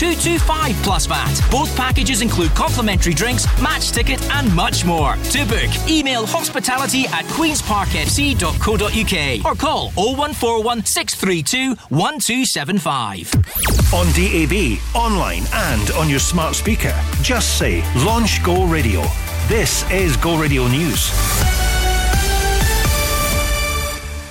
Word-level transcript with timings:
225 0.00 0.74
plus 0.82 1.04
VAT. 1.04 1.38
Both 1.50 1.76
packages 1.76 2.22
include 2.22 2.54
complimentary 2.54 3.12
drinks, 3.12 3.44
match 3.60 3.90
ticket, 3.90 4.18
and 4.30 4.50
much 4.56 4.82
more. 4.82 5.16
To 5.16 5.44
book, 5.44 5.68
email 5.90 6.24
hospitality 6.24 7.04
at 7.08 7.26
queensparkfc.co.uk 7.26 9.44
or 9.44 9.54
call 9.58 9.90
0141 9.90 10.86
632 10.86 11.74
1275. 11.90 13.34
On 13.92 14.06
DAB, 14.16 14.78
online, 14.94 15.42
and 15.52 15.90
on 15.90 16.08
your 16.08 16.18
smart 16.18 16.54
speaker, 16.54 16.98
just 17.20 17.58
say 17.58 17.84
Launch 17.96 18.42
Go 18.42 18.64
Radio. 18.64 19.02
This 19.48 19.84
is 19.90 20.16
Go 20.16 20.40
Radio 20.40 20.66
News. 20.66 21.10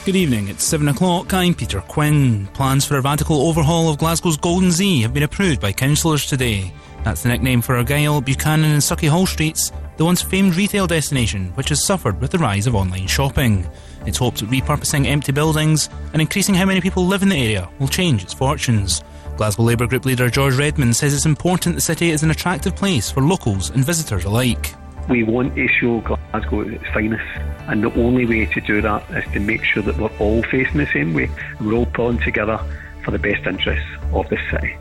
Good 0.05 0.15
evening, 0.15 0.47
it's 0.47 0.63
7 0.63 0.87
o'clock. 0.87 1.33
I'm 1.33 1.53
Peter 1.53 1.81
Quinn. 1.81 2.47
Plans 2.53 2.85
for 2.85 2.97
a 2.97 3.01
radical 3.01 3.47
overhaul 3.47 3.89
of 3.89 3.97
Glasgow's 3.97 4.37
Golden 4.37 4.71
Z 4.71 5.01
have 5.01 5.13
been 5.13 5.23
approved 5.23 5.59
by 5.59 5.73
councillors 5.73 6.25
today. 6.25 6.73
That's 7.03 7.21
the 7.21 7.29
nickname 7.29 7.61
for 7.61 7.75
Argyll, 7.75 8.21
Buchanan, 8.21 8.71
and 8.71 8.81
Sucky 8.81 9.09
Sauchiehall 9.09 9.27
Streets, 9.27 9.73
the 9.97 10.05
once 10.05 10.21
famed 10.21 10.55
retail 10.55 10.87
destination 10.87 11.51
which 11.55 11.69
has 11.69 11.85
suffered 11.85 12.19
with 12.21 12.31
the 12.31 12.37
rise 12.39 12.65
of 12.65 12.75
online 12.75 13.07
shopping. 13.07 13.69
It's 14.05 14.17
hoped 14.17 14.39
that 14.39 14.49
repurposing 14.49 15.05
empty 15.05 15.33
buildings 15.33 15.89
and 16.13 16.21
increasing 16.21 16.55
how 16.55 16.65
many 16.65 16.79
people 16.79 17.05
live 17.05 17.21
in 17.21 17.29
the 17.29 17.35
area 17.35 17.69
will 17.77 17.89
change 17.89 18.23
its 18.23 18.33
fortunes. 18.33 19.03
Glasgow 19.35 19.63
Labour 19.63 19.85
Group 19.85 20.05
leader 20.05 20.29
George 20.29 20.55
Redmond 20.55 20.95
says 20.95 21.13
it's 21.13 21.25
important 21.25 21.75
the 21.75 21.81
city 21.81 22.09
is 22.11 22.23
an 22.23 22.31
attractive 22.31 22.75
place 22.75 23.11
for 23.11 23.21
locals 23.21 23.69
and 23.69 23.83
visitors 23.83 24.23
alike. 24.23 24.73
We 25.09 25.23
want 25.23 25.55
to 25.55 25.67
show 25.67 26.01
Glasgow 26.01 26.61
its 26.61 26.85
finest, 26.93 27.25
and 27.67 27.83
the 27.83 27.91
only 27.99 28.27
way 28.27 28.45
to 28.45 28.61
do 28.61 28.79
that 28.81 29.09
is 29.09 29.23
to 29.33 29.39
make 29.39 29.63
sure 29.63 29.81
that 29.81 29.97
we're 29.97 30.15
all 30.19 30.43
facing 30.43 30.77
the 30.77 30.85
same 30.93 31.15
way. 31.15 31.31
We're 31.59 31.73
all 31.73 31.87
pulling 31.87 32.19
together 32.19 32.59
for 33.03 33.09
the 33.09 33.17
best 33.17 33.47
interests 33.47 33.89
of 34.13 34.29
this 34.29 34.39
city. 34.51 34.77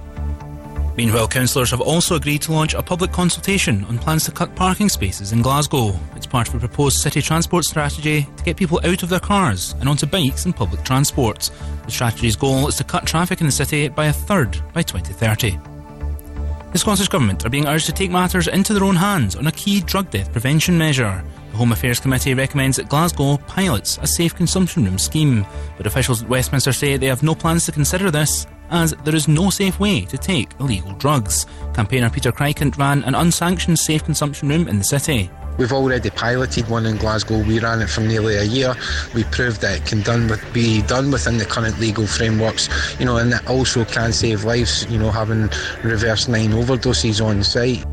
Meanwhile, 0.98 1.28
councillors 1.28 1.70
have 1.70 1.80
also 1.80 2.16
agreed 2.16 2.42
to 2.42 2.52
launch 2.52 2.74
a 2.74 2.82
public 2.82 3.12
consultation 3.12 3.84
on 3.84 3.98
plans 3.98 4.24
to 4.24 4.32
cut 4.32 4.54
parking 4.56 4.88
spaces 4.88 5.32
in 5.32 5.43
Glasgow. 5.43 5.99
It's 6.16 6.26
part 6.26 6.49
of 6.49 6.56
a 6.56 6.59
proposed 6.59 6.99
city 6.99 7.23
transport 7.23 7.65
strategy 7.65 8.26
to 8.37 8.45
get 8.45 8.56
people 8.56 8.80
out 8.84 9.04
of 9.04 9.09
their 9.09 9.21
cars 9.21 9.76
and 9.79 9.88
onto 9.88 10.06
bikes 10.06 10.45
and 10.45 10.56
public 10.56 10.82
transport. 10.82 11.51
The 11.84 11.90
strategy's 11.93 12.34
goal 12.34 12.66
is 12.66 12.74
to 12.76 12.84
cut 12.84 13.06
traffic 13.06 13.40
in 13.40 13.46
the 13.46 13.52
city 13.52 13.87
by 13.88 14.06
a 14.06 14.12
third 14.12 14.60
by 14.74 14.82
2030. 14.82 15.77
The 16.71 16.79
Scottish 16.79 17.09
Government 17.09 17.47
are 17.47 17.51
being 17.51 17.66
urged 17.66 17.87
to 17.87 17.93
take 17.93 18.11
matters 18.11 18.47
into 18.47 18.74
their 18.74 18.85
own 18.85 18.95
hands 18.95 19.37
on 19.37 19.47
a 19.47 19.52
key 19.52 19.80
drug 19.80 20.11
death 20.11 20.30
prevention 20.30 20.77
measure. 20.77 21.24
The 21.51 21.57
Home 21.57 21.73
Affairs 21.73 21.99
Committee 21.99 22.35
recommends 22.35 22.77
that 22.77 22.91
Glasgow 22.91 23.38
pilots 23.47 23.99
a 24.02 24.07
safe 24.07 24.37
consumption 24.37 24.85
room 24.85 24.99
scheme, 24.99 25.46
but 25.79 25.87
officials 25.87 26.23
at 26.23 26.29
Westminster 26.29 26.74
say 26.74 26.99
they 26.99 27.07
have 27.07 27.23
no 27.23 27.35
plans 27.35 27.65
to 27.65 27.73
consider 27.73 28.11
this 28.11 28.46
as 28.71 28.93
there 29.05 29.15
is 29.15 29.29
no 29.29 29.51
safe 29.51 29.79
way 29.80 30.02
to 30.02 30.19
take 30.19 30.52
illegal 30.61 30.93
drugs. 30.93 31.47
Campaigner 31.74 32.11
Peter 32.11 32.33
Krykant 32.33 32.77
ran 32.79 33.05
an 33.05 33.15
unsanctioned 33.15 33.79
safe 33.79 34.05
consumption 34.05 34.49
room 34.49 34.69
in 34.69 34.79
the 34.79 34.85
city. 34.85 35.30
We've 35.59 35.73
already 35.73 36.11
piloted 36.11 36.69
one 36.69 36.87
in 36.87 36.99
Glasgow. 36.99 37.43
We 37.43 37.59
ran 37.59 37.83
it 37.83 37.91
for 37.91 38.01
nearly 38.01 38.37
a 38.37 38.45
year. 38.45 38.74
We 39.13 39.24
proved 39.24 39.61
that 39.63 39.79
it 39.79 39.87
can 39.87 40.02
done 40.02 40.29
with, 40.29 40.41
be 40.52 40.83
done 40.83 41.11
within 41.11 41.39
the 41.39 41.45
current 41.45 41.80
legal 41.80 42.07
frameworks, 42.07 42.69
you 43.01 43.05
know, 43.05 43.16
and 43.16 43.33
it 43.33 43.45
also 43.49 43.85
can 43.85 44.13
save 44.13 44.45
lives, 44.45 44.87
you 44.89 44.99
know, 45.01 45.11
having 45.11 45.51
reverse 45.83 46.29
nine 46.29 46.51
overdoses 46.51 47.24
on 47.24 47.43
site. 47.43 47.85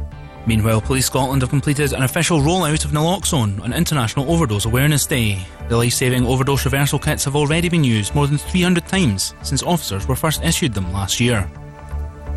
Meanwhile, 0.47 0.81
Police 0.81 1.07
Scotland 1.07 1.41
have 1.41 1.49
completed 1.49 1.93
an 1.93 2.03
official 2.03 2.39
rollout 2.39 2.85
of 2.85 2.91
naloxone 2.91 3.59
on 3.61 3.73
International 3.73 4.31
Overdose 4.31 4.65
Awareness 4.65 5.07
Day. 5.07 5.43
The 5.69 5.77
life 5.77 5.93
saving 5.93 6.25
overdose 6.25 6.65
reversal 6.65 6.99
kits 6.99 7.25
have 7.25 7.35
already 7.35 7.67
been 7.67 7.83
used 7.83 8.13
more 8.13 8.27
than 8.27 8.37
300 8.37 8.85
times 8.87 9.33
since 9.41 9.63
officers 9.63 10.07
were 10.07 10.15
first 10.15 10.43
issued 10.43 10.73
them 10.73 10.93
last 10.93 11.19
year. 11.19 11.49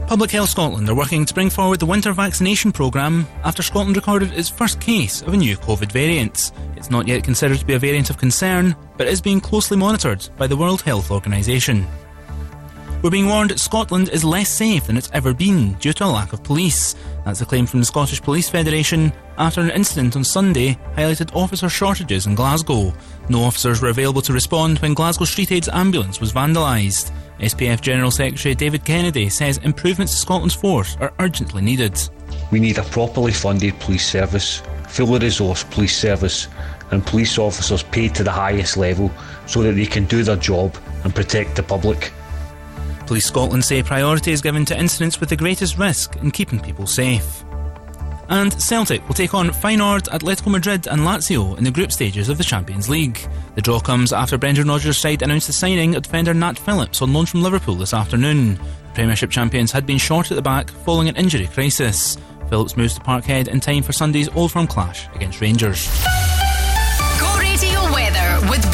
Public 0.07 0.31
Health 0.31 0.49
Scotland 0.49 0.89
are 0.89 0.95
working 0.95 1.27
to 1.27 1.35
bring 1.35 1.51
forward 1.51 1.81
the 1.81 1.87
winter 1.87 2.15
vaccination 2.15 2.73
programme 2.73 3.27
after 3.45 3.63
Scotland 3.63 3.95
recorded 3.95 4.33
its 4.33 4.49
first 4.49 4.81
case 4.81 5.21
of 5.21 5.35
a 5.35 5.37
new 5.37 5.55
COVID 5.59 5.93
variant. 5.93 6.53
It's 6.77 6.91
not 6.91 7.07
yet 7.07 7.23
considered 7.23 7.59
to 7.59 7.67
be 7.67 7.75
a 7.75 7.79
variant 7.79 8.09
of 8.09 8.17
concern, 8.17 8.75
but 8.97 9.07
is 9.07 9.21
being 9.21 9.39
closely 9.39 9.77
monitored 9.77 10.27
by 10.39 10.47
the 10.47 10.57
World 10.57 10.81
Health 10.81 11.11
Organisation. 11.11 11.87
We're 13.03 13.11
being 13.11 13.29
warned 13.29 13.61
Scotland 13.61 14.09
is 14.09 14.25
less 14.25 14.49
safe 14.49 14.87
than 14.87 14.97
it's 14.97 15.11
ever 15.13 15.33
been 15.33 15.75
due 15.75 15.93
to 15.93 16.05
a 16.05 16.07
lack 16.07 16.33
of 16.33 16.43
police. 16.43 16.97
That's 17.29 17.43
a 17.43 17.45
claim 17.45 17.67
from 17.67 17.81
the 17.81 17.85
Scottish 17.85 18.23
Police 18.23 18.49
Federation 18.49 19.13
after 19.37 19.61
an 19.61 19.69
incident 19.69 20.17
on 20.17 20.25
Sunday 20.25 20.79
highlighted 20.97 21.37
officer 21.37 21.69
shortages 21.69 22.27
in 22.27 22.35
Glasgow. 22.35 22.95
No 23.29 23.43
officers 23.43 23.83
were 23.83 23.91
available 23.91 24.23
to 24.23 24.33
respond 24.33 24.79
when 24.79 24.95
Glasgow 24.95 25.27
Street 25.27 25.53
Aid's 25.53 25.69
ambulance 25.69 26.23
was 26.23 26.33
vandalised. 26.33 27.13
SPF 27.39 27.83
General 27.83 28.11
Secretary 28.11 28.55
David 28.55 28.83
Kennedy 28.87 29.29
says 29.29 29.59
improvements 29.59 30.15
to 30.15 30.19
Scotland's 30.19 30.55
force 30.55 30.97
are 31.01 31.13
urgently 31.19 31.61
needed. 31.61 32.01
We 32.51 32.61
need 32.61 32.79
a 32.79 32.85
properly 32.85 33.33
funded 33.33 33.79
police 33.79 34.07
service, 34.11 34.63
fully 34.89 35.19
resourced 35.19 35.71
police 35.71 35.99
service, 35.99 36.49
and 36.93 37.05
police 37.05 37.37
officers 37.37 37.83
paid 37.83 38.15
to 38.15 38.25
the 38.25 38.33
highest 38.33 38.79
level 38.79 39.11
so 39.45 39.63
that 39.65 39.75
they 39.75 39.85
can 39.85 40.07
do 40.07 40.23
their 40.23 40.37
job 40.37 40.75
and 41.05 41.15
protect 41.15 41.57
the 41.57 41.63
public. 41.63 42.11
Police 43.09 43.25
Scotland 43.25 43.65
say 43.65 43.83
priority 43.83 44.33
is 44.33 44.43
given 44.43 44.67
to 44.67 44.79
incidents 44.79 45.19
with 45.19 45.31
the 45.31 45.37
greatest 45.37 45.79
risk 45.79 46.17
in 46.17 46.31
keeping 46.31 46.61
people 46.61 46.87
safe. 46.87 47.43
And 48.29 48.53
Celtic 48.61 49.09
will 49.09 49.15
take 49.15 49.33
on 49.33 49.49
Feyenoord, 49.49 50.11
Atletico 50.11 50.51
Madrid, 50.51 50.87
and 50.87 51.01
Lazio 51.01 51.57
in 51.57 51.65
the 51.65 51.71
group 51.71 51.91
stages 51.91 52.29
of 52.29 52.37
the 52.37 52.45
Champions 52.45 52.91
League. 52.91 53.27
The 53.55 53.63
draw 53.63 53.81
comes 53.81 54.13
after 54.13 54.37
Brendan 54.37 54.69
Rodgers' 54.69 54.99
side 54.99 55.23
announced 55.23 55.47
the 55.47 55.55
signing 55.55 55.95
of 55.95 56.03
defender 56.03 56.35
Nat 56.35 56.59
Phillips 56.59 57.01
on 57.01 57.15
loan 57.15 57.25
from 57.25 57.43
Liverpool 57.43 57.77
this 57.77 57.95
afternoon. 57.95 58.57
The 58.57 58.93
Premiership 58.93 59.31
champions 59.31 59.73
had 59.73 59.87
been 59.87 59.97
short 59.97 60.31
at 60.31 60.35
the 60.35 60.43
back 60.43 60.69
following 60.69 61.09
an 61.09 61.17
injury 61.17 61.47
crisis. 61.47 62.19
Phillips 62.51 62.77
moves 62.77 62.97
to 62.97 63.01
Parkhead 63.01 63.49
in 63.49 63.61
time 63.61 63.85
for 63.85 63.95
Sunday's 63.95 64.29
Old 64.37 64.53
Firm 64.53 64.67
clash 64.67 65.09
against 65.15 65.41
Rangers. 65.41 65.89
Go 67.19 67.39
Radio 67.39 67.91
weather 67.91 68.51
with 68.51 68.71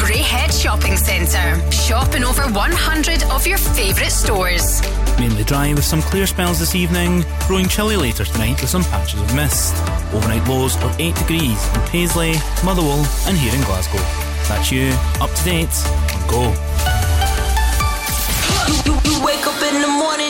Shopping 0.75 0.97
Centre. 0.97 1.71
Shop 1.71 2.15
in 2.15 2.25
over 2.25 2.41
100 2.51 3.23
of 3.31 3.47
your 3.47 3.57
favourite 3.57 4.11
stores. 4.11 4.81
Mainly 5.17 5.45
dry 5.45 5.73
with 5.73 5.85
some 5.85 6.01
clear 6.01 6.27
spells 6.27 6.59
this 6.59 6.75
evening, 6.75 7.23
growing 7.47 7.69
chilly 7.69 7.95
later 7.95 8.25
tonight 8.25 8.59
with 8.59 8.69
some 8.69 8.83
patches 8.83 9.21
of 9.21 9.33
mist. 9.33 9.73
Overnight 10.13 10.45
lows 10.49 10.75
of 10.83 10.99
8 10.99 11.15
degrees 11.15 11.65
in 11.75 11.81
Paisley, 11.83 12.33
Motherwell, 12.65 13.05
and 13.25 13.37
here 13.37 13.55
in 13.55 13.61
Glasgow. 13.63 13.99
That's 14.49 14.69
you, 14.69 14.89
up 15.21 15.31
to 15.31 15.43
date, 15.45 15.69
on 16.13 16.27
Go. 16.27 16.53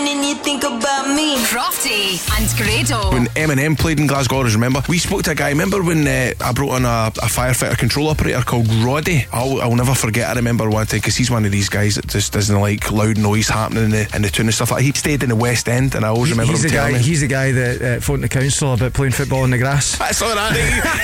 Morning 0.05 0.19
and 0.19 0.38
you 0.38 0.43
think 0.43 0.63
about 0.63 1.07
me. 1.07 1.35
Crofty 1.45 2.19
and 2.38 2.45
Grado. 2.57 3.11
When 3.11 3.25
Eminem 3.27 3.77
played 3.77 3.99
in 3.99 4.07
Glasgow, 4.07 4.41
I 4.41 4.53
remember 4.53 4.81
we 4.88 4.97
spoke 4.97 5.23
to 5.23 5.31
a 5.31 5.35
guy. 5.35 5.49
Remember 5.49 5.83
when 5.83 6.07
uh, 6.07 6.33
I 6.41 6.51
brought 6.53 6.75
on 6.75 6.85
a, 6.85 7.07
a 7.07 7.27
firefighter 7.27 7.77
control 7.77 8.09
operator 8.09 8.41
called 8.41 8.67
Roddy? 8.83 9.25
I'll, 9.31 9.61
I'll 9.61 9.75
never 9.75 9.95
forget. 9.95 10.29
I 10.29 10.33
remember 10.33 10.69
one 10.69 10.85
thing 10.85 10.99
because 10.99 11.15
he's 11.15 11.31
one 11.31 11.45
of 11.45 11.51
these 11.51 11.69
guys 11.69 11.95
that 11.95 12.07
just 12.07 12.33
doesn't 12.33 12.59
like 12.59 12.91
loud 12.91 13.17
noise 13.17 13.47
happening 13.47 13.85
in 13.85 13.91
the, 13.91 14.11
in 14.15 14.21
the 14.21 14.29
tune 14.29 14.47
and 14.47 14.53
stuff 14.53 14.71
like. 14.71 14.83
He 14.83 14.91
stayed 14.91 15.23
in 15.23 15.29
the 15.29 15.35
West 15.35 15.67
End, 15.67 15.95
and 15.95 16.05
I 16.05 16.09
always 16.09 16.31
remember 16.31 16.51
he's 16.51 16.63
him 16.63 16.71
the 16.71 16.75
guy. 16.75 16.91
me. 16.94 16.99
He's 16.99 17.21
the 17.21 17.27
guy 17.27 17.51
that 17.51 17.81
uh, 17.81 17.99
phoned 17.99 18.23
the 18.23 18.29
council 18.29 18.73
about 18.73 18.94
playing 18.94 19.13
football 19.13 19.44
in 19.44 19.51
the 19.51 19.57
grass. 19.57 19.97
That's 19.97 20.21
all 20.21 20.35
right. 20.35 20.55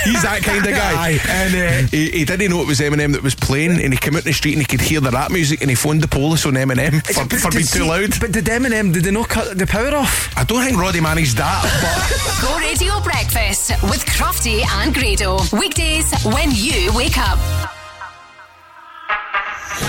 He's 0.04 0.22
that 0.22 0.40
kind 0.42 0.64
of 0.64 0.72
guy. 0.72 0.92
Aye. 1.02 1.20
and 1.28 1.54
uh, 1.54 1.88
he, 1.88 2.10
he 2.10 2.24
didn't 2.24 2.50
know 2.50 2.60
it 2.60 2.66
was 2.66 2.80
Eminem 2.80 3.12
that 3.12 3.22
was 3.22 3.34
playing, 3.34 3.80
and 3.80 3.92
he 3.92 3.98
came 3.98 4.14
out 4.14 4.22
in 4.22 4.26
the 4.26 4.32
street 4.32 4.52
and 4.52 4.60
he 4.60 4.66
could 4.66 4.80
hear 4.80 5.00
the 5.00 5.10
rap 5.10 5.30
music, 5.30 5.60
and 5.60 5.70
he 5.70 5.76
phoned 5.76 6.02
the 6.02 6.08
police 6.08 6.46
on 6.46 6.54
Eminem 6.54 7.04
for, 7.06 7.36
for 7.36 7.50
being 7.50 7.66
too 7.66 7.84
loud. 7.84 8.20
But 8.20 8.32
did 8.32 8.44
Eminem? 8.44 8.91
Did 8.92 9.04
they 9.04 9.10
not 9.10 9.28
cut 9.30 9.56
the 9.56 9.66
power 9.66 9.94
off? 9.96 10.36
I 10.36 10.44
don't 10.44 10.62
think 10.62 10.78
Roddy 10.78 11.00
managed 11.00 11.38
that, 11.38 11.62
but. 11.80 11.96
Go 12.42 12.58
Radio 12.58 13.00
Breakfast 13.00 13.70
with 13.84 14.04
Crofty 14.04 14.60
and 14.80 14.92
Grado. 14.92 15.38
Weekdays 15.50 16.12
when 16.24 16.50
you 16.52 16.92
wake 16.94 17.16
up. 17.16 17.38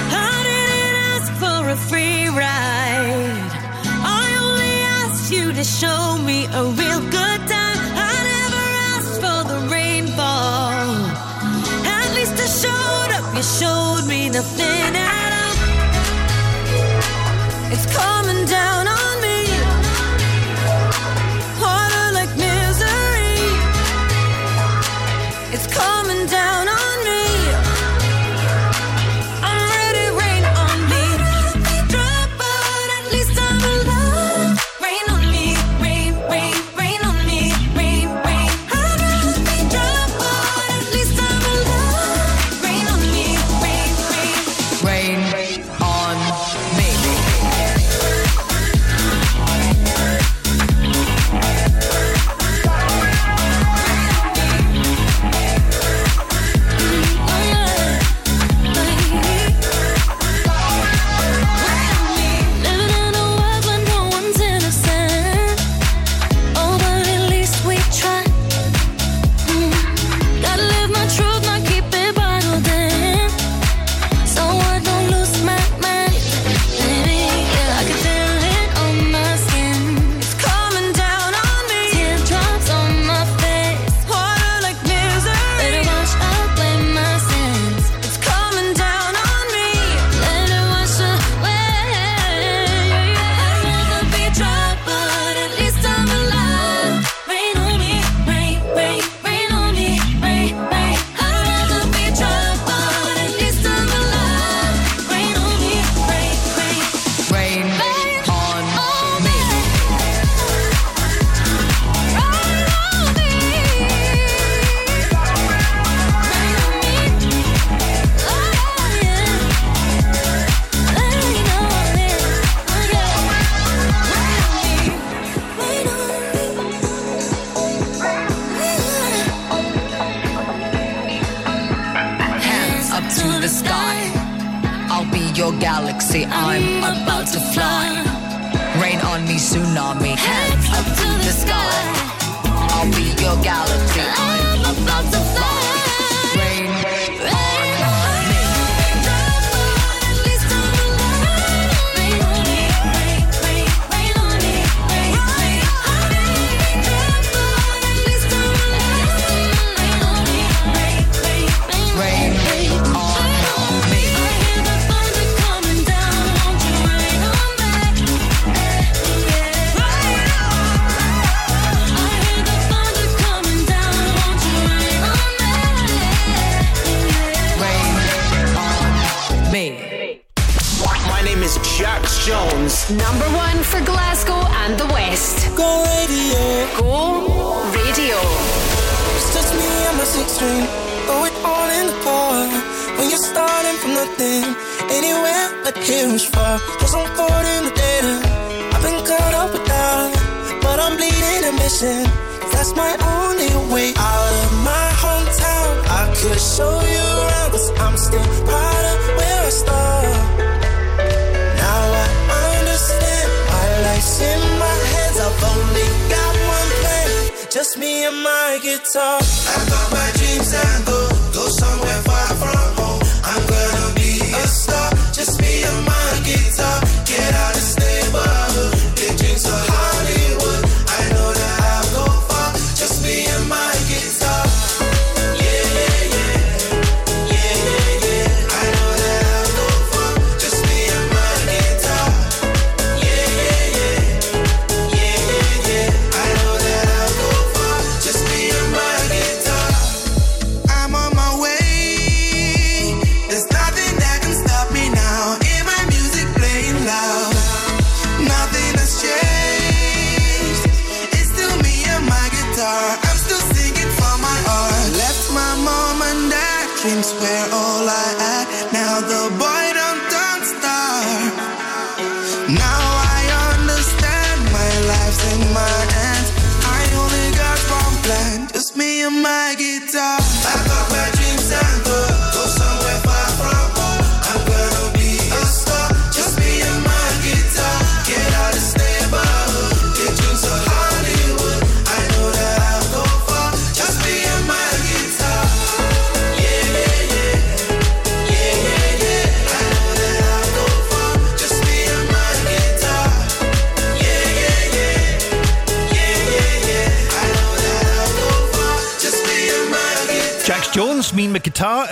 I 0.08 0.40
didn't 0.48 0.96
ask 1.12 1.34
for 1.34 1.68
a 1.68 1.76
free 1.76 2.30
ride. 2.30 3.52
I 4.08 4.38
only 4.40 4.76
asked 5.04 5.34
you 5.34 5.52
to 5.52 5.64
show 5.66 6.18
me 6.20 6.46
a 6.46 6.64
real 6.64 7.02
good 7.12 7.42
time. 7.52 7.80
I 8.08 8.16
never 8.32 8.66
asked 8.96 9.20
for 9.20 9.44
the 9.52 9.60
rainfall. 9.70 10.80
At 11.84 12.10
least 12.16 12.40
I 12.40 12.48
showed 12.48 13.12
up. 13.18 13.36
You 13.36 13.44
showed 13.44 14.08
me 14.08 14.30
nothing 14.30 14.96
at 14.96 15.32
all. 15.44 15.58
It's 17.74 17.86
coming 17.98 18.46
down 18.46 18.93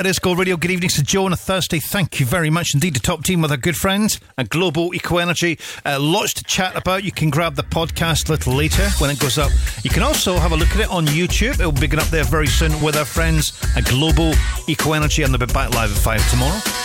It 0.02 0.08
is 0.08 0.18
Gold 0.18 0.40
Radio. 0.40 0.58
Good 0.58 0.72
evening 0.72 0.90
to 0.90 1.04
Joe 1.04 1.26
on 1.26 1.34
a 1.34 1.36
Thursday. 1.36 1.78
Thank 1.78 2.20
you 2.20 2.26
very 2.26 2.50
much 2.50 2.74
indeed 2.74 2.96
to 2.96 3.00
Top 3.00 3.24
Team 3.24 3.40
with 3.40 3.52
our 3.52 3.58
good 3.58 3.78
friends 3.78 4.20
at 4.36 4.50
Global 4.50 4.96
Eco 4.96 5.20
Energy. 5.20 5.60
Uh, 5.86 6.00
lots 6.00 6.34
to 6.34 6.44
chat 6.44 6.76
about. 6.76 7.04
You 7.04 7.12
can 7.12 7.30
grab 7.30 7.54
the 7.54 7.62
podcast 7.62 8.28
a 8.28 8.32
little 8.32 8.56
later 8.56 8.90
when 8.98 9.12
it 9.12 9.20
goes 9.20 9.38
up. 9.38 9.52
You 9.84 9.92
can 9.92 10.02
also 10.02 10.40
have 10.40 10.54
a 10.54 10.56
look 10.56 10.70
at 10.70 10.80
it 10.80 10.90
on 10.90 11.06
YouTube. 11.06 11.60
It 11.60 11.66
will 11.66 11.72
be 11.74 11.86
going 11.86 12.02
up 12.02 12.10
there 12.10 12.24
very 12.24 12.48
soon 12.48 12.82
with 12.82 12.98
our 12.98 13.06
friends 13.06 13.54
at 13.78 13.86
Global 13.86 14.34
Eco 14.68 14.94
Energy, 14.94 15.22
and 15.22 15.32
they'll 15.32 15.46
be 15.46 15.54
back 15.54 15.76
live 15.76 15.92
at 15.92 15.98
5 16.00 16.32
tomorrow. 16.32 16.81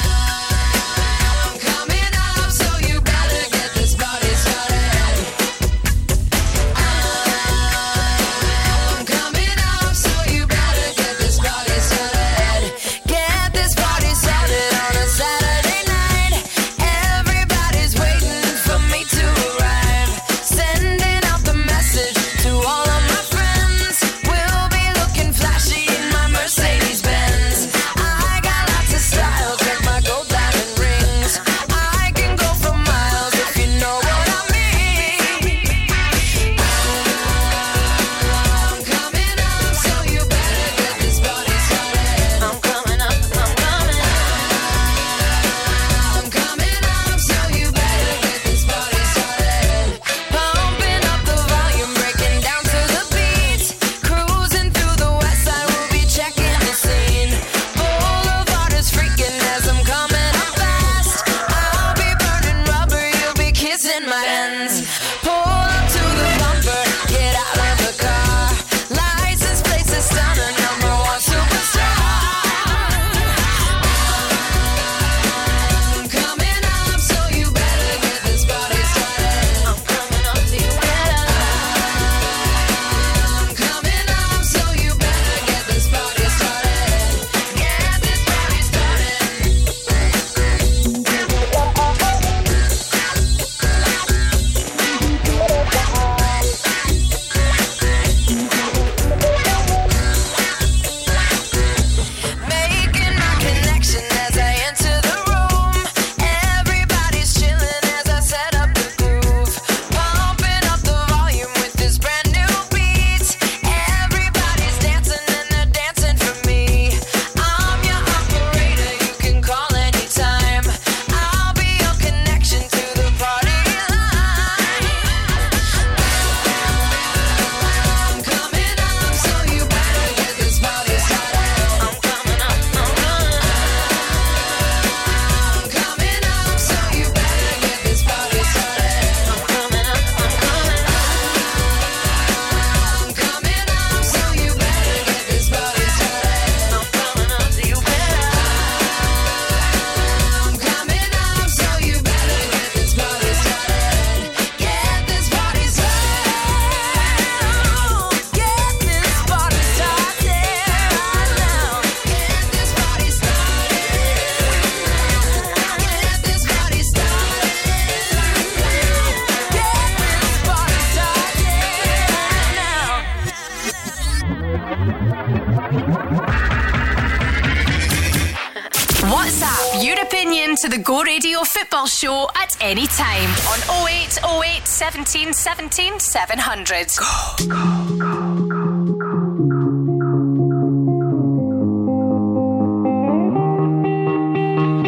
Show 182.66 182.66
at 182.66 182.70
any 182.70 182.87
time 182.87 183.30
on 183.52 183.58
0808 183.88 184.66
17 184.66 185.32
17 185.32 186.00
700. 186.00 186.88
Go, 186.96 187.04
go, 187.49 187.56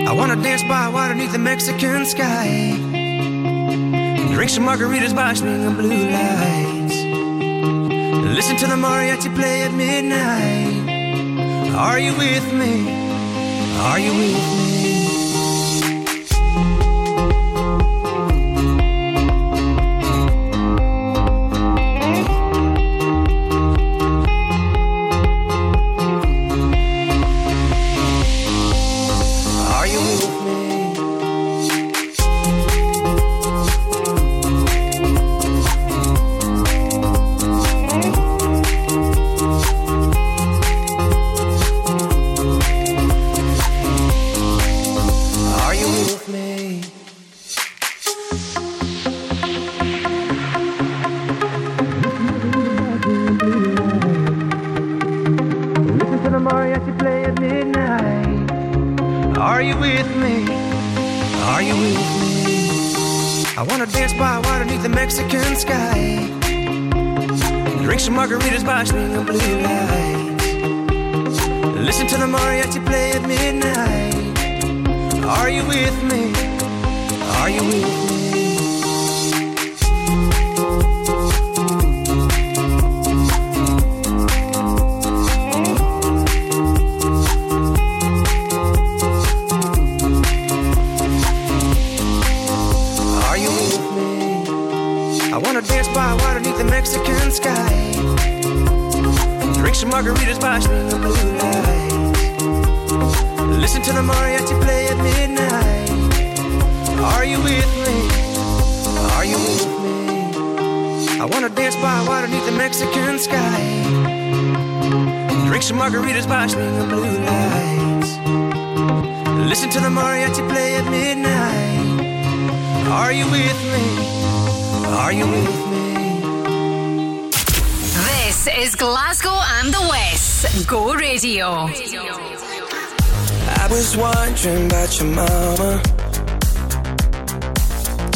I 0.07 0.13
wanna 0.13 0.37
dance 0.43 0.63
by 0.65 0.89
water 0.89 1.15
beneath 1.15 1.33
the 1.33 1.39
Mexican 1.39 2.05
sky. 2.07 2.77
Drink 4.33 4.51
some 4.51 4.65
margaritas 4.65 5.15
by 5.15 5.35
swinging 5.35 5.75
blue 5.75 6.11
lights. 6.11 6.95
Listen 8.35 8.57
to 8.57 8.67
the 8.67 8.77
mariachi 8.77 9.35
play 9.35 9.63
at 9.63 9.73
midnight. 9.73 11.75
Are 11.75 11.99
you 11.99 12.15
with 12.17 12.53
me? 12.53 12.91
Are 13.81 13.99
you 13.99 14.11
with 14.11 14.59
me? 14.59 14.68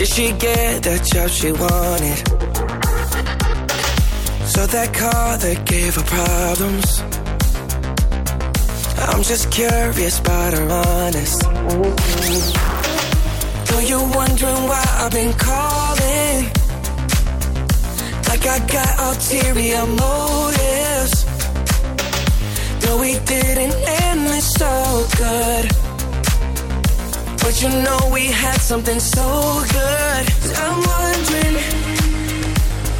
Did 0.02 0.08
she 0.08 0.32
get 0.32 0.82
the 0.82 0.98
job 1.14 1.30
she 1.30 1.52
wanted? 1.52 2.18
So 4.48 4.66
that 4.66 4.92
car 4.92 5.38
that 5.38 5.64
gave 5.64 5.94
her 5.94 6.02
problems. 6.02 7.02
I'm 8.98 9.22
just 9.22 9.52
curious 9.52 10.18
about 10.18 10.54
her 10.54 10.68
honest. 10.68 11.42
Though 13.68 13.84
you're 13.90 14.10
wondering 14.18 14.62
why 14.66 14.84
I've 14.98 15.12
been 15.12 15.34
calling. 15.34 16.50
Like 18.26 18.44
I 18.44 18.58
got 18.74 18.98
ulterior 19.06 19.86
motives. 19.86 21.24
Though 22.80 22.98
we 22.98 23.20
didn't 23.20 23.76
end 24.02 24.26
this 24.26 24.52
so 24.54 25.06
good. 25.16 25.81
But 27.42 27.60
you 27.60 27.68
know 27.68 27.98
we 28.12 28.26
had 28.26 28.60
something 28.60 29.00
so 29.00 29.26
good. 29.72 30.24
I'm 30.56 30.78
wondering, 30.94 31.56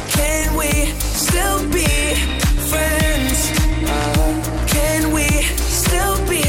can 0.09 0.55
we 0.57 0.71
still 0.99 1.59
be 1.71 1.87
friends? 2.71 3.37
Uh-huh. 3.95 4.67
Can 4.67 5.11
we 5.11 5.27
still 5.83 6.17
be 6.27 6.43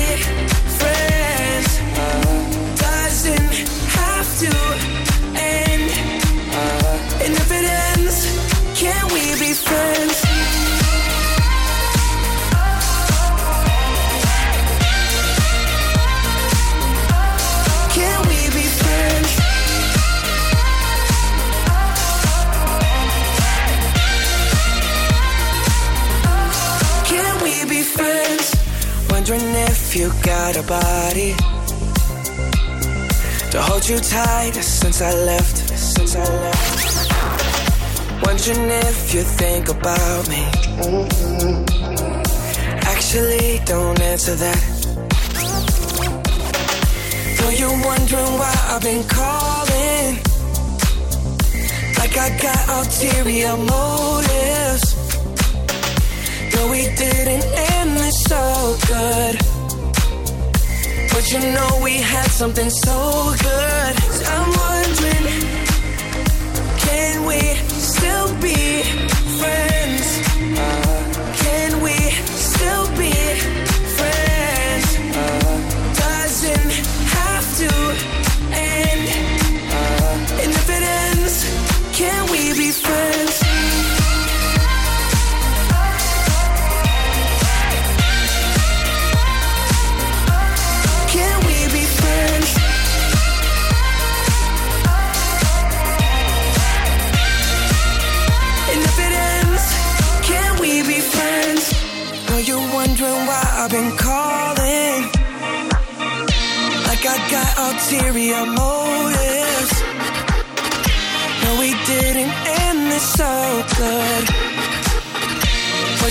friends? 0.80 1.68
Uh-huh. 2.02 2.76
Doesn't 2.76 3.54
have 3.98 4.28
to 4.42 4.52
end. 5.38 5.90
Uh-huh. 6.52 7.24
And 7.24 7.32
if 7.42 7.50
it 7.58 7.64
ends, 7.64 8.16
can 8.78 9.04
we 9.14 9.22
be 9.38 9.54
friends? 9.54 10.23
You 29.96 30.08
got 30.24 30.56
a 30.56 30.62
body 30.64 31.34
to 33.52 33.62
hold 33.62 33.88
you 33.88 33.98
tight 33.98 34.54
since 34.54 35.00
I 35.00 35.14
left. 35.14 35.56
Since 35.78 36.16
I 36.16 36.24
left. 36.24 37.12
Wondering 38.26 38.70
if 38.70 39.14
you 39.14 39.22
think 39.22 39.68
about 39.68 40.28
me. 40.28 40.42
Actually, 42.82 43.60
don't 43.66 44.00
answer 44.00 44.34
that. 44.34 44.62
Though 47.38 47.50
you're 47.50 47.84
wondering 47.84 48.32
why 48.40 48.54
I've 48.70 48.82
been 48.82 49.04
calling. 49.06 50.18
Like 51.98 52.16
I 52.18 52.36
got 52.42 52.68
ulterior 52.78 53.56
motives. 53.56 54.94
Though 56.50 56.68
we 56.70 56.82
didn't 56.96 57.44
end 57.76 57.96
this 57.96 58.22
so 58.24 58.76
good. 58.88 59.53
But 61.24 61.32
you 61.32 61.52
know 61.52 61.80
we 61.82 61.96
had 62.02 62.26
something 62.26 62.68
so 62.68 63.34
good. 63.40 63.94
I'm 64.28 64.50
wondering, 64.60 65.40
can 66.76 67.24
we 67.24 67.40
still 67.80 68.34
be 68.42 68.82
friends? 69.38 69.73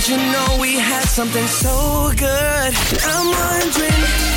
But 0.03 0.09
you 0.09 0.17
know 0.17 0.57
we 0.59 0.75
had 0.75 1.05
something 1.05 1.47
so 1.47 2.11
good. 2.17 2.73
I'm 3.07 3.27
wondering, 3.31 4.32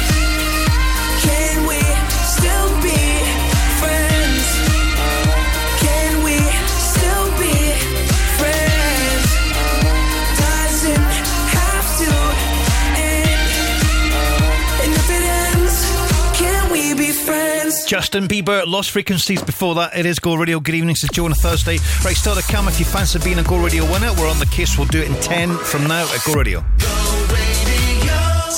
Justin 17.87 18.27
Bieber, 18.27 18.67
Lost 18.67 18.91
Frequencies 18.91 19.41
before 19.43 19.77
that. 19.77 19.97
It 19.97 20.07
is 20.07 20.19
Go 20.19 20.35
Radio. 20.35 20.59
Good 20.59 20.75
evening, 20.75 20.91
it's 20.91 21.09
Joe 21.09 21.27
on 21.27 21.33
a 21.33 21.37
Thursday. 21.37 21.79
Right, 22.05 22.17
still 22.17 22.35
to 22.35 22.43
come. 22.43 22.67
If 22.67 22.81
you 22.81 22.85
fancy 22.85 23.21
being 23.21 23.39
a 23.39 23.45
Go 23.45 23.63
Radio 23.63 23.85
winner, 23.85 24.13
we're 24.15 24.29
on 24.29 24.41
the 24.41 24.47
case. 24.47 24.77
We'll 24.77 24.89
do 24.89 25.01
it 25.01 25.09
in 25.09 25.15
10 25.21 25.57
from 25.57 25.87
now 25.87 26.03
at 26.13 26.21
Go 26.27 26.35
Radio. 26.35 26.65
St 26.79 27.06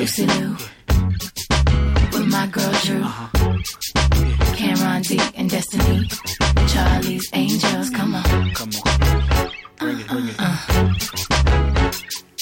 Lucy 0.00 0.24
Liu 0.24 0.56
with 2.12 2.26
my 2.26 2.46
girl 2.46 2.72
Drew. 2.84 3.02
Uh-huh. 3.02 3.26
Cameron 4.56 5.02
D 5.02 5.20
and 5.34 5.50
Destiny. 5.50 6.08
Charlie's 6.68 7.28
Angels. 7.34 7.90
Come 7.90 8.14
on. 8.14 8.54
Come 8.54 8.70
on. 8.86 9.50
Bring 9.76 10.00
it, 10.00 10.08
bring 10.08 10.28
it. 10.28 10.40
Uh-uh. 10.40 10.49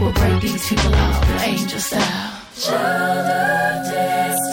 We'll 0.00 0.12
break 0.12 0.40
these 0.42 0.68
people 0.68 0.94
off 0.94 1.42
angel 1.42 1.80
style. 1.80 2.40
Child 2.56 3.26
of 3.26 4.43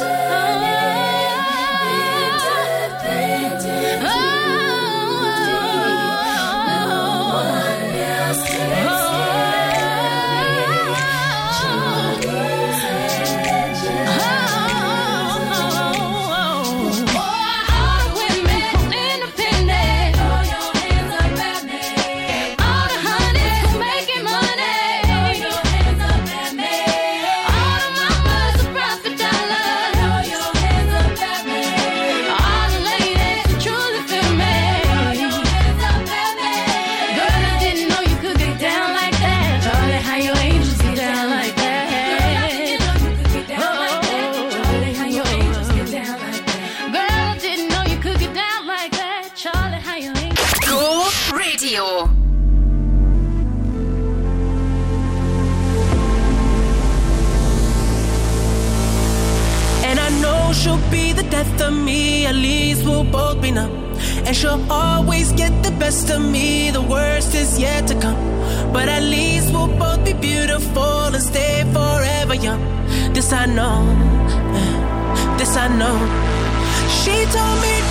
And 64.31 64.37
she'll 64.37 64.71
always 64.71 65.33
get 65.33 65.51
the 65.61 65.71
best 65.71 66.09
of 66.09 66.21
me, 66.21 66.71
the 66.71 66.81
worst 66.81 67.35
is 67.35 67.59
yet 67.59 67.85
to 67.89 67.99
come. 67.99 68.15
But 68.71 68.87
at 68.87 69.03
least 69.03 69.51
we'll 69.51 69.67
both 69.77 70.05
be 70.05 70.13
beautiful 70.13 71.11
and 71.13 71.21
stay 71.21 71.65
forever 71.73 72.35
young. 72.35 72.61
This 73.13 73.33
I 73.33 73.45
know, 73.45 73.83
this 75.37 75.57
I 75.57 75.67
know. 75.67 75.97
She 77.03 77.25
told 77.29 77.61
me. 77.61 77.90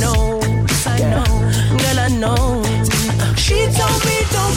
know, 0.00 0.40
I 0.86 0.98
know, 1.12 1.24
girl, 1.78 1.98
I 1.98 2.08
know. 2.08 2.62
She 3.36 3.66
told 3.72 4.04
me 4.04 4.18
don't. 4.32 4.47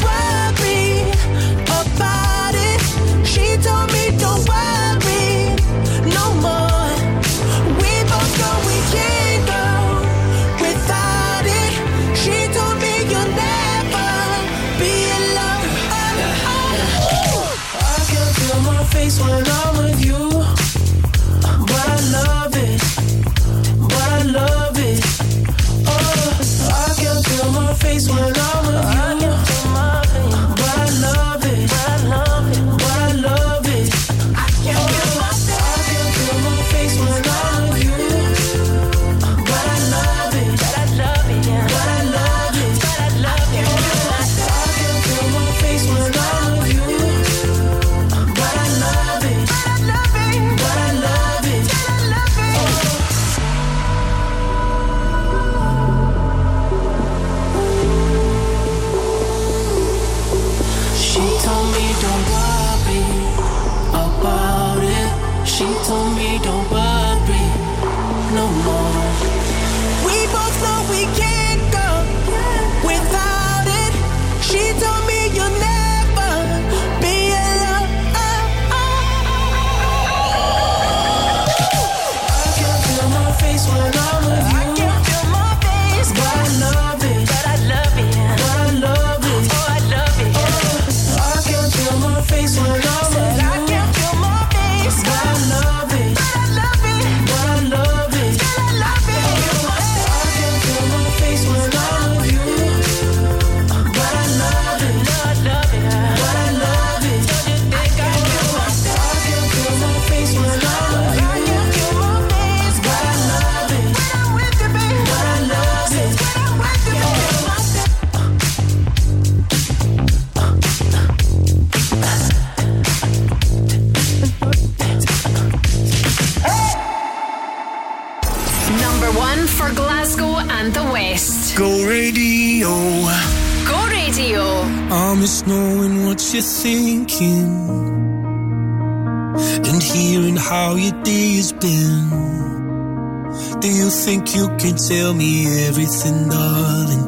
you 144.35 144.47
can 144.57 144.75
tell 144.77 145.13
me 145.13 145.45
everything, 145.67 146.29
darling, 146.29 147.05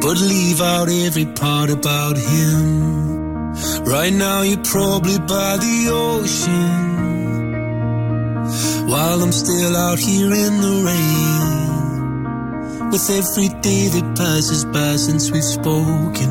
but 0.00 0.18
leave 0.20 0.60
out 0.60 0.88
every 0.88 1.26
part 1.26 1.70
about 1.70 2.16
him. 2.16 3.52
Right 3.84 4.12
now, 4.12 4.42
you're 4.42 4.64
probably 4.64 5.18
by 5.18 5.56
the 5.56 5.88
ocean, 5.90 6.70
while 8.88 9.22
I'm 9.22 9.32
still 9.32 9.76
out 9.76 9.98
here 9.98 10.32
in 10.32 10.60
the 10.60 10.82
rain. 10.86 11.52
With 12.90 13.08
every 13.10 13.48
day 13.60 13.88
that 13.88 14.16
passes 14.16 14.64
by 14.66 14.96
since 14.96 15.30
we've 15.30 15.42
spoken, 15.42 16.30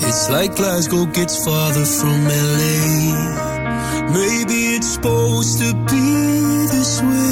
it's 0.00 0.30
like 0.30 0.54
Glasgow 0.56 1.06
gets 1.06 1.44
farther 1.44 1.84
from 1.84 2.24
LA. 2.24 3.42
Maybe 4.12 4.76
it's 4.76 4.94
supposed 4.94 5.58
to 5.58 5.74
be 5.90 6.66
this 6.70 7.02
way. 7.02 7.31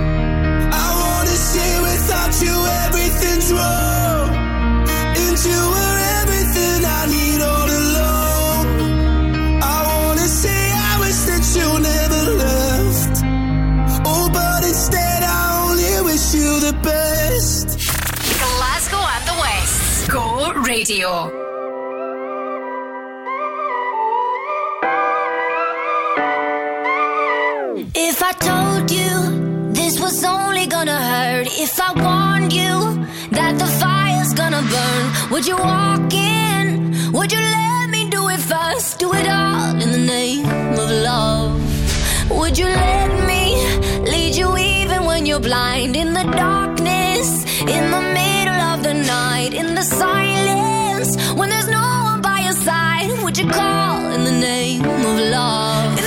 Radio. 20.91 21.31
If 27.95 28.21
I 28.21 28.33
told 28.33 28.91
you 28.91 29.71
this 29.71 29.99
was 30.01 30.21
only 30.25 30.65
gonna 30.67 30.99
hurt, 31.11 31.47
if 31.47 31.79
I 31.79 31.91
warned 32.05 32.51
you 32.51 32.73
that 33.37 33.57
the 33.57 33.69
fire's 33.81 34.33
gonna 34.33 34.63
burn, 34.73 35.31
would 35.31 35.47
you 35.47 35.55
walk 35.55 36.13
in? 36.13 36.65
Would 37.13 37.31
you 37.31 37.39
let 37.39 37.89
me 37.89 38.09
do 38.09 38.27
it 38.27 38.41
first? 38.41 38.99
Do 38.99 39.13
it 39.13 39.27
all 39.29 39.81
in 39.83 39.91
the 39.91 40.03
name 40.15 40.45
of 40.83 40.89
love. 41.09 41.51
Would 42.37 42.57
you 42.57 42.65
let 42.65 43.09
me 43.29 43.43
lead 44.11 44.35
you 44.35 44.57
even 44.57 45.05
when 45.05 45.25
you're 45.25 45.45
blind? 45.51 45.95
In 45.95 46.11
the 46.11 46.23
darkness, 46.23 47.45
in 47.61 47.91
the 47.91 48.10
call 53.51 54.11
in 54.11 54.23
the 54.23 54.31
name 54.31 54.81
of 54.81 55.19
love? 55.19 56.00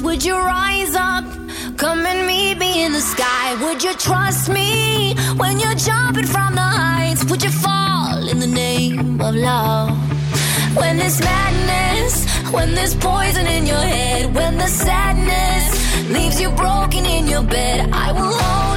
Would 0.00 0.24
you 0.24 0.36
rise 0.36 0.94
up? 0.94 1.24
Come 1.76 2.06
and 2.06 2.26
meet 2.26 2.58
me 2.58 2.84
in 2.84 2.92
the 2.92 3.00
sky. 3.00 3.54
Would 3.62 3.82
you 3.82 3.92
trust 3.94 4.48
me 4.48 5.14
when 5.36 5.60
you're 5.60 5.74
jumping 5.74 6.26
from 6.26 6.54
the 6.54 6.68
heights? 6.80 7.24
Would 7.24 7.42
you 7.42 7.50
fall 7.50 8.28
in 8.28 8.38
the 8.40 8.46
name 8.46 9.20
of 9.20 9.34
love? 9.34 9.90
When 10.76 10.96
there's 10.96 11.20
madness, 11.20 12.26
when 12.50 12.74
there's 12.74 12.94
poison 12.94 13.46
in 13.46 13.66
your 13.66 13.86
head, 13.96 14.34
when 14.34 14.56
the 14.58 14.68
sadness 14.68 15.66
leaves 16.10 16.40
you 16.40 16.50
broken 16.50 17.04
in 17.04 17.26
your 17.26 17.42
bed, 17.42 17.90
I 17.92 18.12
will 18.12 18.32
hold 18.42 18.73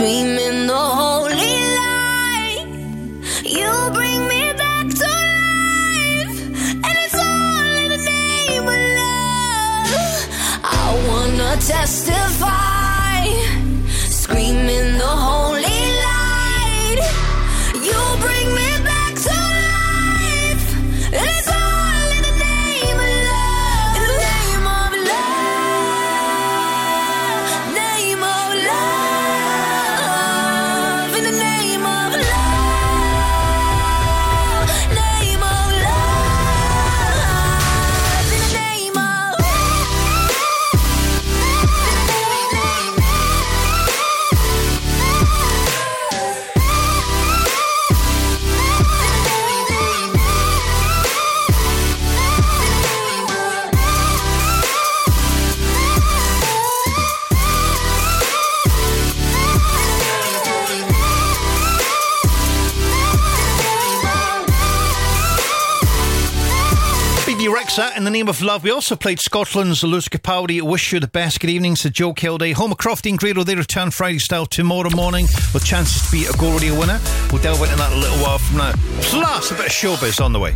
screaming 0.00 0.29
Rexha 67.70 67.96
in 67.96 68.02
the 68.02 68.10
name 68.10 68.28
of 68.28 68.42
love. 68.42 68.64
We 68.64 68.72
also 68.72 68.96
played 68.96 69.20
Scotland's 69.20 69.84
Lewis 69.84 70.08
Capaldi. 70.08 70.60
Wish 70.60 70.92
you 70.92 70.98
the 70.98 71.06
best. 71.06 71.38
Good 71.38 71.50
evening 71.50 71.76
to 71.76 71.90
Joe 71.90 72.12
Kilday. 72.12 72.52
Home 72.52 72.72
of 72.72 72.78
Crofty 72.78 73.10
and 73.10 73.18
Grado. 73.18 73.44
They 73.44 73.54
return 73.54 73.92
Friday 73.92 74.18
style 74.18 74.44
tomorrow 74.44 74.90
morning 74.90 75.26
with 75.54 75.64
chances 75.64 76.04
to 76.04 76.10
be 76.10 76.24
a 76.24 76.32
Go 76.32 76.52
Radio 76.52 76.76
winner. 76.76 76.98
We'll 77.30 77.40
delve 77.40 77.62
into 77.62 77.76
that 77.76 77.92
a 77.92 77.96
little 77.96 78.18
while 78.18 78.38
from 78.38 78.56
now. 78.58 78.72
Plus 79.02 79.52
a 79.52 79.54
bit 79.54 79.66
of 79.66 79.72
showbiz 79.72 80.20
on 80.20 80.32
the 80.32 80.40
way. 80.40 80.52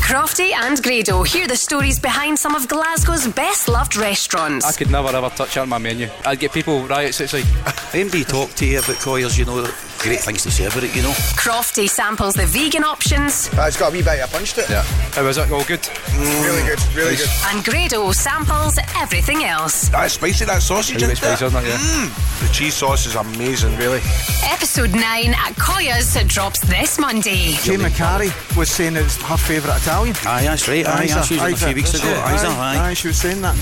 Crofty 0.00 0.52
and 0.54 0.82
Grado 0.82 1.22
hear 1.22 1.46
the 1.46 1.56
stories 1.56 2.00
behind 2.00 2.38
some 2.38 2.54
of 2.54 2.66
Glasgow's 2.66 3.28
best 3.28 3.68
loved 3.68 3.94
restaurants. 3.94 4.64
I 4.64 4.72
could 4.72 4.90
never 4.90 5.08
ever 5.08 5.28
touch 5.28 5.58
on 5.58 5.68
my 5.68 5.76
menu. 5.76 6.08
I'd 6.24 6.40
get 6.40 6.52
people 6.52 6.86
riots. 6.86 7.20
It's 7.20 7.34
like 7.34 7.44
anybody 7.94 8.24
talk 8.24 8.54
to 8.54 8.64
you 8.64 8.78
about 8.78 8.96
Koya's, 8.96 9.38
you 9.38 9.44
know, 9.44 9.70
great 9.98 10.20
things 10.20 10.42
to 10.44 10.50
say 10.50 10.64
about 10.66 10.84
it, 10.84 10.94
you 10.94 11.02
know. 11.02 11.10
Crofty 11.36 11.88
samples 11.88 12.34
the 12.34 12.46
vegan 12.46 12.84
options. 12.84 13.48
Uh, 13.54 13.66
it's 13.66 13.76
got 13.76 13.90
a 13.90 13.92
wee 13.92 14.02
bite. 14.02 14.22
I 14.22 14.26
punched 14.26 14.58
it. 14.58 14.68
Yeah. 14.70 14.82
How 15.12 15.24
was 15.24 15.36
it? 15.38 15.50
All 15.50 15.64
good. 15.64 15.86
Really 16.16 16.62
good. 16.62 16.80
Really 16.94 17.16
good. 17.16 17.28
And 17.46 17.64
Grado 17.64 18.12
samples 18.12 18.78
everything 18.96 19.44
else. 19.44 19.88
That's 19.88 20.14
spicy, 20.14 20.44
that 20.46 20.62
sausage. 20.62 20.96
Really 21.02 21.12
isn't 21.12 21.24
it? 21.24 21.36
spicy, 21.36 21.44
isn't 21.46 21.64
it? 21.64 21.68
Yeah. 21.68 21.76
Mm. 21.76 22.46
The 22.46 22.52
cheese 22.54 22.74
sauce 22.74 23.06
is 23.06 23.16
amazing, 23.16 23.76
really. 23.76 24.00
Episode 24.44 24.92
9 24.92 25.02
at 25.34 25.54
Koya's 25.54 26.16
drops 26.28 26.60
this 26.60 26.98
Monday. 26.98 27.52
Jane 27.62 27.80
McCarry 27.80 28.30
was 28.56 28.70
saying 28.70 28.96
it's 28.96 29.20
her 29.22 29.36
favourite 29.36 29.80
Italian. 29.80 30.14
Aye, 30.24 30.42
that's 30.44 30.68
right. 30.68 30.86
Aye, 30.86 31.06
that's 31.06 31.30
used 31.30 31.44
it 31.44 31.52
a 31.52 31.56
few 31.56 31.74
weeks 31.74 31.94
ago. 31.94 32.08
Aye, 32.08 32.36
aye. 32.46 32.90
aye, 32.90 32.94
she 32.94 33.08
was 33.08 33.16
saying 33.16 33.40
that. 33.42 33.56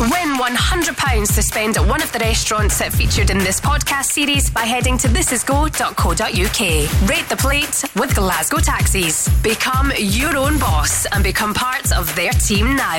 Win 0.00 0.34
£100 0.38 1.34
to 1.34 1.42
spend 1.42 1.76
at 1.76 1.86
one 1.86 2.02
of 2.02 2.10
the 2.10 2.18
restaurants 2.20 2.78
that 2.78 2.90
featured 2.92 3.28
in 3.28 3.36
this 3.38 3.60
podcast 3.60 4.06
series 4.06 4.48
by 4.48 4.62
heading 4.62 4.96
to 4.96 5.08
thisisgo.co.uk. 5.68 7.08
Rate 7.08 7.28
the 7.28 7.36
plate 7.36 7.84
with 7.96 8.14
Glasgow 8.14 8.58
Taxis. 8.58 9.28
Become 9.42 9.92
your 9.98 10.36
own 10.36 10.58
boss 10.58 11.06
and 11.06 11.22
become 11.22 11.52
part 11.54 11.92
of 11.92 12.14
their 12.16 12.32
team 12.32 12.76
now. 12.76 12.98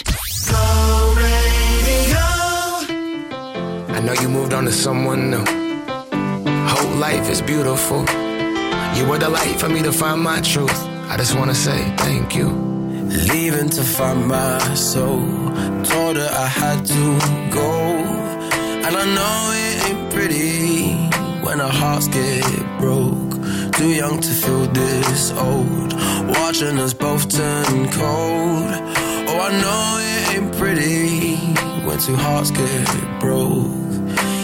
I 3.93 3.99
know 4.03 4.13
you 4.13 4.29
moved 4.29 4.53
on 4.53 4.65
to 4.65 4.71
someone 4.71 5.29
new. 5.29 5.45
Whole 6.67 6.95
life 6.97 7.29
is 7.29 7.41
beautiful. 7.41 8.05
You 8.95 9.05
were 9.07 9.17
the 9.17 9.29
light 9.29 9.59
for 9.59 9.69
me 9.69 9.81
to 9.83 9.91
find 9.91 10.21
my 10.21 10.41
truth. 10.41 10.87
I 11.09 11.17
just 11.17 11.35
wanna 11.37 11.55
say 11.55 11.79
thank 11.97 12.35
you. 12.35 12.49
Leaving 13.31 13.69
to 13.69 13.83
find 13.83 14.27
my 14.27 14.59
soul. 14.75 15.21
Told 15.83 16.15
her 16.17 16.29
I 16.31 16.47
had 16.47 16.85
to 16.85 17.19
go. 17.51 17.71
And 18.85 18.95
I 18.95 19.05
know 19.15 19.51
it 19.53 19.89
ain't 19.89 20.13
pretty 20.13 20.95
when 21.45 21.61
our 21.61 21.71
hearts 21.71 22.07
get 22.07 22.43
broke. 22.79 23.33
Too 23.73 23.89
young 23.89 24.19
to 24.19 24.29
feel 24.29 24.65
this 24.67 25.31
old. 25.31 25.93
Watching 26.37 26.79
us 26.79 26.93
both 26.93 27.29
turn 27.29 27.89
cold. 27.91 29.10
Oh, 29.33 29.39
I 29.39 29.51
know 29.61 29.97
it 30.01 30.35
ain't 30.35 30.57
pretty 30.57 31.37
when 31.85 31.97
two 31.99 32.17
hearts 32.17 32.51
get 32.51 33.19
broke. 33.21 33.71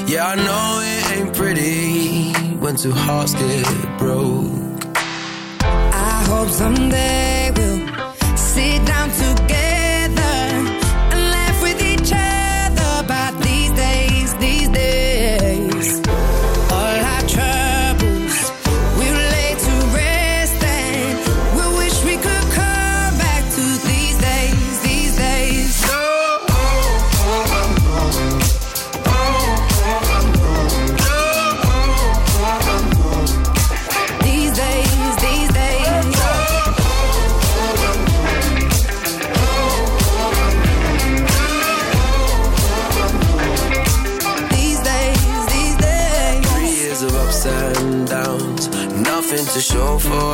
Yeah, 0.07 0.27
I 0.27 0.35
know 0.47 0.79
it 0.81 1.17
ain't 1.17 1.35
pretty 1.35 2.31
when 2.61 2.77
two 2.77 2.93
hearts 2.93 3.33
get 3.33 3.97
broke. 3.99 4.85
I 5.61 6.23
hope 6.29 6.47
someday 6.47 7.51
we'll 7.57 8.37
sit 8.37 8.85
down 8.85 9.09
together 9.09 9.56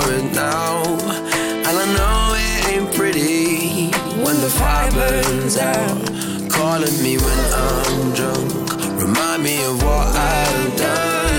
it 0.10 0.34
now. 0.34 0.84
And 1.68 1.76
I 1.84 1.86
know 1.97 2.36
it 2.36 2.74
ain't 2.74 2.95
pretty 2.95 3.91
when 4.24 4.38
the 4.41 4.49
fire 4.49 4.91
burns 4.91 5.58
out. 5.58 5.97
Calling 6.51 6.97
me 7.04 7.18
when 7.18 7.39
I'm 7.54 8.14
drunk, 8.14 9.01
remind 9.01 9.43
me 9.43 9.64
of 9.66 9.82
what 9.84 10.08
I've 10.16 10.78
done. 10.78 11.34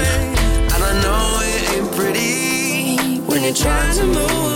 And 0.72 0.82
I 0.90 0.92
know 1.04 1.24
it 1.52 1.62
ain't 1.74 1.92
pretty 1.92 3.20
when 3.28 3.42
you're 3.42 3.54
trying 3.54 3.94
to 3.96 4.04
move 4.06 4.53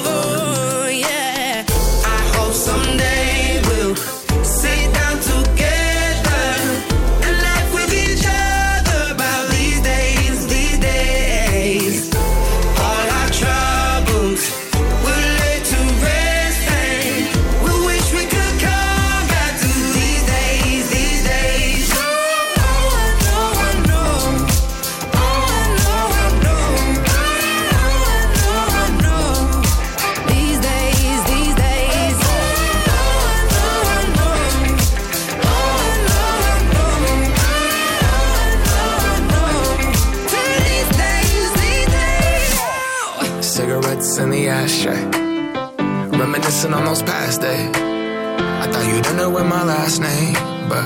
Reminiscing 46.59 46.75
on 46.75 46.91
those 46.91 47.03
past 47.05 47.41
days. 47.41 47.71
I 47.77 48.67
thought 48.67 48.85
you 48.87 49.01
didn't 49.01 49.17
know 49.17 49.31
my 49.31 49.63
last 49.63 50.01
name, 50.01 50.35
but 50.69 50.83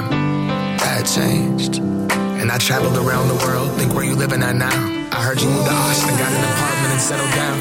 that 0.85 1.09
changed. 1.09 1.79
And 2.41 2.53
I 2.53 2.59
traveled 2.59 2.99
around 2.99 3.29
the 3.29 3.41
world, 3.47 3.73
think 3.79 3.95
where 3.95 4.05
you 4.05 4.15
living 4.15 4.43
at 4.43 4.55
now. 4.55 4.69
I 5.13 5.23
heard 5.25 5.41
you 5.41 5.49
moved 5.49 5.65
to 5.65 5.73
Austin, 5.73 6.13
got 6.19 6.29
an 6.29 6.45
apartment 6.45 6.93
and 6.93 7.01
settled 7.01 7.33
down. 7.33 7.59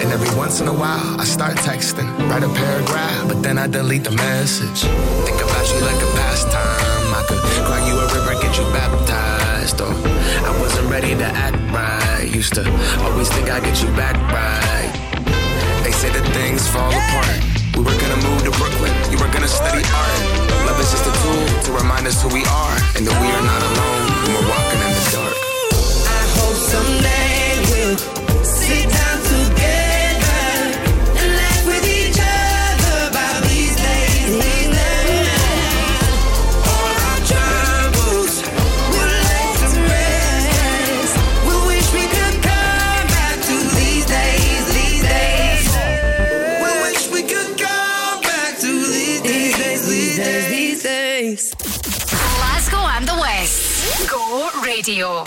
And 0.00 0.12
every 0.12 0.32
once 0.34 0.62
in 0.62 0.68
a 0.68 0.72
while, 0.72 1.20
I 1.20 1.24
start 1.24 1.56
texting, 1.58 2.08
write 2.30 2.42
a 2.42 2.48
paragraph, 2.48 3.28
but 3.28 3.42
then 3.42 3.58
I 3.58 3.66
delete 3.66 4.04
the 4.04 4.12
message. 4.12 4.88
Think 5.28 5.36
about 5.36 5.64
you 5.68 5.80
like 5.84 6.00
a 6.00 6.10
pastime. 6.16 7.12
I 7.12 7.22
could 7.28 7.42
cry 7.68 7.84
you 7.84 8.00
a 8.00 8.06
river, 8.16 8.32
get 8.40 8.56
you 8.56 8.64
baptized. 8.72 9.80
Or 9.82 9.92
I 9.92 10.56
wasn't 10.58 10.88
ready 10.88 11.12
to 11.14 11.26
act 11.26 11.60
right. 11.68 12.32
Used 12.32 12.54
to 12.54 12.64
always 13.04 13.28
think 13.28 13.50
I'd 13.50 13.62
get 13.62 13.82
you 13.82 13.88
back 13.92 14.16
right. 14.32 14.85
Say 15.96 16.10
that 16.10 16.28
things 16.34 16.68
fall 16.68 16.92
apart. 16.92 17.40
We 17.74 17.82
were 17.82 17.98
gonna 17.98 18.20
move 18.20 18.44
to 18.44 18.50
Brooklyn, 18.60 18.92
you 19.10 19.16
were 19.16 19.32
gonna 19.32 19.48
study 19.48 19.80
art. 19.80 20.20
Love 20.68 20.78
is 20.78 20.90
just 20.92 21.06
a 21.08 21.14
tool 21.24 21.46
to 21.64 21.72
remind 21.72 22.06
us 22.06 22.20
who 22.22 22.28
we 22.28 22.44
are 22.44 22.76
and 22.96 23.06
that 23.06 23.16
we 23.16 23.28
are 23.32 23.44
not 23.52 23.62
alone 23.64 24.04
when 24.20 24.30
we're 24.36 24.48
walking 24.52 24.80
in 24.84 24.92
the 24.92 25.04
dark. 25.16 25.36
I 26.20 26.22
hope 26.36 26.58
someday 26.74 27.48
we'll 27.72 28.44
sit 28.44 28.90
down 28.90 29.05
tío 54.96 55.25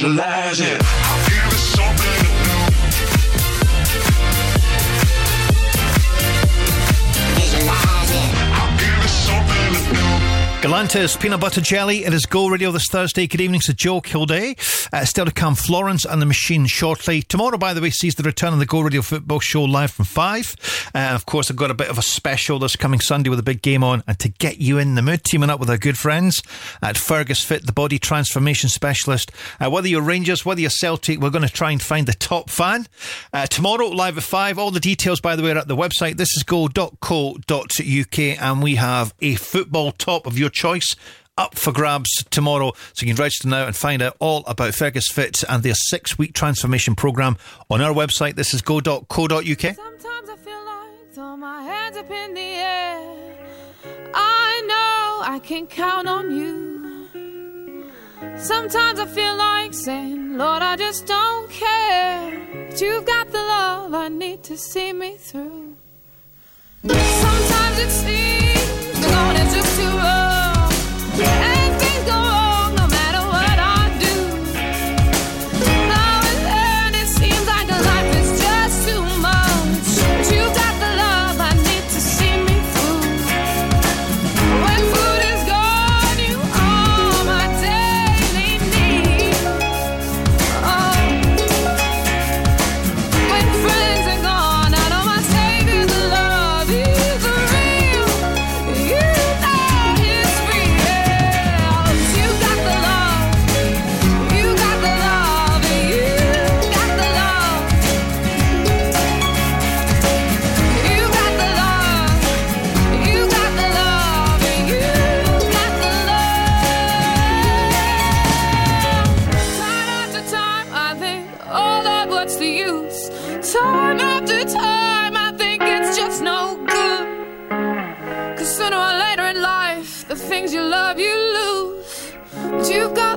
Visualize 0.00 0.60
it. 0.60 1.09
Galantis 10.60 11.18
Peanut 11.18 11.40
Butter 11.40 11.62
Jelly. 11.62 12.04
It 12.04 12.12
is 12.12 12.26
Go 12.26 12.46
Radio 12.46 12.70
this 12.70 12.84
Thursday. 12.90 13.26
Good 13.26 13.40
evening 13.40 13.60
to 13.60 13.72
Joe 13.72 14.02
Kilday. 14.02 14.58
Uh, 14.92 15.06
still 15.06 15.24
to 15.24 15.32
come, 15.32 15.54
Florence 15.54 16.04
and 16.04 16.20
the 16.20 16.26
Machine 16.26 16.66
shortly. 16.66 17.22
Tomorrow, 17.22 17.56
by 17.56 17.72
the 17.72 17.80
way, 17.80 17.88
sees 17.88 18.14
the 18.16 18.22
return 18.22 18.52
of 18.52 18.58
the 18.58 18.66
Go 18.66 18.82
Radio 18.82 19.00
Football 19.00 19.40
Show 19.40 19.62
live 19.64 19.90
from 19.90 20.04
5. 20.04 20.90
Uh, 20.94 20.98
of 21.14 21.24
course, 21.24 21.50
I've 21.50 21.56
got 21.56 21.70
a 21.70 21.74
bit 21.74 21.88
of 21.88 21.96
a 21.96 22.02
special 22.02 22.58
this 22.58 22.76
coming 22.76 23.00
Sunday 23.00 23.30
with 23.30 23.38
a 23.38 23.42
big 23.42 23.62
game 23.62 23.82
on. 23.82 24.02
And 24.06 24.18
to 24.18 24.28
get 24.28 24.58
you 24.58 24.76
in 24.76 24.96
the 24.96 25.02
mood, 25.02 25.24
teaming 25.24 25.48
up 25.48 25.60
with 25.60 25.70
our 25.70 25.78
good 25.78 25.96
friends 25.96 26.42
at 26.82 26.98
Fergus 26.98 27.42
Fit, 27.42 27.64
the 27.64 27.72
body 27.72 27.98
transformation 27.98 28.68
specialist. 28.68 29.32
Uh, 29.58 29.70
whether 29.70 29.88
you're 29.88 30.02
Rangers, 30.02 30.44
whether 30.44 30.60
you're 30.60 30.68
Celtic, 30.68 31.20
we're 31.20 31.30
going 31.30 31.46
to 31.46 31.50
try 31.50 31.70
and 31.70 31.80
find 31.80 32.06
the 32.06 32.12
top 32.12 32.50
fan. 32.50 32.86
Uh, 33.32 33.46
tomorrow, 33.46 33.86
live 33.86 34.18
at 34.18 34.24
5. 34.24 34.58
All 34.58 34.70
the 34.70 34.78
details, 34.78 35.22
by 35.22 35.36
the 35.36 35.42
way, 35.42 35.52
are 35.52 35.58
at 35.58 35.68
the 35.68 35.76
website. 35.76 36.18
This 36.18 36.36
is 36.36 36.42
go.co.uk. 36.42 38.18
And 38.18 38.62
we 38.62 38.74
have 38.74 39.14
a 39.22 39.36
football 39.36 39.92
top 39.92 40.26
of 40.26 40.38
your 40.38 40.49
choice 40.50 40.96
up 41.38 41.56
for 41.56 41.72
grabs 41.72 42.22
tomorrow. 42.30 42.72
So 42.92 43.06
you 43.06 43.14
can 43.14 43.22
register 43.22 43.48
now 43.48 43.66
and 43.66 43.74
find 43.74 44.02
out 44.02 44.16
all 44.18 44.44
about 44.46 44.74
Fergus 44.74 45.08
Fit 45.08 45.42
and 45.48 45.62
their 45.62 45.74
six 45.74 46.18
week 46.18 46.34
transformation 46.34 46.94
program 46.94 47.36
on 47.70 47.80
our 47.80 47.94
website. 47.94 48.34
This 48.36 48.52
is 48.52 48.62
go.co.uk. 48.62 49.06
Sometimes 49.40 50.28
I 50.28 50.36
feel 50.36 50.64
like 50.64 51.12
throw 51.12 51.36
my 51.36 51.62
hands 51.62 51.96
up 51.96 52.10
in 52.10 52.34
the 52.34 52.40
air. 52.40 53.36
I 54.14 54.62
know 54.66 55.32
I 55.34 55.40
can 55.42 55.66
count 55.66 56.08
on 56.08 56.36
you. 56.36 56.80
Sometimes 58.36 59.00
I 59.00 59.06
feel 59.06 59.36
like 59.36 59.72
saying, 59.72 60.36
Lord, 60.36 60.62
I 60.62 60.76
just 60.76 61.06
don't 61.06 61.50
care. 61.50 62.66
But 62.68 62.80
you've 62.80 63.06
got 63.06 63.30
the 63.30 63.38
love 63.38 63.94
I 63.94 64.08
need 64.08 64.42
to 64.44 64.56
see 64.56 64.92
me 64.92 65.16
through. 65.16 65.76
Sometimes 66.86 67.78
it 67.78 67.90
seems 67.90 68.59
yeah. 71.20 71.49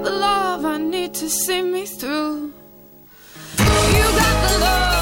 The 0.03 0.11
love 0.11 0.65
I 0.65 0.77
need 0.77 1.13
to 1.15 1.29
see 1.29 1.61
me 1.61 1.85
through. 1.85 2.53
You 3.57 4.05
got 4.19 4.49
the 4.49 4.59
love. 4.59 4.92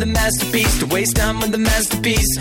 with 0.00 0.08
a 0.08 0.12
masterpiece, 0.12 0.78
to 0.78 0.86
waste 0.86 1.16
time 1.16 1.40
with 1.40 1.54
a 1.54 1.58
masterpiece. 1.58 2.38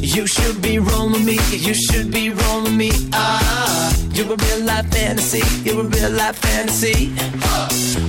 You 0.00 0.26
should 0.26 0.62
be 0.62 0.78
rolling 0.78 1.12
with 1.12 1.24
me, 1.24 1.38
you 1.56 1.74
should 1.74 2.12
be 2.12 2.30
rolling 2.30 2.64
with 2.64 2.76
me. 2.76 2.90
Ah, 3.12 3.92
you're 4.12 4.32
a 4.32 4.36
real 4.36 4.64
life 4.64 4.86
fantasy, 4.92 5.42
you're 5.64 5.80
a 5.80 5.88
real 5.88 6.10
life 6.10 6.36
fantasy. 6.36 7.12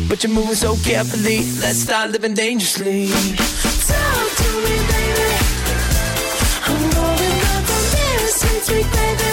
But 0.07 0.23
you're 0.23 0.33
moving 0.33 0.55
so 0.55 0.75
carefully, 0.83 1.39
let's 1.61 1.79
start 1.79 2.11
living 2.11 2.35
dangerously. 2.35 3.07
Talk 3.07 4.27
to 4.41 4.49
me, 4.65 4.75
baby. 4.91 5.29
I'm 6.67 6.81
rolling 6.95 7.41
up 7.53 7.69
on 7.75 7.83
this, 7.95 8.65
sweet 8.65 8.91
baby. 8.91 9.30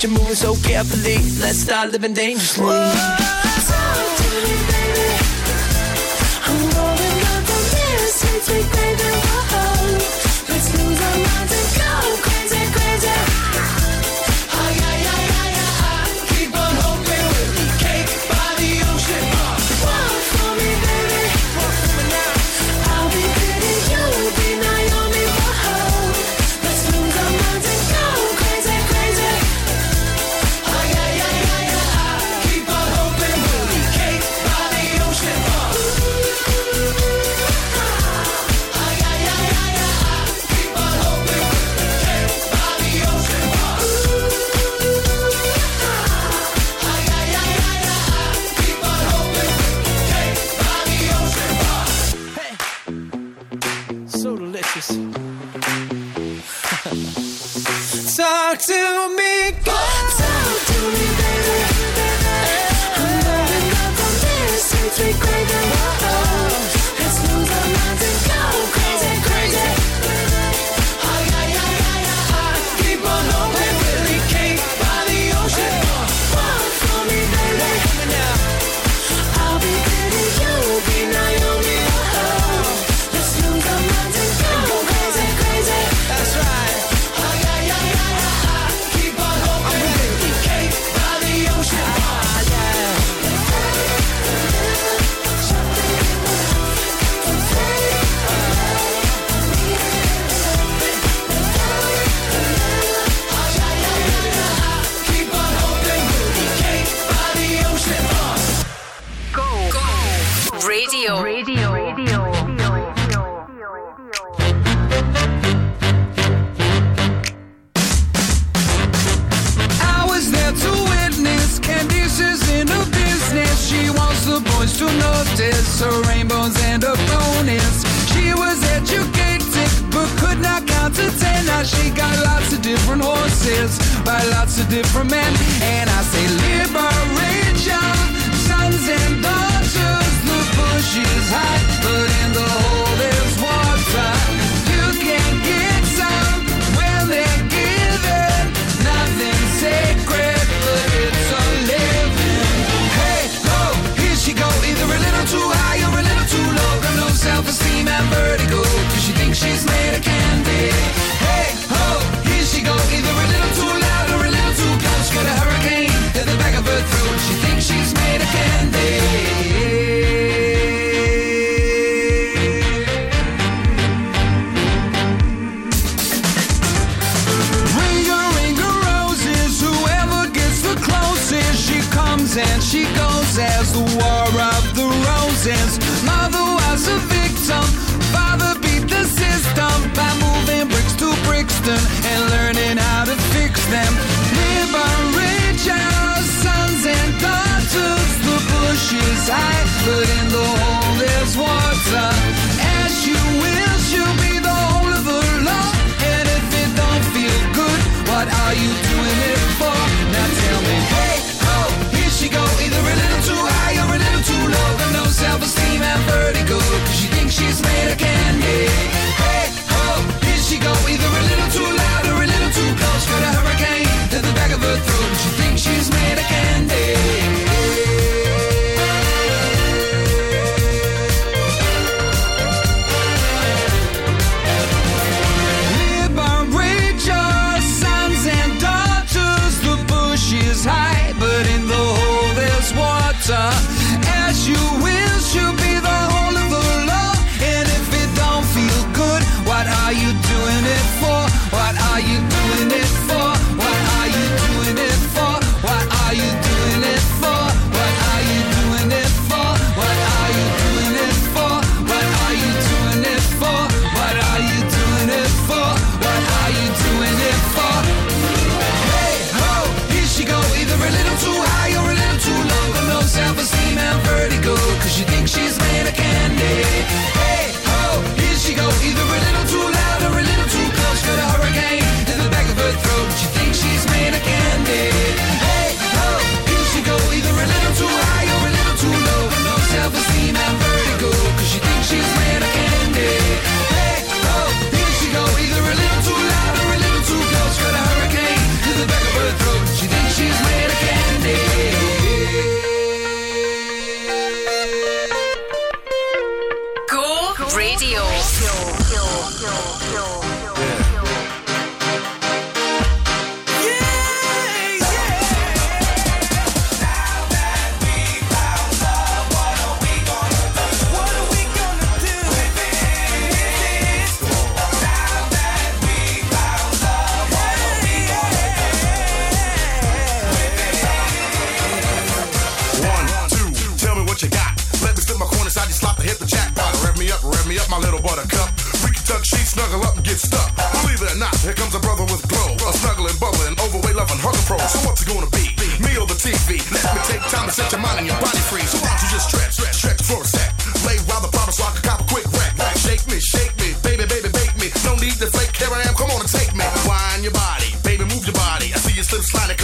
but 0.00 0.08
you're 0.08 0.18
moving 0.18 0.34
so 0.34 0.54
carefully. 0.56 1.16
Let's 1.40 1.58
start 1.58 1.92
living 1.92 2.14
dangerously. 2.14 2.64
Whoa, 2.64 2.92
talk 3.68 4.16
to 4.16 4.28
me, 4.44 4.56
baby. 4.70 5.08
I'm 6.46 6.60
rolling 6.76 7.22
up 7.32 7.42
the 7.44 7.56
mirror, 7.74 8.08
sweet, 8.08 8.42
sweet 8.42 8.72
baby. 8.72 9.49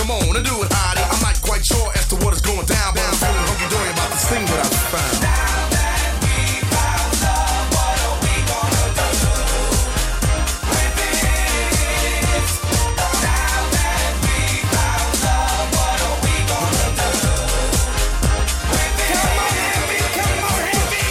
Come 0.06 0.22
on 0.22 0.36
and 0.36 0.46
do 0.46 0.62
it, 0.62 0.70
Heidi. 0.70 1.02
I'm 1.02 1.18
not 1.18 1.34
quite 1.42 1.66
sure 1.66 1.90
as 1.98 2.06
to 2.06 2.16
what 2.22 2.30
is 2.30 2.38
going 2.38 2.62
down, 2.62 2.94
but 2.94 3.02
I'm 3.02 3.18
feeling 3.18 3.42
hunky 3.42 3.66
dory 3.74 3.90
about 3.90 4.06
this 4.14 4.22
thing 4.30 4.46
that 4.46 4.62
I 4.62 4.70
found. 4.86 5.18
Now 5.18 5.66
that 5.66 6.22
we 6.22 6.62
found 6.70 7.10
love, 7.26 7.66
what 7.74 7.98
are 8.06 8.14
we 8.22 8.30
gonna 8.46 8.86
do? 9.02 9.10
Now 13.18 13.66
that 13.66 14.14
we 14.22 14.62
found 14.70 15.10
love, 15.26 15.74
what 15.74 15.98
are 15.98 16.22
we 16.22 16.34
gonna 16.54 16.86
do 17.02 17.10
heavy. 18.78 20.06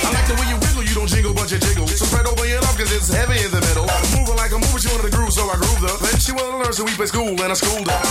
I 0.07 0.15
like 0.15 0.27
the 0.31 0.39
way 0.39 0.47
you 0.47 0.55
wiggle, 0.55 0.87
you 0.87 0.95
don't 0.95 1.11
jingle, 1.11 1.35
but 1.35 1.51
you 1.51 1.59
jiggle. 1.59 1.83
Spread 1.91 2.31
open 2.31 2.47
your 2.47 2.63
it's 2.63 3.11
heavy 3.11 3.43
in 3.43 3.51
the 3.51 3.59
middle. 3.59 3.91
I'm 3.91 4.07
moving 4.15 4.39
like 4.39 4.55
a 4.55 4.59
mover, 4.63 4.79
she 4.79 4.87
wanted 4.87 5.11
to 5.11 5.15
groove, 5.19 5.35
so 5.35 5.51
I 5.51 5.59
grooved 5.59 5.83
her. 5.83 5.99
Then 5.99 6.15
she 6.15 6.31
wanted 6.31 6.55
to 6.55 6.63
learn, 6.63 6.71
so 6.71 6.87
we 6.87 6.95
played 6.95 7.11
school, 7.11 7.35
and 7.35 7.51
I 7.51 7.59
schooled 7.59 7.91
her. 7.91 8.04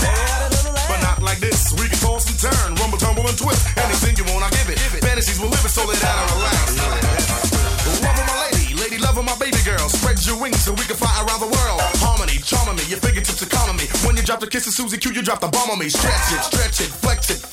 to 14.65 14.71
Susie 14.71 14.97
Q, 14.97 15.13
you 15.13 15.21
drop 15.21 15.41
the 15.41 15.49
bomb 15.49 15.71
on 15.71 15.79
me. 15.79 15.91
Stretch 15.91 16.33
it, 16.33 16.43
stretch 16.43 16.81
it, 16.81 16.91
flex 16.91 17.29
it, 17.29 17.44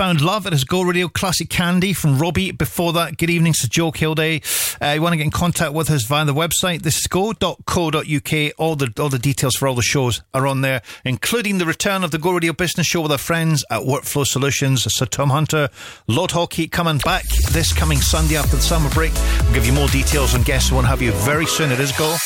found 0.00 0.22
love, 0.22 0.46
it 0.46 0.54
is 0.54 0.64
Go 0.64 0.80
Radio 0.80 1.08
Classic 1.08 1.50
Candy 1.50 1.92
from 1.92 2.18
Robbie. 2.18 2.52
Before 2.52 2.90
that, 2.94 3.18
good 3.18 3.28
evening 3.28 3.52
to 3.52 3.68
Joe 3.68 3.92
Kilday. 3.92 4.40
Uh, 4.80 4.94
you 4.94 5.02
want 5.02 5.12
to 5.12 5.18
get 5.18 5.24
in 5.24 5.30
contact 5.30 5.74
with 5.74 5.90
us 5.90 6.06
via 6.06 6.24
the 6.24 6.32
website, 6.32 6.80
this 6.80 7.00
is 7.00 7.06
go.co.uk. 7.06 8.52
All 8.56 8.76
the 8.76 8.92
all 8.98 9.10
the 9.10 9.18
details 9.18 9.56
for 9.56 9.68
all 9.68 9.74
the 9.74 9.82
shows 9.82 10.22
are 10.32 10.46
on 10.46 10.62
there, 10.62 10.80
including 11.04 11.58
the 11.58 11.66
return 11.66 12.02
of 12.02 12.12
the 12.12 12.18
Go 12.18 12.32
Radio 12.32 12.54
Business 12.54 12.86
Show 12.86 13.02
with 13.02 13.12
our 13.12 13.18
friends 13.18 13.62
at 13.70 13.82
Workflow 13.82 14.26
Solutions. 14.26 14.86
Sir 14.88 15.04
Tom 15.04 15.28
Hunter, 15.28 15.68
Lord 16.06 16.30
Haughey 16.30 16.72
coming 16.72 16.96
back 16.96 17.28
this 17.50 17.70
coming 17.74 17.98
Sunday 17.98 18.36
after 18.36 18.56
the 18.56 18.62
summer 18.62 18.88
break. 18.94 19.12
We'll 19.42 19.52
give 19.52 19.66
you 19.66 19.74
more 19.74 19.88
details 19.88 20.34
on 20.34 20.44
guests 20.44 20.72
what 20.72 20.86
have 20.86 21.02
you 21.02 21.12
very 21.12 21.44
soon. 21.44 21.72
It 21.72 21.78
is 21.78 21.92
Go. 21.92 22.16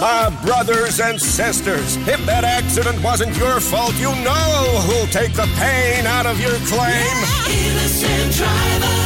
My 0.00 0.28
brothers 0.44 1.00
and 1.00 1.18
sisters, 1.20 1.96
if 2.06 2.24
that 2.26 2.44
accident 2.44 3.02
wasn't 3.02 3.34
your 3.38 3.60
fault, 3.60 3.94
you 3.94 4.10
know 4.22 4.80
who'll 4.84 5.06
take 5.06 5.32
the 5.32 5.48
pain 5.56 6.04
out 6.04 6.26
of 6.26 6.38
your 6.38 6.56
claim. 6.68 7.16
Innocent 7.48 8.34
driver. 8.34 9.05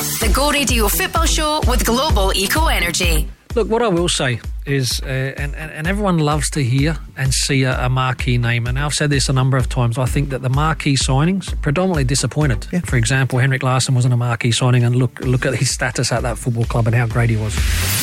The 0.00 0.32
Go 0.34 0.50
Radio 0.50 0.88
Football 0.88 1.26
Show 1.26 1.60
with 1.68 1.84
Global 1.84 2.32
Eco 2.34 2.68
Energy. 2.68 3.28
Look, 3.54 3.68
what 3.68 3.82
I 3.82 3.88
will 3.88 4.08
say 4.08 4.40
is, 4.70 5.00
uh, 5.02 5.06
and, 5.06 5.54
and, 5.54 5.70
and 5.70 5.86
everyone 5.86 6.18
loves 6.18 6.50
to 6.50 6.62
hear 6.62 6.96
and 7.16 7.32
see 7.32 7.64
a, 7.64 7.86
a 7.86 7.88
marquee 7.88 8.38
name. 8.38 8.66
And 8.66 8.78
I've 8.78 8.94
said 8.94 9.10
this 9.10 9.28
a 9.28 9.32
number 9.32 9.56
of 9.56 9.68
times. 9.68 9.98
I 9.98 10.06
think 10.06 10.30
that 10.30 10.42
the 10.42 10.48
marquee 10.48 10.96
signings 10.96 11.60
predominantly 11.62 12.04
disappointed. 12.04 12.66
For 12.86 12.96
example, 12.96 13.38
Henrik 13.38 13.62
Larsson 13.62 13.94
wasn't 13.94 14.14
a 14.14 14.16
marquee 14.16 14.52
signing, 14.52 14.84
and 14.84 14.96
look 14.96 15.20
look 15.20 15.46
at 15.46 15.54
his 15.54 15.70
status 15.70 16.12
at 16.12 16.22
that 16.22 16.38
football 16.38 16.64
club 16.64 16.86
and 16.86 16.94
how 16.94 17.06
great 17.06 17.30
he 17.30 17.36
was. 17.36 17.54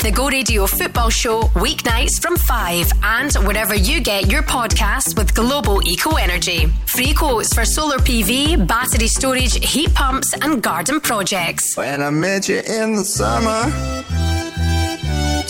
The 0.01 0.11
Go 0.11 0.30
Radio 0.30 0.65
Football 0.68 1.09
Show, 1.09 1.41
weeknights 1.55 2.22
from 2.22 2.38
5, 2.38 2.91
and 3.03 3.34
wherever 3.47 3.76
you 3.76 4.01
get 4.01 4.32
your 4.32 4.43
podcasts 4.43 5.18
with 5.18 5.34
Global 5.34 5.86
Eco 5.88 6.15
Energy. 6.15 6.68
Free 6.86 7.13
quotes 7.13 7.53
for 7.53 7.65
solar 7.65 7.97
PV, 7.97 8.68
battery 8.68 9.07
storage, 9.07 9.55
heat 9.65 9.93
pumps, 9.93 10.34
and 10.41 10.61
garden 10.61 10.99
projects. 11.01 11.76
When 11.76 12.01
I 12.01 12.09
met 12.09 12.47
you 12.49 12.59
in 12.59 12.95
the 12.95 13.05
summer, 13.05 14.37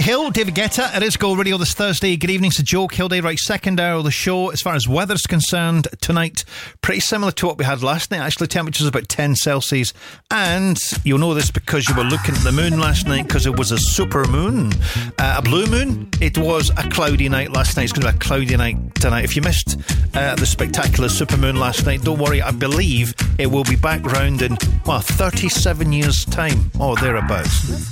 Hill, 0.00 0.30
David 0.30 0.54
Guetta, 0.54 0.96
it 0.96 1.02
is 1.02 1.16
Go 1.16 1.34
Radio 1.34 1.56
this 1.56 1.72
Thursday. 1.72 2.16
Good 2.16 2.30
evening 2.30 2.50
to 2.52 2.62
Joe 2.64 2.88
Kilday, 2.88 3.22
right 3.22 3.38
second 3.38 3.78
hour 3.78 3.98
of 3.98 4.04
the 4.04 4.10
show. 4.10 4.48
As 4.48 4.60
far 4.60 4.74
as 4.74 4.88
weather's 4.88 5.26
concerned, 5.26 5.86
tonight, 6.00 6.44
pretty 6.80 7.00
similar 7.00 7.30
to 7.32 7.46
what 7.46 7.58
we 7.58 7.64
had 7.64 7.82
last 7.82 8.10
night. 8.10 8.20
Actually, 8.20 8.48
temperatures 8.48 8.86
about 8.86 9.08
10 9.08 9.36
Celsius. 9.36 9.92
And 10.30 10.78
you'll 11.04 11.18
know 11.18 11.34
this 11.34 11.50
because 11.50 11.88
you 11.88 11.94
were 11.94 12.02
looking 12.02 12.34
at 12.34 12.42
the 12.42 12.50
moon 12.50 12.80
last 12.80 13.06
night 13.06 13.28
because 13.28 13.46
it 13.46 13.56
was 13.56 13.70
a 13.70 13.78
super 13.78 14.24
moon, 14.26 14.72
uh, 15.18 15.36
a 15.38 15.42
blue 15.42 15.66
moon. 15.66 16.08
It 16.20 16.38
was 16.38 16.70
a 16.70 16.88
cloudy 16.90 17.28
night 17.28 17.52
last 17.52 17.76
night. 17.76 17.84
It's 17.84 17.92
going 17.92 18.06
to 18.06 18.12
be 18.12 18.16
a 18.16 18.20
cloudy 18.20 18.56
night 18.56 18.94
tonight. 18.96 19.24
If 19.24 19.36
you 19.36 19.42
missed 19.42 19.76
uh, 20.14 20.34
the 20.34 20.46
spectacular 20.46 21.08
super 21.08 21.36
moon 21.36 21.56
last 21.56 21.86
night, 21.86 22.02
don't 22.02 22.18
worry. 22.18 22.42
I 22.42 22.50
believe 22.50 23.14
it 23.38 23.46
will 23.46 23.64
be 23.64 23.76
back 23.76 24.02
round 24.04 24.42
in, 24.42 24.56
well, 24.86 25.00
37 25.00 25.92
years' 25.92 26.24
time 26.24 26.70
or 26.80 26.96
thereabouts. 26.96 27.90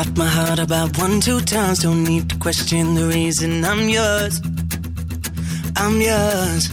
Caught 0.00 0.16
my 0.16 0.26
heart 0.26 0.58
about 0.58 0.96
one, 0.96 1.20
two 1.20 1.40
times. 1.42 1.80
Don't 1.80 2.04
need 2.04 2.30
to 2.30 2.36
question 2.38 2.94
the 2.94 3.06
reason 3.08 3.62
I'm 3.62 3.86
yours. 3.86 4.40
I'm 5.76 6.00
yours. 6.00 6.70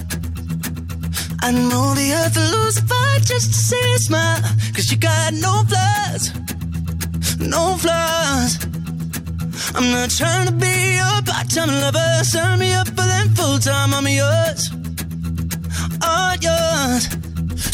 I 1.42 1.52
know 1.52 1.94
the 1.94 2.08
earth 2.20 2.38
will 2.38 2.52
lose 2.58 2.78
a 2.78 2.84
fight 2.84 3.24
just 3.24 3.48
to 3.52 3.60
see 3.68 3.92
you 3.92 3.98
smile. 3.98 4.42
Cause 4.74 4.90
you 4.90 4.98
got 4.98 5.34
no 5.34 5.54
flaws. 5.68 6.24
No 7.42 7.76
flaws. 7.84 8.64
I'm 9.76 9.92
not 9.92 10.10
trying 10.10 10.48
to 10.48 10.54
be 10.54 10.96
your 10.96 11.20
part-time 11.28 11.74
lover. 11.84 12.24
Sign 12.24 12.60
me 12.60 12.72
up 12.76 12.88
for 12.88 13.08
them 13.12 13.36
full-time. 13.36 13.94
I'm 13.94 14.08
yours, 14.08 14.72
all 16.02 16.34
yours. 16.48 17.04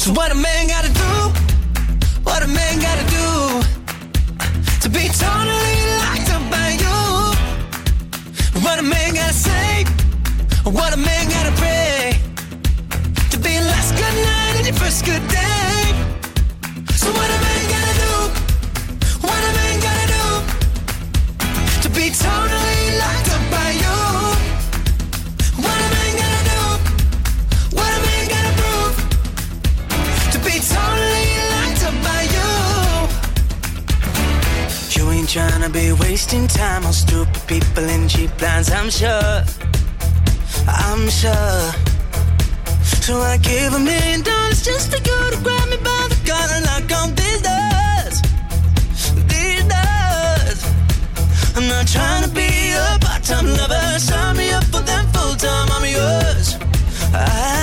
So 0.01 0.13
what 0.13 0.31
a 0.31 0.35
man 0.35 0.67
gotta 0.67 0.91
do? 1.03 1.13
What 2.23 2.41
a 2.41 2.47
man 2.47 2.79
gotta 2.81 3.05
do? 3.11 3.72
to 4.83 4.89
be 4.89 5.07
totally 5.07 5.75
locked 6.03 6.29
up 6.35 6.43
by 6.51 6.69
you. 6.83 6.99
What 8.63 8.79
a 8.79 8.83
man 8.83 9.13
gotta 9.13 9.33
say, 9.33 9.85
what 10.65 10.93
a 10.93 10.97
man 10.97 11.29
gotta 11.29 11.53
pray. 11.53 12.19
To 13.31 13.37
be 13.37 13.61
last 13.61 13.91
good 13.95 14.15
night 14.29 14.55
and 14.57 14.65
your 14.67 14.75
first 14.75 15.05
good 15.05 15.25
day. 15.29 15.83
So 16.97 17.07
what 17.13 17.42
trying 35.33 35.63
to 35.63 35.69
be 35.69 35.91
wasting 35.93 36.45
time 36.45 36.85
on 36.85 36.93
stupid 36.93 37.41
people 37.47 37.83
in 37.89 38.07
cheap 38.07 38.29
lines. 38.39 38.69
I'm 38.69 38.87
sure, 38.91 39.43
I'm 40.67 41.09
sure. 41.09 41.71
So 43.01 43.19
I 43.19 43.37
give 43.41 43.73
a 43.73 43.79
million 43.79 44.21
dollars 44.21 44.63
just 44.63 44.91
to 44.91 45.01
go 45.01 45.31
to 45.31 45.37
grab 45.41 45.69
me 45.71 45.77
by 45.77 46.07
the 46.11 46.19
collar, 46.29 46.61
like 46.69 46.91
on 47.01 47.15
these 47.15 47.41
doors, 47.49 48.15
these 49.25 49.65
doors. 49.73 50.59
I'm 51.57 51.67
not 51.67 51.87
trying 51.87 52.25
to 52.25 52.29
be 52.29 52.73
a 52.73 52.99
part-time 53.01 53.47
lover. 53.47 53.97
Sign 53.97 54.37
me 54.37 54.51
up 54.51 54.65
for 54.65 54.81
them 54.81 55.03
full-time. 55.13 55.67
I'm 55.71 55.83
yours. 55.83 56.57
I 57.11 57.62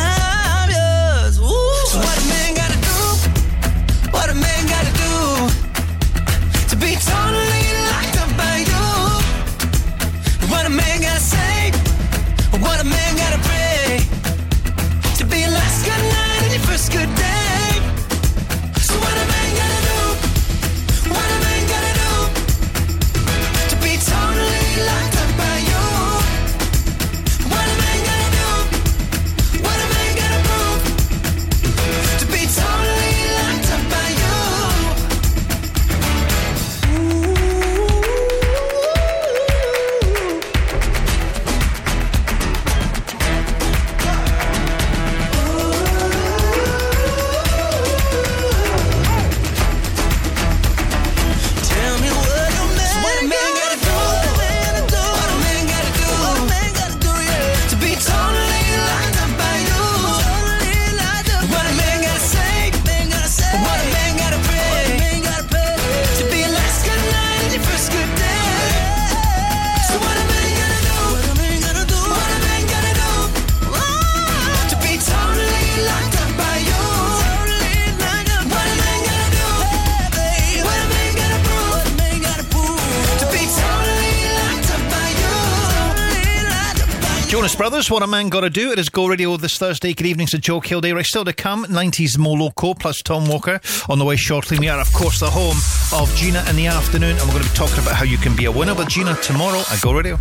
Brothers, 87.81 87.91
What 87.91 88.03
a 88.03 88.07
Man 88.07 88.29
Gotta 88.29 88.51
Do. 88.51 88.73
It 88.73 88.79
is 88.79 88.91
Go 88.91 89.07
Radio 89.07 89.39
this 89.39 89.57
Thursday. 89.57 89.95
Good 89.95 90.07
evening 90.07 90.27
to 90.27 90.39
Joe 90.39 90.61
Kilday. 90.61 91.03
Still 91.03 91.25
to 91.25 91.33
come, 91.33 91.65
90s 91.65 92.19
Mo 92.19 92.33
Loco 92.33 92.75
plus 92.75 93.01
Tom 93.01 93.27
Walker 93.27 93.59
on 93.89 93.99
the 93.99 94.05
way 94.05 94.17
shortly. 94.17 94.59
We 94.59 94.69
are, 94.69 94.79
of 94.79 94.93
course, 94.93 95.19
the 95.21 95.31
home 95.31 95.57
of 95.99 96.15
Gina 96.15 96.45
in 96.51 96.57
the 96.57 96.67
afternoon, 96.67 97.17
and 97.17 97.21
we're 97.21 97.33
going 97.33 97.45
to 97.45 97.49
be 97.49 97.57
talking 97.57 97.79
about 97.79 97.95
how 97.95 98.05
you 98.05 98.19
can 98.19 98.37
be 98.37 98.45
a 98.45 98.53
winner 98.53 98.75
with 98.75 98.89
Gina 98.89 99.15
tomorrow 99.23 99.61
at 99.71 99.81
Go 99.81 99.95
Radio. 99.95 100.19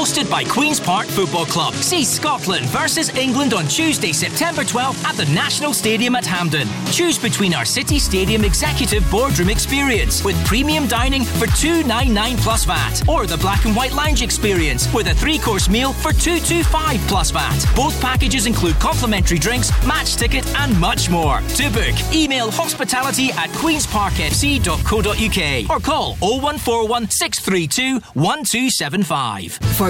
Hosted 0.00 0.30
by 0.30 0.44
Queen's 0.44 0.80
Park 0.80 1.08
Football 1.08 1.44
Club. 1.44 1.74
See 1.74 2.06
Scotland 2.06 2.64
versus 2.70 3.10
England 3.10 3.52
on 3.52 3.66
Tuesday, 3.66 4.14
September 4.14 4.62
12th 4.62 5.04
at 5.04 5.14
the 5.14 5.26
National 5.34 5.74
Stadium 5.74 6.14
at 6.14 6.24
Hampden. 6.24 6.66
Choose 6.90 7.18
between 7.18 7.52
our 7.52 7.66
City 7.66 7.98
Stadium 7.98 8.42
Executive 8.42 9.04
Boardroom 9.10 9.50
Experience 9.50 10.24
with 10.24 10.42
premium 10.46 10.86
dining 10.86 11.22
for 11.22 11.48
two 11.48 11.84
nine 11.84 12.14
nine 12.14 12.38
plus 12.38 12.64
VAT, 12.64 13.06
or 13.10 13.26
the 13.26 13.36
Black 13.36 13.66
and 13.66 13.76
White 13.76 13.92
Lounge 13.92 14.22
Experience 14.22 14.90
with 14.94 15.08
a 15.08 15.14
three-course 15.16 15.68
meal 15.68 15.92
for 15.92 16.14
two 16.14 16.40
two 16.40 16.64
five 16.64 16.98
plus 17.06 17.30
VAT. 17.30 17.62
Both 17.76 18.00
packages 18.00 18.46
include 18.46 18.80
complimentary 18.80 19.38
drinks, 19.38 19.70
match 19.86 20.16
ticket, 20.16 20.46
and 20.60 20.80
much 20.80 21.10
more. 21.10 21.42
To 21.56 21.70
book, 21.70 21.94
email 22.14 22.50
hospitality 22.50 23.32
at 23.32 23.50
queensparkfc.co.uk 23.50 25.70
or 25.70 25.80
call 25.82 26.14
0141 26.20 27.10
632 27.10 28.00
1275. 28.14 29.58
For 29.76 29.89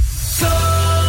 Every 0.43 1.00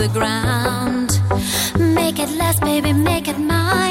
the 0.00 0.08
ground. 0.08 1.20
Make 1.78 2.18
it 2.18 2.30
last, 2.38 2.60
baby, 2.62 2.92
make 2.92 3.28
it 3.28 3.38
mine. 3.38 3.89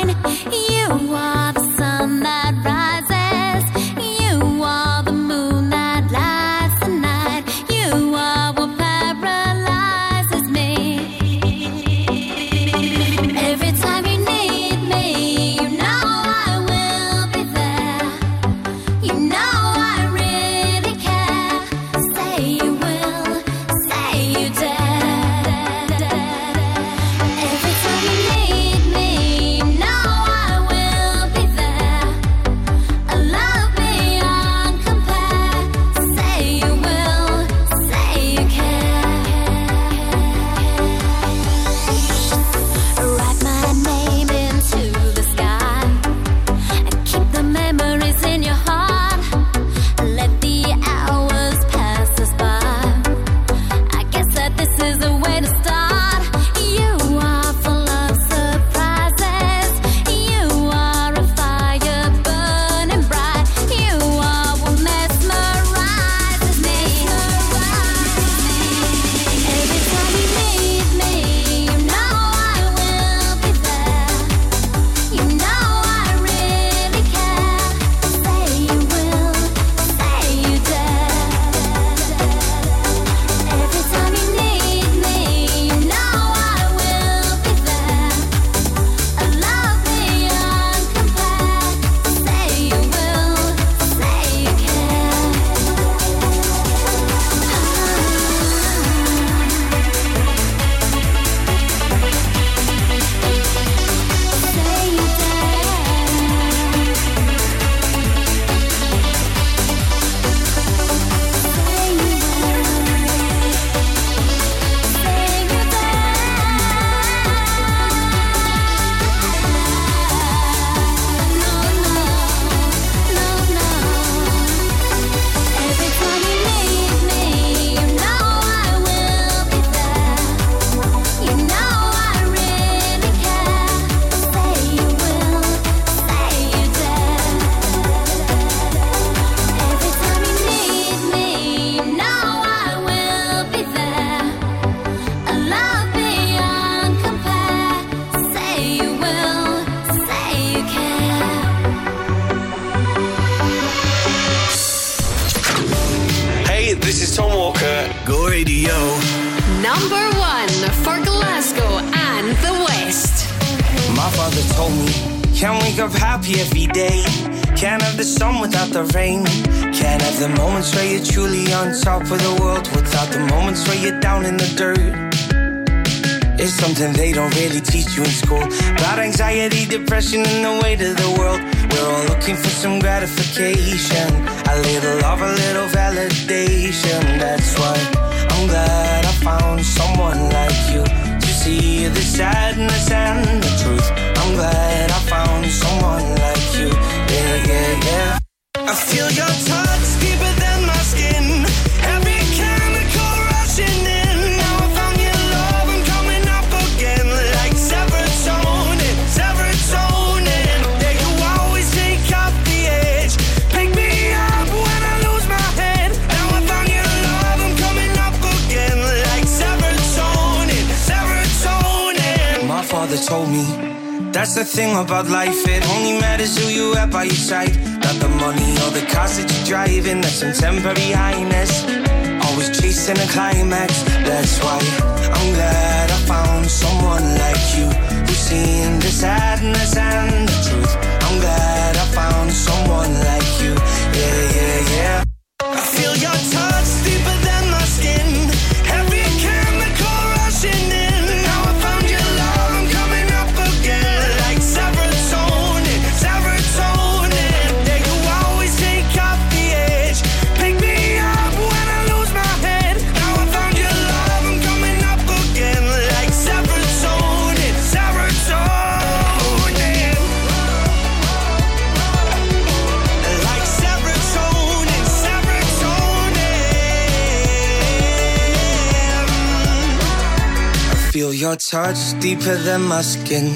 skin. 282.81 283.27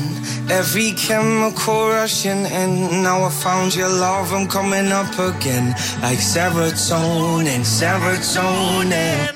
Every 0.49 0.91
chemical 0.91 1.89
rushing 1.89 2.45
in. 2.45 3.03
Now 3.03 3.23
I 3.23 3.29
found 3.29 3.75
your 3.75 3.89
love, 3.89 4.33
I'm 4.33 4.47
coming 4.47 4.91
up 4.91 5.13
again. 5.19 5.69
Like 6.01 6.19
serotonin, 6.19 7.63
serotonin. 7.63 9.32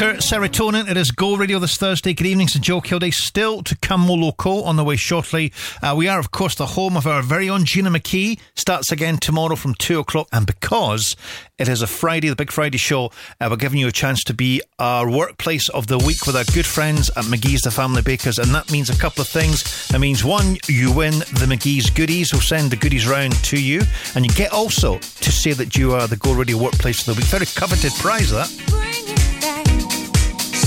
Walker, 0.00 0.18
Serotonin. 0.18 0.88
It 0.88 0.96
is 0.96 1.10
Go 1.10 1.36
Radio 1.36 1.58
this 1.58 1.76
Thursday. 1.76 2.14
Good 2.14 2.28
evening 2.28 2.46
to 2.48 2.60
Joe 2.60 2.80
Kilday. 2.80 3.12
Still 3.12 3.64
to 3.64 3.76
come 3.78 4.00
more 4.00 4.16
local 4.16 4.62
on 4.62 4.76
the 4.76 4.84
way 4.84 4.94
shortly. 4.94 5.52
Uh, 5.82 5.92
we 5.96 6.06
are, 6.06 6.20
of 6.20 6.30
course, 6.30 6.54
the 6.54 6.66
home 6.66 6.96
of 6.96 7.04
our 7.08 7.20
very 7.20 7.50
own 7.50 7.64
Gina 7.64 7.90
McKee. 7.90 8.38
Starts 8.54 8.92
again 8.92 9.16
tomorrow 9.16 9.56
from 9.56 9.74
2 9.74 9.98
o'clock. 9.98 10.28
And 10.30 10.46
because 10.46 11.16
it 11.58 11.68
is 11.68 11.82
a 11.82 11.88
Friday, 11.88 12.28
the 12.28 12.36
Big 12.36 12.52
Friday 12.52 12.78
show, 12.78 13.06
uh, 13.40 13.48
we're 13.50 13.56
giving 13.56 13.80
you 13.80 13.88
a 13.88 13.92
chance 13.92 14.22
to 14.24 14.34
be 14.34 14.62
our 14.78 15.10
workplace 15.10 15.68
of 15.70 15.88
the 15.88 15.98
week 15.98 16.24
with 16.28 16.36
our 16.36 16.44
good 16.54 16.66
friends 16.66 17.10
at 17.16 17.24
McGee's 17.24 17.62
The 17.62 17.72
Family 17.72 18.02
Bakers. 18.02 18.38
And 18.38 18.54
that 18.54 18.70
means 18.70 18.90
a 18.90 18.96
couple 18.96 19.22
of 19.22 19.26
things. 19.26 19.90
It 19.92 19.98
means 19.98 20.22
one, 20.24 20.58
you 20.68 20.92
win 20.92 21.18
the 21.18 21.46
McGee's 21.48 21.90
goodies. 21.90 22.32
We'll 22.32 22.42
send 22.42 22.70
the 22.70 22.76
goodies 22.76 23.08
round 23.08 23.32
to 23.46 23.60
you. 23.60 23.82
And 24.14 24.24
you 24.24 24.30
get 24.36 24.52
also 24.52 24.98
to 24.98 25.32
say 25.32 25.54
that 25.54 25.76
you 25.76 25.94
are 25.94 26.06
the 26.06 26.18
Go 26.18 26.34
Radio 26.34 26.56
Workplace 26.56 27.00
of 27.00 27.16
the 27.16 27.20
Week. 27.20 27.26
Very 27.26 27.46
coveted 27.46 27.92
prize, 27.94 28.30
that. 28.30 28.48
Bring 28.68 29.08
it 29.08 29.40
back 29.40 29.67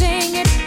sing 0.01 0.35
it. 0.35 0.60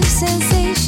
Sensation. 0.00 0.81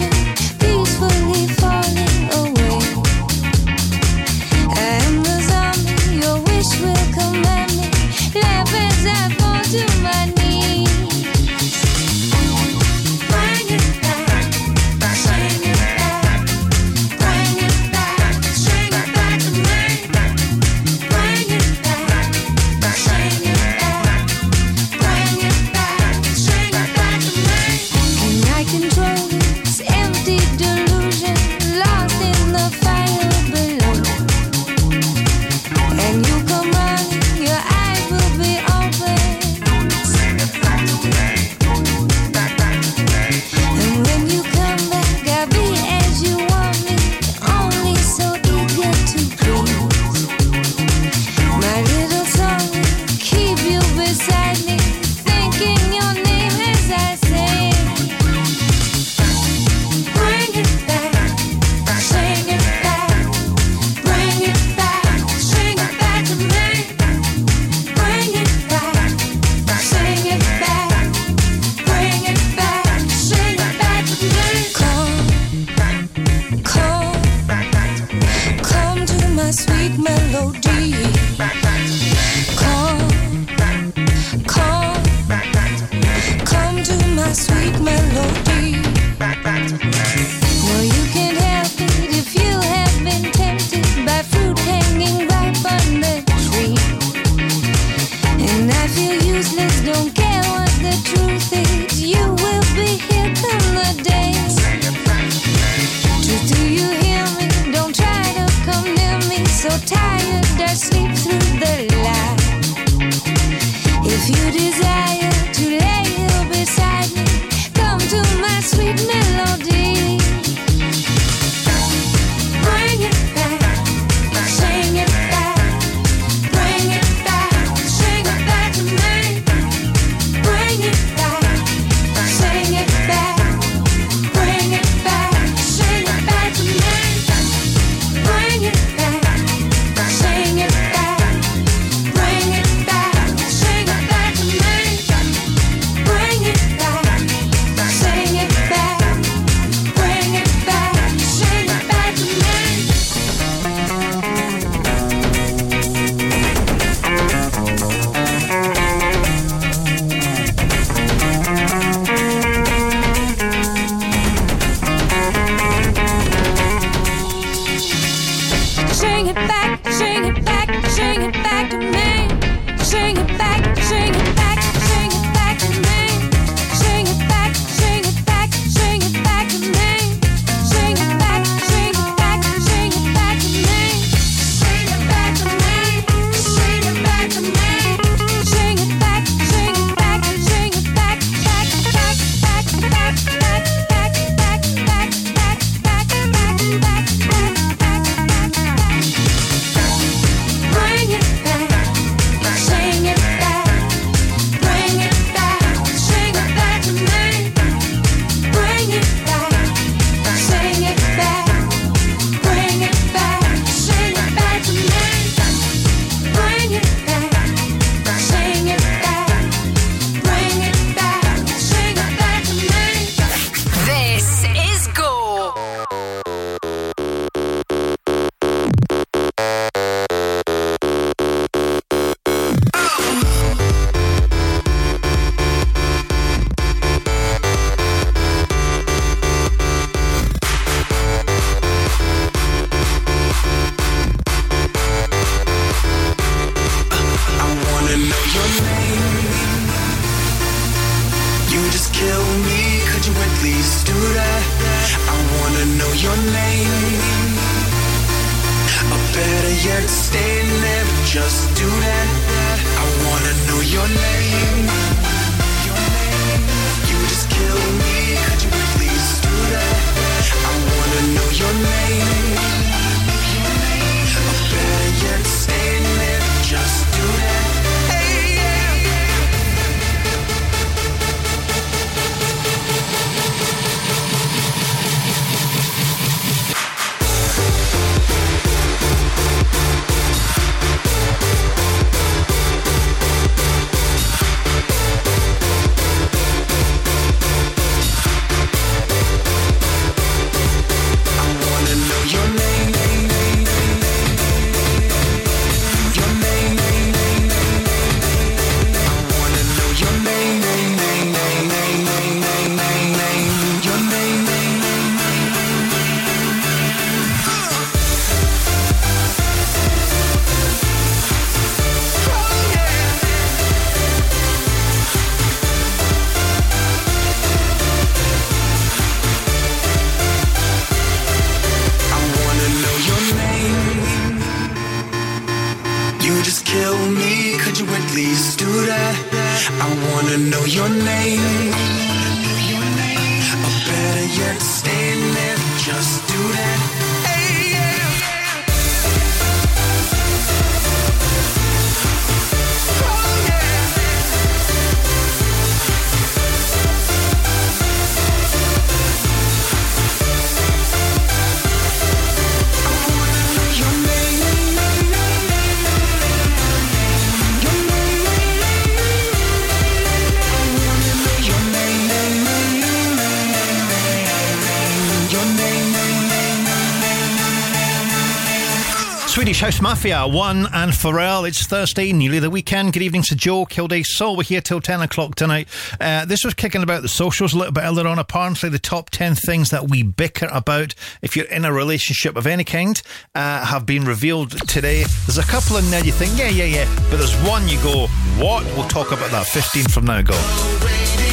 House 379.44 379.60
Mafia, 379.60 380.08
One 380.08 380.46
and 380.54 380.72
Pharrell. 380.72 381.28
It's 381.28 381.46
Thursday, 381.46 381.92
nearly 381.92 382.18
the 382.18 382.30
weekend. 382.30 382.72
Good 382.72 382.80
evening 382.80 383.02
to 383.02 383.14
Joe, 383.14 383.44
Kilday, 383.44 383.84
Sol. 383.84 384.16
We're 384.16 384.22
here 384.22 384.40
till 384.40 384.58
10 384.58 384.80
o'clock 384.80 385.16
tonight. 385.16 385.48
Uh, 385.78 386.06
this 386.06 386.24
was 386.24 386.32
kicking 386.32 386.62
about 386.62 386.80
the 386.80 386.88
socials 386.88 387.34
a 387.34 387.36
little 387.36 387.52
bit 387.52 387.62
earlier 387.62 387.86
on. 387.86 387.98
Apparently, 387.98 388.48
the 388.48 388.58
top 388.58 388.88
10 388.88 389.16
things 389.16 389.50
that 389.50 389.68
we 389.68 389.82
bicker 389.82 390.30
about 390.32 390.74
if 391.02 391.14
you're 391.14 391.26
in 391.26 391.44
a 391.44 391.52
relationship 391.52 392.16
of 392.16 392.26
any 392.26 392.42
kind 392.42 392.80
uh, 393.14 393.44
have 393.44 393.66
been 393.66 393.84
revealed 393.84 394.30
today. 394.48 394.84
There's 395.04 395.18
a 395.18 395.22
couple 395.24 395.58
in 395.58 395.70
there 395.70 395.84
you 395.84 395.92
think, 395.92 396.18
yeah, 396.18 396.30
yeah, 396.30 396.44
yeah. 396.44 396.86
But 396.90 396.96
there's 396.96 397.14
one 397.16 397.46
you 397.46 397.58
go, 397.58 397.88
what? 398.16 398.46
We'll 398.56 398.68
talk 398.68 398.92
about 398.92 399.10
that 399.10 399.26
15 399.26 399.64
from 399.64 399.84
now. 399.84 400.00
Go. 400.00 401.03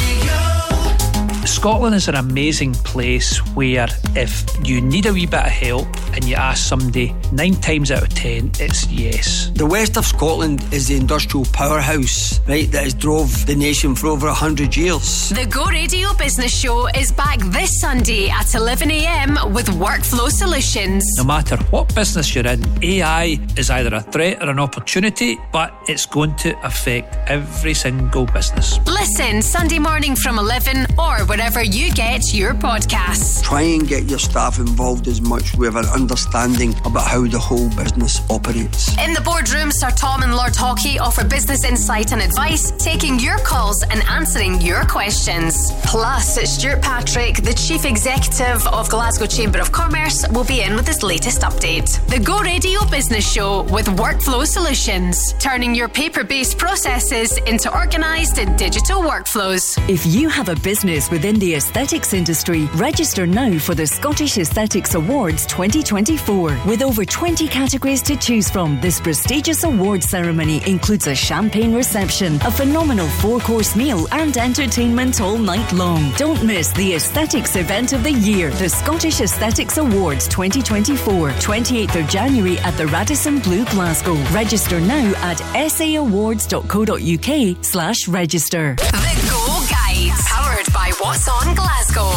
Scotland 1.44 1.94
is 1.94 2.08
an 2.08 2.14
amazing 2.14 2.72
place 2.72 3.38
where 3.54 3.88
if 4.14 4.44
you 4.64 4.80
need 4.80 5.06
a 5.06 5.12
wee 5.12 5.26
bit 5.26 5.40
of 5.40 5.50
help 5.50 5.86
and 6.14 6.24
you 6.24 6.36
ask 6.36 6.68
somebody, 6.68 7.14
nine 7.32 7.54
times 7.54 7.90
out 7.90 8.02
of 8.02 8.08
ten, 8.10 8.50
it's 8.60 8.86
yes. 8.86 9.50
The 9.54 9.66
west 9.66 9.96
of 9.96 10.06
Scotland 10.06 10.62
is 10.72 10.88
the 10.88 10.96
industrial 10.96 11.46
powerhouse, 11.46 12.40
right, 12.46 12.70
that 12.70 12.84
has 12.84 12.94
drove 12.94 13.46
the 13.46 13.56
nation 13.56 13.94
for 13.94 14.08
over 14.08 14.28
a 14.28 14.34
hundred 14.34 14.76
years. 14.76 15.30
The 15.30 15.46
Go 15.46 15.64
Radio 15.66 16.12
Business 16.14 16.56
Show 16.56 16.86
is 16.88 17.10
back 17.10 17.38
this 17.40 17.80
Sunday 17.80 18.28
at 18.28 18.46
11am 18.46 19.52
with 19.52 19.66
Workflow 19.68 20.30
Solutions. 20.30 21.04
No 21.16 21.24
matter 21.24 21.56
what 21.70 21.92
business 21.94 22.34
you're 22.34 22.46
in, 22.46 22.64
AI 22.84 23.38
is 23.56 23.68
either 23.70 23.94
a 23.94 24.00
threat 24.00 24.42
or 24.42 24.50
an 24.50 24.60
opportunity, 24.60 25.38
but 25.52 25.74
it's 25.88 26.06
going 26.06 26.36
to 26.36 26.56
affect 26.64 27.16
every 27.28 27.74
single 27.74 28.26
business. 28.26 28.78
Listen 28.86 29.42
Sunday 29.42 29.78
morning 29.78 30.14
from 30.14 30.38
11 30.38 30.86
or 30.98 31.24
wherever 31.32 31.64
you 31.64 31.90
get 31.92 32.34
your 32.34 32.52
podcasts. 32.52 33.42
Try 33.42 33.62
and 33.62 33.88
get 33.88 34.04
your 34.04 34.18
staff 34.18 34.58
involved 34.58 35.08
as 35.08 35.22
much 35.22 35.54
with 35.56 35.76
an 35.76 35.86
understanding 35.86 36.74
about 36.84 37.06
how 37.06 37.26
the 37.26 37.38
whole 37.38 37.70
business 37.70 38.20
operates. 38.28 38.94
In 38.98 39.14
the 39.14 39.22
boardroom, 39.22 39.70
Sir 39.72 39.90
Tom 39.92 40.22
and 40.22 40.36
Lord 40.36 40.52
Haughey 40.52 41.00
offer 41.00 41.24
business 41.24 41.64
insight 41.64 42.12
and 42.12 42.20
advice, 42.20 42.72
taking 42.72 43.18
your 43.18 43.38
calls 43.38 43.82
and 43.82 44.02
answering 44.10 44.60
your 44.60 44.84
questions. 44.84 45.72
Plus, 45.84 46.36
Stuart 46.52 46.82
Patrick, 46.82 47.36
the 47.36 47.54
Chief 47.54 47.86
Executive 47.86 48.66
of 48.66 48.90
Glasgow 48.90 49.24
Chamber 49.24 49.58
of 49.58 49.72
Commerce, 49.72 50.28
will 50.32 50.44
be 50.44 50.60
in 50.60 50.76
with 50.76 50.86
his 50.86 51.02
latest 51.02 51.40
update. 51.40 51.88
The 52.08 52.20
Go 52.20 52.40
Radio 52.40 52.84
Business 52.90 53.26
Show 53.26 53.62
with 53.72 53.86
Workflow 53.86 54.44
Solutions, 54.44 55.32
turning 55.38 55.74
your 55.74 55.88
paper 55.88 56.24
based 56.24 56.58
processes 56.58 57.38
into 57.46 57.74
organised 57.74 58.38
and 58.38 58.58
digital 58.58 59.00
workflows. 59.00 59.78
If 59.88 60.04
you 60.04 60.28
have 60.28 60.50
a 60.50 60.56
business 60.56 61.10
within 61.22 61.38
the 61.38 61.54
aesthetics 61.54 62.14
industry, 62.14 62.64
register 62.74 63.28
now 63.28 63.56
for 63.56 63.76
the 63.76 63.86
Scottish 63.86 64.38
Aesthetics 64.38 64.96
Awards 64.96 65.46
2024. 65.46 66.62
With 66.66 66.82
over 66.82 67.04
20 67.04 67.46
categories 67.46 68.02
to 68.02 68.16
choose 68.16 68.50
from, 68.50 68.80
this 68.80 69.00
prestigious 69.00 69.62
award 69.62 70.02
ceremony 70.02 70.68
includes 70.68 71.06
a 71.06 71.14
champagne 71.14 71.76
reception, 71.76 72.40
a 72.42 72.50
phenomenal 72.50 73.06
four 73.20 73.38
course 73.38 73.76
meal, 73.76 74.08
and 74.10 74.36
entertainment 74.36 75.20
all 75.20 75.38
night 75.38 75.72
long. 75.72 76.10
Don't 76.16 76.44
miss 76.44 76.72
the 76.72 76.94
aesthetics 76.94 77.54
event 77.54 77.92
of 77.92 78.02
the 78.02 78.10
year, 78.10 78.50
the 78.50 78.68
Scottish 78.68 79.20
Aesthetics 79.20 79.78
Awards 79.78 80.26
2024, 80.26 81.30
28th 81.30 82.02
of 82.02 82.10
January 82.10 82.58
at 82.58 82.76
the 82.76 82.88
Radisson 82.88 83.38
Blu 83.38 83.64
Glasgow. 83.66 84.16
Register 84.32 84.80
now 84.80 85.12
at 85.18 85.36
saawards.co.uk 85.70 87.64
slash 87.64 88.08
register. 88.08 88.74
The 88.74 89.28
Go 89.30 89.64
Guide, 89.70 90.10
powered 90.26 90.72
by 90.72 90.90
What's 91.12 91.28
On 91.28 91.54
Glasgow. 91.54 92.08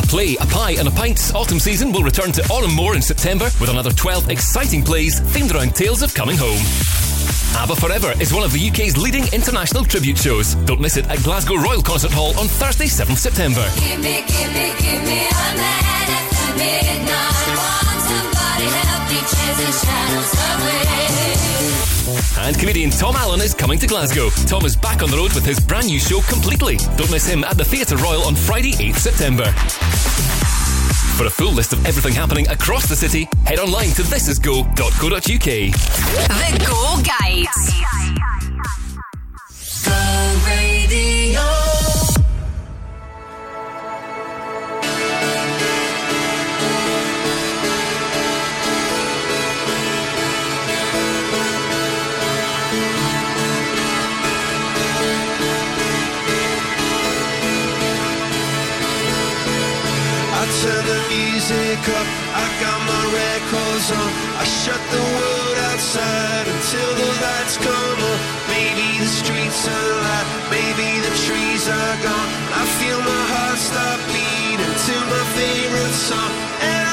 A 0.00 0.06
play, 0.06 0.36
a 0.36 0.46
pie, 0.46 0.76
and 0.78 0.86
a 0.86 0.90
pint's 0.92 1.34
autumn 1.34 1.58
season 1.58 1.90
will 1.90 2.04
return 2.04 2.30
to 2.30 2.40
Òran 2.42 2.70
Mór 2.78 2.94
in 2.94 3.02
September 3.02 3.46
with 3.60 3.68
another 3.68 3.90
12 3.90 4.30
exciting 4.30 4.80
plays 4.80 5.18
themed 5.34 5.52
around 5.52 5.74
tales 5.74 6.02
of 6.02 6.14
coming 6.14 6.36
home. 6.38 6.62
ABBA 7.60 7.74
Forever 7.74 8.14
is 8.20 8.32
one 8.32 8.44
of 8.44 8.52
the 8.52 8.68
UK's 8.68 8.96
leading 8.96 9.26
international 9.34 9.82
tribute 9.82 10.16
shows. 10.16 10.54
Don't 10.70 10.80
miss 10.80 10.96
it 10.96 11.10
at 11.10 11.18
Glasgow 11.24 11.56
Royal 11.56 11.82
Concert 11.82 12.12
Hall 12.12 12.30
on 12.38 12.46
Thursday, 12.46 12.86
7th 12.86 13.18
September. 13.18 13.68
Give 13.74 13.98
me, 13.98 14.22
give 14.22 14.52
me, 14.54 14.70
give 14.78 15.02
me 15.02 15.26
a 15.26 15.46
man 15.58 16.06
at 16.14 16.30
the 16.30 16.46
midnight. 16.54 17.58
Want 17.58 18.00
somebody 18.06 18.70
help 18.70 19.02
me 19.10 19.18
chase 19.18 19.58
the 19.66 19.70
shadows 19.82 20.30
away. 20.30 21.03
And 22.38 22.58
comedian 22.58 22.90
Tom 22.90 23.16
Allen 23.16 23.40
is 23.40 23.54
coming 23.54 23.78
to 23.78 23.86
Glasgow. 23.86 24.28
Tom 24.46 24.64
is 24.64 24.76
back 24.76 25.02
on 25.02 25.10
the 25.10 25.16
road 25.16 25.32
with 25.34 25.44
his 25.44 25.58
brand 25.58 25.86
new 25.86 25.98
show 25.98 26.20
Completely. 26.22 26.76
Don't 26.96 27.10
miss 27.10 27.26
him 27.26 27.44
at 27.44 27.56
the 27.56 27.64
Theatre 27.64 27.96
Royal 27.96 28.22
on 28.22 28.34
Friday, 28.34 28.72
8th 28.72 28.96
September. 28.96 29.44
For 31.16 31.26
a 31.26 31.30
full 31.30 31.52
list 31.52 31.72
of 31.72 31.84
everything 31.86 32.12
happening 32.12 32.46
across 32.48 32.88
the 32.88 32.96
city, 32.96 33.28
head 33.46 33.58
online 33.58 33.88
to 33.90 34.02
thisisgo.co.uk. 34.02 35.22
The 35.24 36.64
Go 36.66 37.00
Guide. 37.02 37.46
Go 39.84 39.94
Radio. 40.46 41.63
Music 61.44 61.88
up, 61.92 62.08
I 62.32 62.46
got 62.60 62.80
my 62.88 63.04
records 63.12 63.92
on. 63.92 64.10
I 64.40 64.44
shut 64.44 64.80
the 64.90 65.04
world 65.16 65.56
outside 65.68 66.46
until 66.48 66.90
the 66.96 67.08
lights 67.20 67.56
come 67.58 68.00
on. 68.00 68.18
Maybe 68.48 68.98
the 68.98 69.10
streets 69.20 69.68
are 69.68 69.86
alive, 69.92 70.28
maybe 70.48 70.88
the 71.04 71.12
trees 71.26 71.68
are 71.68 71.96
gone. 72.00 72.30
I 72.48 72.64
feel 72.80 72.98
my 72.98 73.22
heart 73.32 73.58
start 73.58 74.00
beating 74.08 74.76
to 74.88 74.94
my 75.12 75.24
favorite 75.36 75.96
song. 76.08 76.83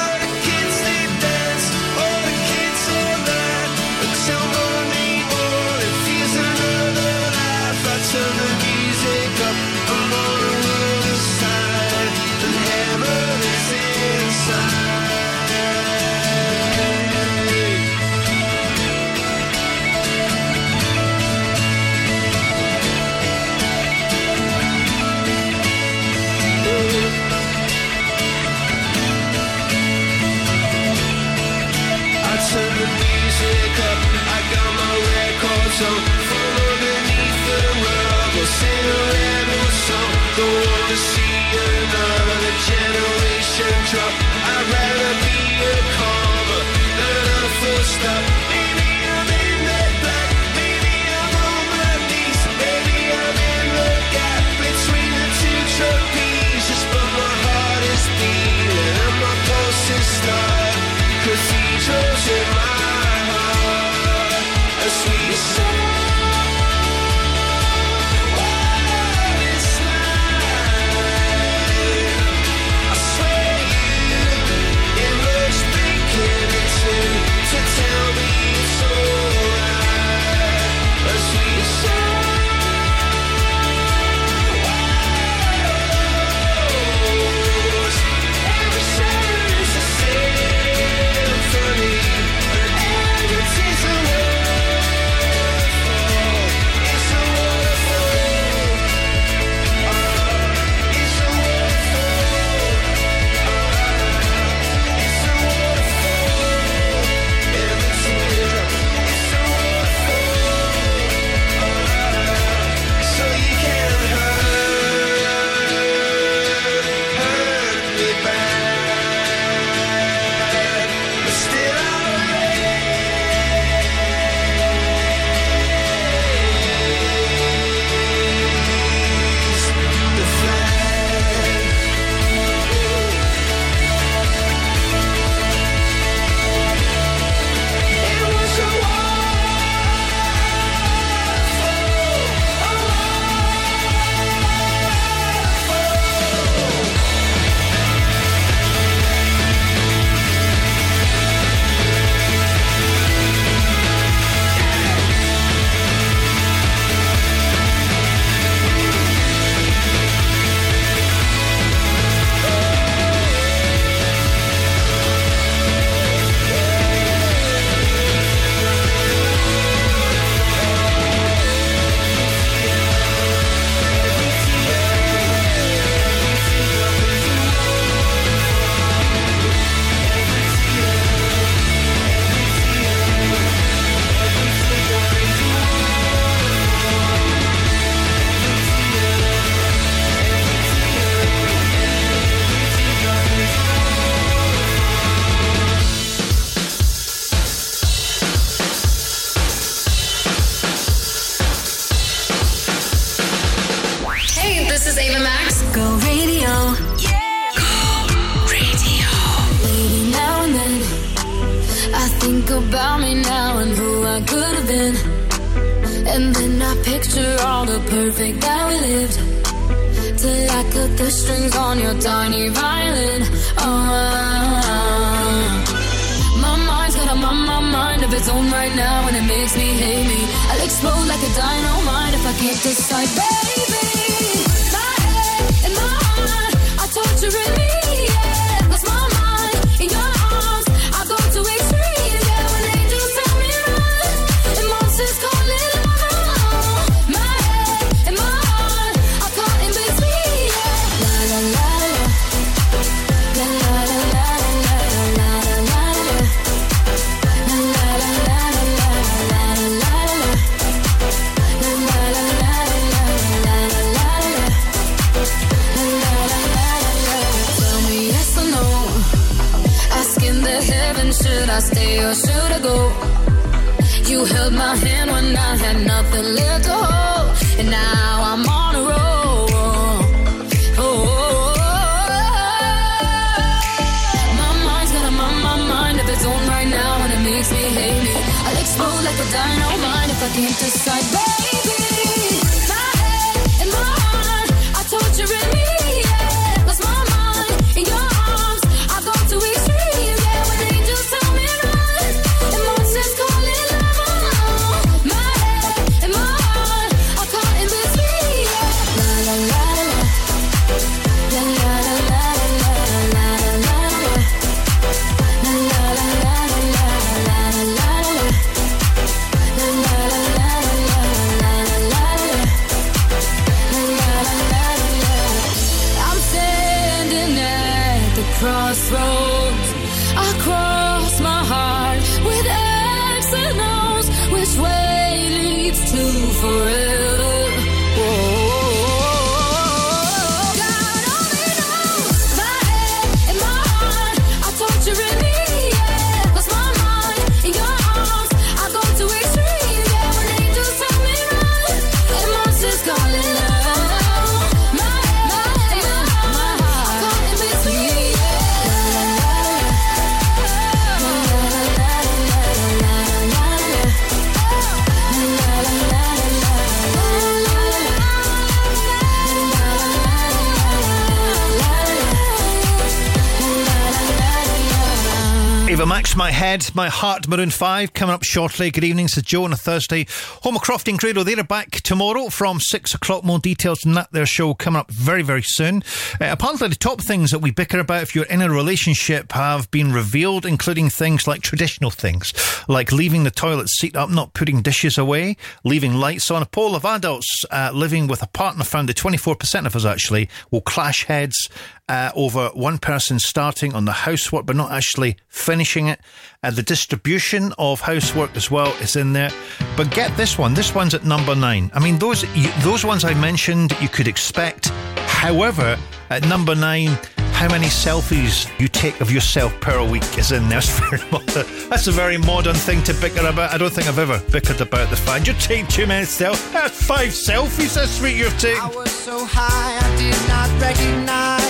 My 376.74 376.88
heart, 376.88 377.28
Maroon 377.28 377.50
5, 377.50 377.92
coming 377.92 378.14
up 378.14 378.22
shortly. 378.22 378.70
Good 378.70 378.84
evening, 378.84 379.04
this 379.04 379.18
is 379.18 379.24
Joe 379.24 379.44
on 379.44 379.52
a 379.52 379.56
Thursday. 379.56 380.06
Homer 380.42 380.58
Croft 380.58 380.88
and 380.88 380.98
Credo—they 380.98 381.34
are 381.34 381.44
back 381.44 381.70
tomorrow 381.82 382.30
from 382.30 382.60
6 382.60 382.94
o'clock. 382.94 383.24
More 383.24 383.38
details 383.38 383.84
on 383.84 383.92
that, 383.92 384.10
their 384.12 384.24
show 384.24 384.54
coming 384.54 384.80
up 384.80 384.90
very, 384.90 385.20
very 385.20 385.42
soon. 385.42 385.82
Uh, 386.18 386.28
apparently, 386.30 386.68
the 386.68 386.74
top 386.74 387.02
things 387.02 387.30
that 387.30 387.40
we 387.40 387.50
bicker 387.50 387.78
about 387.78 388.02
if 388.02 388.14
you're 388.14 388.24
in 388.24 388.40
a 388.40 388.48
relationship 388.48 389.32
have 389.32 389.70
been 389.70 389.92
revealed, 389.92 390.46
including 390.46 390.88
things 390.88 391.26
like 391.26 391.42
traditional 391.42 391.90
things, 391.90 392.32
like 392.68 392.90
leaving 392.90 393.24
the 393.24 393.30
toilet 393.30 393.68
seat 393.68 393.94
up, 393.94 394.08
not 394.08 394.32
putting 394.32 394.62
dishes 394.62 394.96
away, 394.96 395.36
leaving 395.64 395.94
lights 395.94 396.30
on. 396.30 396.40
A 396.40 396.46
poll 396.46 396.74
of 396.74 396.86
adults 396.86 397.44
uh, 397.50 397.70
living 397.74 398.06
with 398.06 398.22
a 398.22 398.28
partner 398.28 398.64
found 398.64 398.88
that 398.88 398.96
24% 398.96 399.66
of 399.66 399.76
us 399.76 399.84
actually 399.84 400.30
will 400.50 400.62
clash 400.62 401.04
heads 401.04 401.50
uh, 401.88 402.10
over 402.14 402.48
one 402.54 402.78
person 402.78 403.18
starting 403.18 403.74
on 403.74 403.84
the 403.84 403.92
housework 403.92 404.46
but 404.46 404.56
not 404.56 404.72
actually 404.72 405.16
finishing 405.32 405.88
it. 405.88 406.00
Uh, 406.42 406.50
the 406.50 406.62
distribution 406.62 407.52
of 407.58 407.80
housework 407.80 408.36
as 408.36 408.50
well 408.50 408.72
is 408.80 408.96
in 408.96 409.12
there. 409.12 409.30
But 409.76 409.90
get 409.90 410.16
this 410.16 410.38
one. 410.38 410.54
This 410.54 410.74
one's 410.74 410.94
at 410.94 411.04
number 411.04 411.34
nine. 411.34 411.70
I 411.74 411.80
mean, 411.80 411.98
those 411.98 412.22
you, 412.36 412.50
those 412.60 412.84
ones 412.84 413.04
I 413.04 413.14
mentioned 413.14 413.72
you 413.80 413.88
could 413.88 414.06
expect. 414.06 414.68
However, 415.06 415.78
at 416.10 416.28
number 416.28 416.54
nine, 416.54 416.98
how 417.32 417.48
many 417.48 417.66
selfies 417.66 418.48
you 418.60 418.68
take 418.68 419.00
of 419.00 419.10
yourself 419.10 419.58
per 419.60 419.82
week 419.84 420.18
is 420.18 420.30
in 420.30 420.48
there. 420.48 420.60
That's, 420.60 420.78
very 420.78 421.10
modern. 421.10 421.68
That's 421.70 421.86
a 421.88 421.92
very 421.92 422.18
modern 422.18 422.54
thing 422.54 422.82
to 422.84 422.94
bicker 422.94 423.26
about. 423.26 423.52
I 423.52 423.58
don't 423.58 423.72
think 423.72 423.88
I've 423.88 423.98
ever 423.98 424.20
bickered 424.30 424.60
about 424.60 424.90
the 424.90 424.96
fact 424.96 425.26
you 425.26 425.32
take 425.34 425.66
too 425.68 425.86
many 425.86 426.06
selfies. 426.06 426.52
That's 426.52 426.86
five 426.86 427.08
selfies 427.08 427.74
this 427.74 428.00
week 428.00 428.16
you've 428.16 428.38
taken. 428.38 428.62
I 428.62 428.68
was 428.68 428.90
so 428.92 429.24
high 429.24 429.78
I 429.78 429.96
did 429.96 430.28
not 430.28 430.60
recognize. 430.60 431.41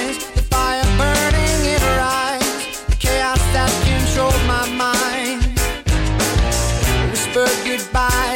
by. 7.93 8.32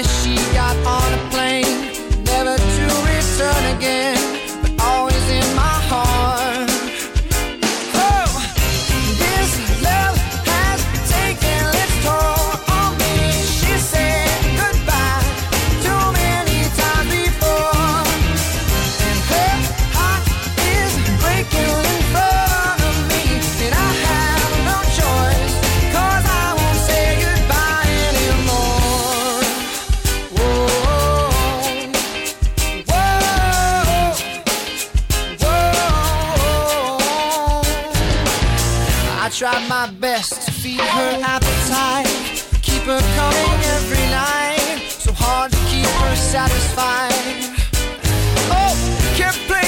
try 39.56 39.68
my 39.68 39.90
best 40.00 40.46
to 40.46 40.52
feed 40.52 40.80
her 40.80 41.20
appetite. 41.22 42.06
Keep 42.62 42.82
her 42.82 43.00
coming 43.16 43.60
every 43.76 44.06
night. 44.10 44.88
So 44.88 45.12
hard 45.12 45.52
to 45.52 45.58
keep 45.68 45.86
her 45.86 46.16
satisfied. 46.16 47.12
Oh, 48.50 48.74
can't 49.16 49.36
play 49.48 49.65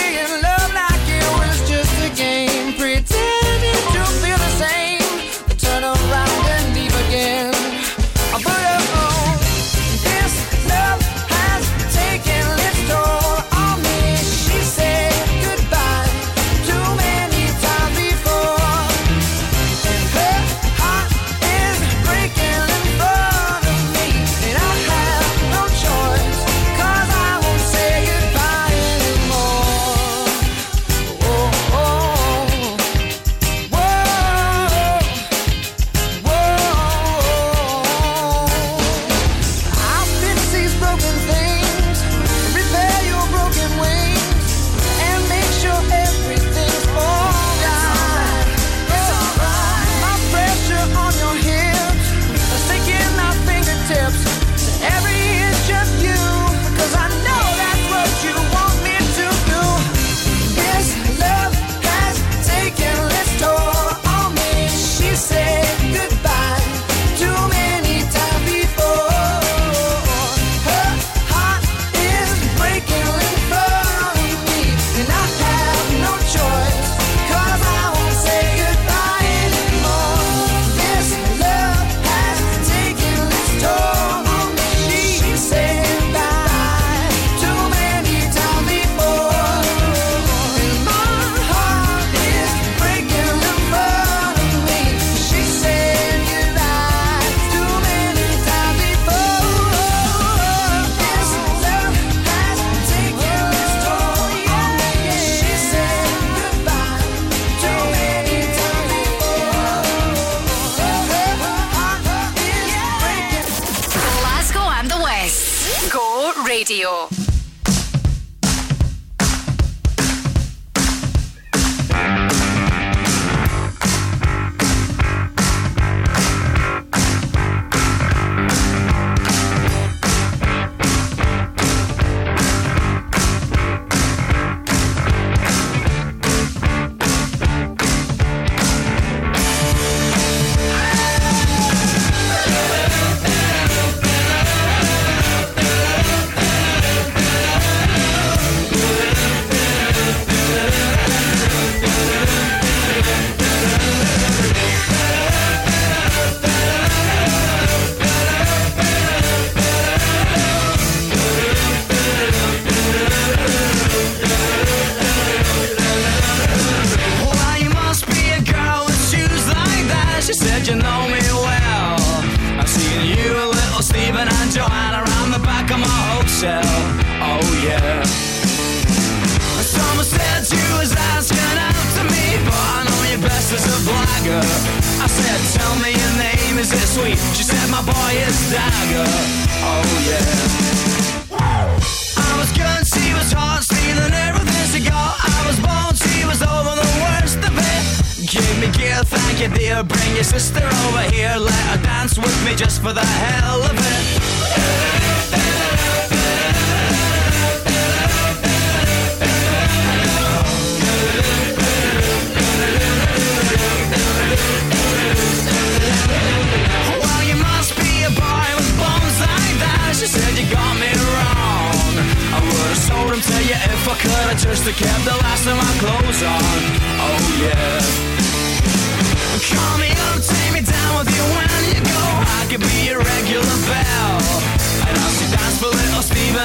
Radio. 116.68 117.17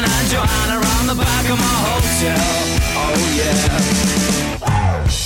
and 0.03 0.11
had 0.11 0.27
Joanna 0.27 0.75
around 0.81 1.07
the 1.07 1.15
back 1.15 1.45
of 1.49 1.57
my 1.59 1.77
hotel. 1.87 2.43
Oh 3.07 3.25
yeah. 3.39 3.55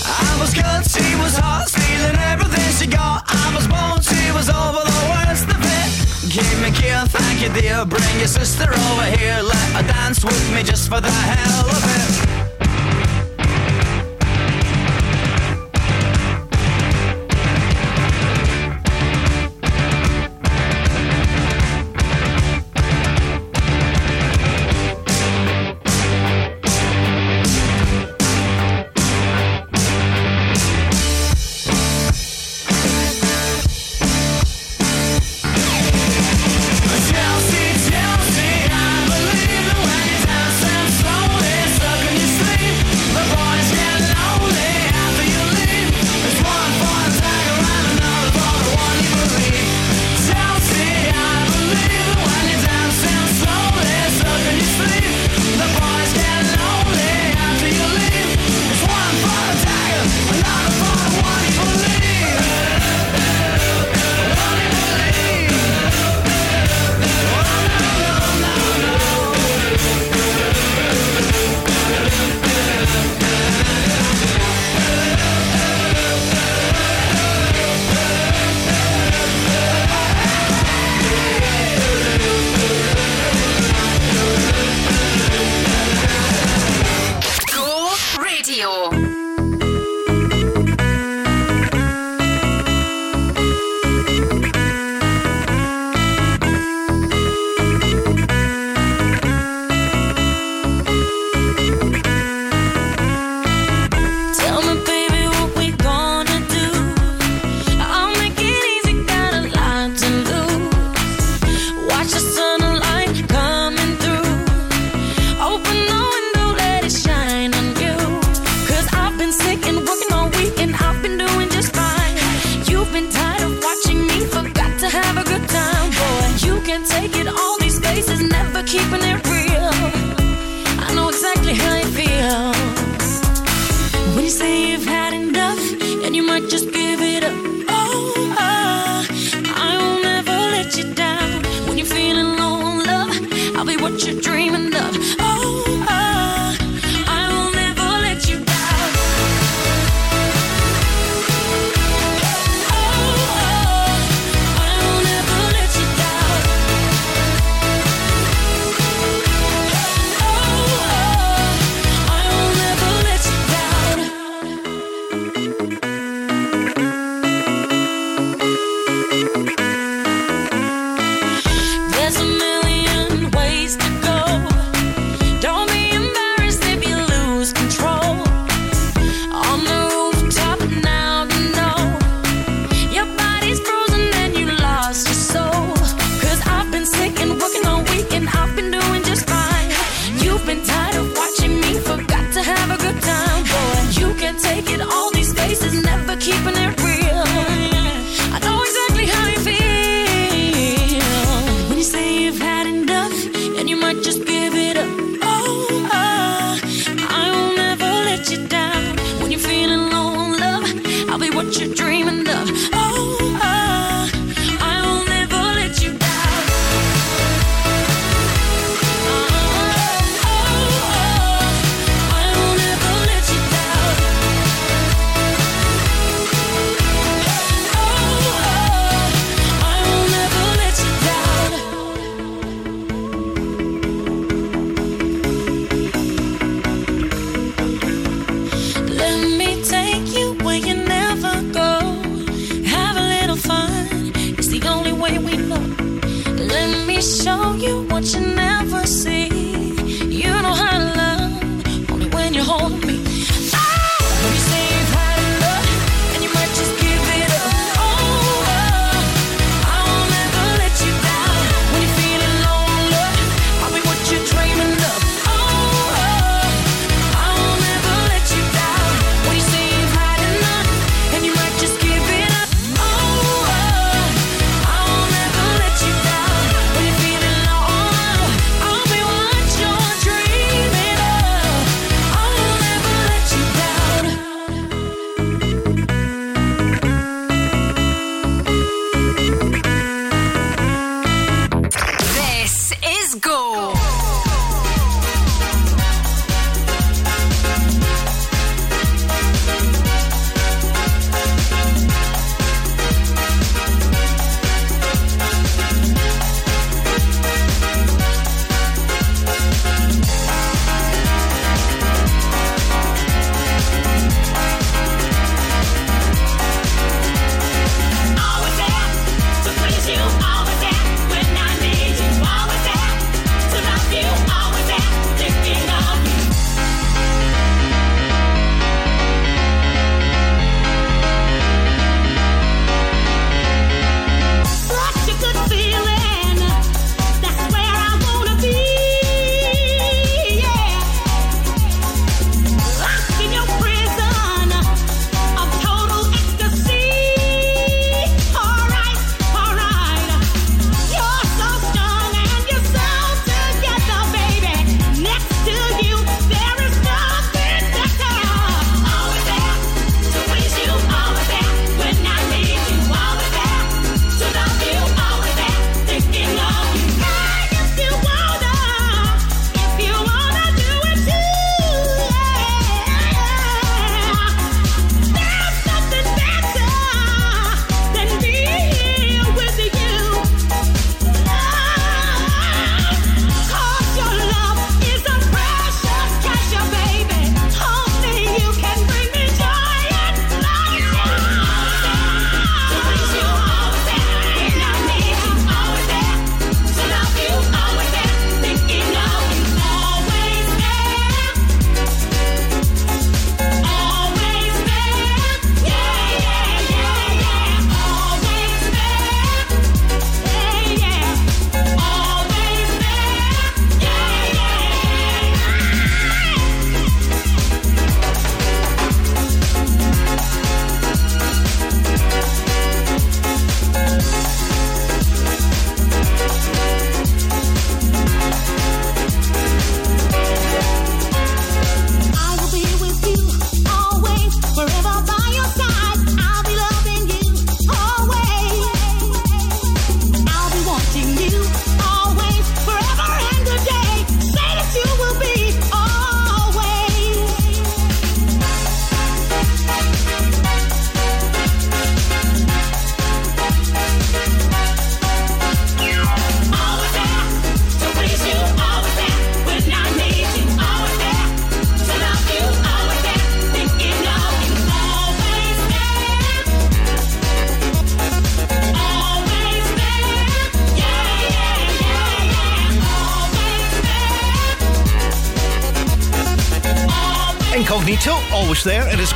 I 0.05 0.31
was 0.39 0.53
good, 0.53 0.81
she 0.85 1.15
was 1.17 1.35
hot, 1.37 1.67
stealing 1.67 2.17
everything 2.31 2.69
she 2.77 2.87
got. 2.87 3.23
I 3.27 3.53
was 3.55 3.67
born, 3.67 4.01
she 4.01 4.31
was 4.31 4.49
over 4.49 4.81
the 4.85 5.01
worst 5.11 5.47
of 5.49 5.61
it. 5.61 5.89
Give 6.29 6.61
me 6.61 6.69
a 6.69 6.71
kill, 6.71 7.05
thank 7.07 7.41
you 7.41 7.49
dear. 7.59 7.85
Bring 7.85 8.17
your 8.19 8.27
sister 8.27 8.69
over 8.69 9.05
here, 9.17 9.41
let 9.41 9.67
her 9.77 9.87
dance 9.87 10.23
with 10.23 10.53
me 10.53 10.63
just 10.63 10.89
for 10.89 11.01
the 11.01 11.11
hell 11.11 11.69
of 11.69 11.83
it. 11.97 12.46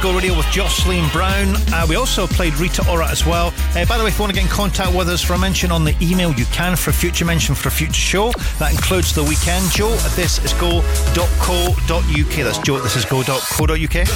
Go 0.02 0.16
Radio 0.16 0.36
with 0.36 0.48
Jocelyn 0.48 1.08
Brown. 1.12 1.56
Uh, 1.72 1.86
we 1.88 1.96
also 1.96 2.26
played 2.26 2.58
Rita 2.58 2.84
Ora 2.90 3.08
as 3.08 3.24
well. 3.24 3.54
Uh, 3.76 3.86
by 3.86 4.00
the 4.00 4.04
way, 4.04 4.10
if 4.10 4.18
you 4.18 4.24
want 4.24 4.34
to 4.34 4.36
get 4.36 4.44
in 4.44 4.50
contact 4.50 4.96
with 4.96 5.08
us 5.08 5.22
for 5.22 5.34
a 5.34 5.38
mention 5.38 5.72
on 5.72 5.84
the 5.84 5.96
email, 6.02 6.34
you 6.34 6.46
can 6.46 6.76
for 6.76 6.90
a 6.90 6.94
future 6.94 7.24
mention 7.24 7.54
for 7.54 7.68
a 7.68 7.72
future 7.72 7.94
show. 7.94 8.32
That 8.58 8.72
includes 8.72 9.14
the 9.14 9.24
weekend. 9.24 9.70
Joe 9.72 9.94
at 9.94 10.12
thisisgo.co.uk. 10.18 11.16
That's 12.36 12.58
Joe 12.60 12.78
at 12.78 13.10
go.co.uk. 13.10 14.08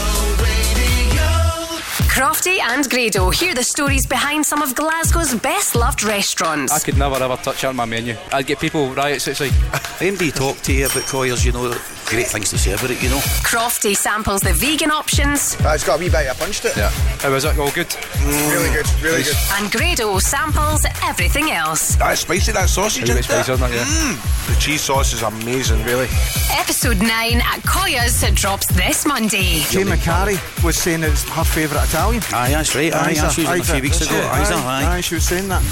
Crofty 2.09 2.59
and 2.59 2.89
Grado 2.89 3.29
hear 3.29 3.53
the 3.53 3.63
stories 3.63 4.07
behind 4.07 4.43
some 4.45 4.63
of 4.63 4.73
Glasgow's 4.73 5.35
best 5.35 5.75
loved 5.75 6.01
restaurants. 6.01 6.71
I 6.73 6.79
could 6.79 6.97
never 6.97 7.15
ever 7.15 7.35
touch 7.37 7.63
on 7.63 7.75
my 7.75 7.85
menu. 7.85 8.15
I'd 8.31 8.47
get 8.47 8.59
people 8.59 8.89
riots. 8.93 9.27
It's 9.27 9.39
like 9.39 9.53
anybody 10.01 10.31
talk 10.31 10.57
to 10.61 10.73
you 10.73 10.85
about 10.87 11.03
Koya's, 11.03 11.45
you 11.45 11.51
know, 11.51 11.77
great 12.05 12.27
things 12.27 12.49
to 12.51 12.57
say 12.57 12.71
about 12.73 12.91
it, 12.91 13.01
you 13.01 13.09
know. 13.09 13.19
Crofty 13.43 13.95
samples 13.95 14.41
the 14.41 14.53
vegan 14.53 14.91
options. 14.91 15.55
it's 15.59 15.83
got 15.83 15.97
a 15.97 15.99
wee 15.99 16.09
bite. 16.09 16.27
I 16.29 16.33
punched 16.33 16.65
it. 16.65 16.75
Yeah. 16.77 16.89
How 17.19 17.31
was 17.31 17.45
it? 17.45 17.57
All 17.57 17.71
good. 17.71 17.93
Really 18.25 18.69
good. 18.69 18.87
Really 19.01 19.23
good. 19.23 19.35
And 19.53 19.71
Grado 19.71 20.19
samples 20.19 20.85
everything 21.03 21.51
else. 21.51 21.95
That's 21.95 22.21
spicy, 22.21 22.51
that 22.53 22.69
sausage. 22.69 23.03
Really 23.09 23.19
isn't 23.19 23.31
it? 23.31 23.43
spicy, 23.43 23.51
isn't 23.53 23.71
it? 23.71 23.75
Yeah. 23.75 23.83
Mm. 23.83 24.47
The 24.53 24.59
cheese 24.59 24.81
sauce 24.81 25.13
is 25.13 25.23
amazing, 25.23 25.83
really. 25.83 26.07
Episode 26.51 26.99
9 27.01 27.07
at 27.41 27.59
Koya's 27.65 28.23
drops 28.35 28.67
this 28.67 29.05
Monday. 29.05 29.61
Jane 29.69 29.87
McCarry 29.87 30.37
was 30.63 30.77
saying 30.77 31.03
it's 31.03 31.23
her 31.29 31.43
favourite 31.43 31.83
Italian. 31.87 32.21
Aye, 32.33 32.51
that's 32.51 32.75
right. 32.75 32.93
Aye, 32.93 33.11
Isa, 33.11 33.21
that's 33.21 33.37
using 33.37 33.51
a 33.59 33.63
few 33.63 33.73
Isa. 33.75 33.81
weeks 33.81 34.01
ago. 34.01 34.29
Aye, 34.31 34.41
Isa, 34.43 34.53
aye, 34.55 34.85
aye. 34.97 35.01
she 35.01 35.15
was 35.15 35.23
saying 35.23 35.47
that. 35.49 35.63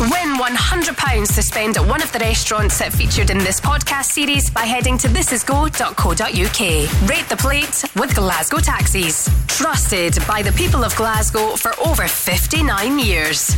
Win 0.00 0.38
£100 0.38 1.34
to 1.34 1.42
spend 1.42 1.76
at 1.76 1.86
one 1.86 2.02
of 2.02 2.10
the 2.10 2.20
restaurants 2.20 2.78
that 2.78 2.90
featured 2.90 3.28
in 3.28 3.36
this 3.36 3.60
podcast 3.60 4.06
series 4.06 4.48
by 4.48 4.62
heading 4.62 4.96
to 4.96 5.08
thisisgo.co.uk. 5.08 7.10
Rate 7.10 7.28
the 7.28 7.36
plate 7.36 7.84
with 7.96 8.14
Glasgow 8.14 8.60
Taxis. 8.60 9.28
Trusted 9.46 10.16
by 10.26 10.40
the 10.40 10.52
people 10.52 10.84
of 10.84 10.96
Glasgow 10.96 11.54
for 11.56 11.78
over 11.86 12.08
59 12.08 12.98
years. 12.98 13.54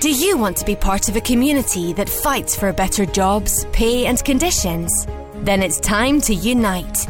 Do 0.00 0.10
you 0.10 0.36
want 0.36 0.58
to 0.58 0.66
be 0.66 0.76
part 0.76 1.08
of 1.08 1.16
a 1.16 1.22
community 1.22 1.94
that 1.94 2.10
fights 2.10 2.54
for 2.54 2.70
better 2.70 3.06
jobs, 3.06 3.64
pay, 3.72 4.04
and 4.04 4.22
conditions? 4.22 5.06
Then 5.36 5.62
it's 5.62 5.80
time 5.80 6.20
to 6.20 6.34
unite. 6.34 7.06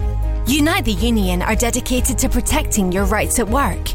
Unite 0.46 0.84
the 0.84 0.92
Union 0.92 1.42
are 1.42 1.56
dedicated 1.56 2.16
to 2.18 2.28
protecting 2.28 2.92
your 2.92 3.06
rights 3.06 3.40
at 3.40 3.48
work. 3.48 3.88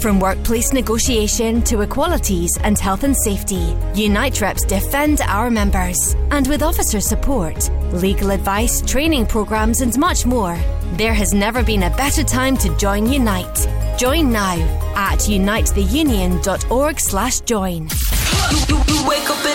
From 0.00 0.18
workplace 0.20 0.72
negotiation 0.72 1.60
to 1.62 1.80
equalities 1.80 2.56
and 2.62 2.78
health 2.78 3.02
and 3.02 3.16
safety, 3.16 3.76
Unite 3.94 4.40
reps 4.40 4.64
defend 4.64 5.20
our 5.22 5.50
members. 5.50 6.14
And 6.30 6.46
with 6.46 6.62
officer 6.62 7.00
support, 7.00 7.68
legal 7.92 8.30
advice, 8.30 8.80
training 8.82 9.26
programs, 9.26 9.80
and 9.80 9.98
much 9.98 10.24
more, 10.24 10.56
there 10.92 11.14
has 11.14 11.34
never 11.34 11.64
been 11.64 11.82
a 11.82 11.90
better 11.96 12.22
time 12.22 12.56
to 12.58 12.72
join 12.76 13.12
Unite. 13.12 13.66
Join 13.98 14.30
now 14.30 14.54
at 14.94 15.18
unitetheunion.org/slash 15.18 17.40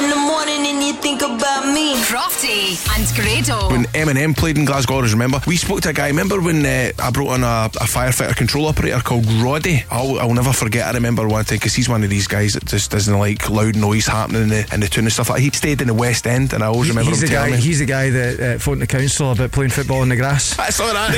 join. 0.03 0.13
You, 0.13 0.17
you 0.17 0.43
wake 0.43 0.51
up 0.53 0.57
in 0.57 0.57
the 0.57 0.63
morning 0.63 0.67
and 0.67 0.83
you 0.83 0.93
think 0.93 1.21
about 1.21 1.65
me. 1.73 1.95
Crofty 2.03 2.77
and 2.95 3.05
Grado. 3.15 3.69
When 3.69 3.85
Eminem 3.93 4.35
played 4.35 4.57
in 4.57 4.65
Glasgow, 4.65 4.99
I 4.99 5.01
remember 5.11 5.39
we 5.47 5.57
spoke 5.57 5.81
to 5.81 5.89
a 5.89 5.93
guy. 5.93 6.07
Remember 6.07 6.41
when 6.41 6.65
uh, 6.65 6.91
I 6.99 7.11
brought 7.11 7.29
on 7.29 7.43
a, 7.43 7.65
a 7.65 7.85
firefighter 7.85 8.35
control 8.35 8.67
operator 8.67 8.99
called 8.99 9.25
Roddy? 9.25 9.83
I'll, 9.89 10.19
I'll 10.19 10.33
never 10.33 10.53
forget. 10.53 10.87
I 10.87 10.91
remember 10.91 11.27
one 11.27 11.43
thing 11.43 11.57
because 11.57 11.75
he's 11.75 11.89
one 11.89 12.03
of 12.03 12.09
these 12.09 12.27
guys 12.27 12.53
that 12.53 12.65
just 12.65 12.91
doesn't 12.91 13.17
like 13.17 13.49
loud 13.49 13.75
noise 13.75 14.07
happening 14.07 14.43
in 14.43 14.49
the, 14.49 14.69
in 14.73 14.79
the 14.81 14.87
tune 14.87 15.05
and 15.05 15.13
stuff 15.13 15.29
like. 15.29 15.41
He 15.41 15.49
stayed 15.51 15.81
in 15.81 15.87
the 15.87 15.93
West 15.93 16.27
End, 16.27 16.53
and 16.53 16.63
I 16.63 16.67
always 16.67 16.89
remember 16.89 17.11
he's 17.11 17.23
him 17.23 17.29
the 17.29 17.35
telling 17.35 17.51
guy. 17.51 17.57
me. 17.57 17.63
He's 17.63 17.79
the 17.79 17.85
guy 17.85 18.09
that 18.09 18.39
uh, 18.39 18.59
phoned 18.59 18.81
the 18.81 18.87
council 18.87 19.31
about 19.31 19.51
playing 19.51 19.71
football 19.71 20.03
in 20.03 20.09
the 20.09 20.15
grass. 20.15 20.55
That's 20.55 20.79
all 20.79 20.93
right. 20.93 21.13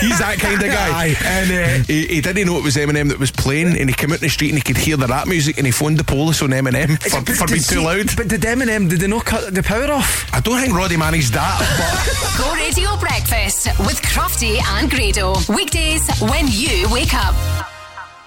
He's 0.00 0.18
that 0.18 0.38
kind 0.38 0.60
of 0.62 0.68
guy. 0.68 1.14
and 1.24 1.50
uh, 1.82 1.84
he, 1.86 2.06
he 2.06 2.20
didn't 2.20 2.46
know 2.46 2.58
it 2.58 2.64
was 2.64 2.76
Eminem 2.76 3.08
that 3.08 3.18
was 3.18 3.30
playing, 3.30 3.78
and 3.78 3.88
he 3.88 3.94
came 3.94 4.10
out 4.10 4.18
in 4.18 4.22
the 4.22 4.28
street 4.28 4.50
and 4.50 4.58
he 4.58 4.62
could 4.62 4.76
hear 4.76 4.96
the 4.96 5.06
rap 5.06 5.26
music, 5.26 5.58
and 5.58 5.66
he 5.66 5.72
phoned 5.72 5.98
the 5.98 6.04
police 6.04 6.42
on 6.42 6.50
Eminem 6.50 7.00
for, 7.02 7.34
for 7.34 7.46
being 7.46 7.62
too 7.62 7.80
loud. 7.80 8.16
But 8.16 8.27
did 8.28 8.44
er 8.44 8.48
Eminem? 8.52 8.88
Did 8.88 9.00
they 9.00 9.06
not 9.06 9.24
cut 9.24 9.54
the 9.54 9.62
power 9.62 9.90
off? 9.90 10.26
I 10.34 10.40
don't 10.40 10.60
think 10.60 10.76
Roddy 10.76 10.96
managed 10.96 11.32
that. 11.32 11.58
Go 12.36 12.52
Radio 12.54 12.96
Breakfast 12.98 13.66
with 13.86 14.00
Crofty 14.02 14.60
and 14.76 14.90
Grado. 14.90 15.34
Weekdays 15.48 16.02
when 16.20 16.46
you 16.48 16.86
wake 16.92 17.14
up. 17.14 17.34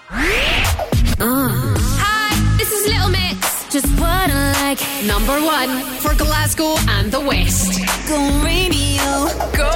Ah. 0.10 1.54
Hi, 2.04 2.58
this 2.58 2.72
is 2.72 2.88
Little 2.88 3.10
Mix. 3.10 3.70
Just 3.70 3.88
what 4.00 4.30
I 4.32 4.54
like. 4.64 4.82
Number 5.06 5.38
one 5.40 5.70
for 6.02 6.16
Glasgow 6.16 6.76
and 6.98 7.12
the 7.12 7.20
West. 7.20 7.80
Go 8.10 8.18
radio. 8.44 9.30
Go. 9.54 9.72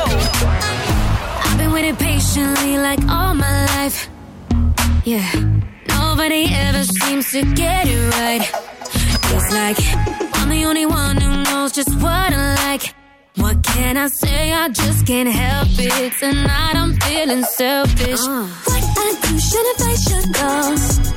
I've 1.46 1.58
been 1.58 1.72
waiting 1.72 1.96
patiently 1.96 2.78
like 2.78 3.00
all 3.08 3.36
my 3.36 3.66
life. 3.78 4.10
Yeah. 5.04 5.30
Nobody 5.88 6.48
ever 6.52 6.84
seems 6.84 7.32
to 7.32 7.44
get 7.54 7.88
it 7.88 8.02
right. 8.16 8.75
It's 9.34 9.52
like 9.54 9.78
I'm 10.38 10.50
the 10.50 10.66
only 10.66 10.86
one 10.86 11.18
who 11.18 11.44
knows 11.44 11.72
just 11.72 11.94
what 11.96 12.34
I 12.34 12.56
like. 12.68 12.94
What 13.38 13.64
can 13.64 13.98
I 13.98 14.08
say? 14.08 14.54
I 14.54 14.70
just 14.70 15.06
can't 15.06 15.30
help 15.30 15.68
it. 15.78 16.14
Tonight 16.20 16.76
I'm 16.76 16.94
feeling 17.02 17.44
selfish. 17.44 18.22
Uh. 18.22 18.48
What 18.70 18.84
I 19.06 19.10
do, 19.24 19.40
should 19.40 19.68
have, 19.72 19.82
I 19.92 19.96
should 20.06 20.28
know. 20.36 20.74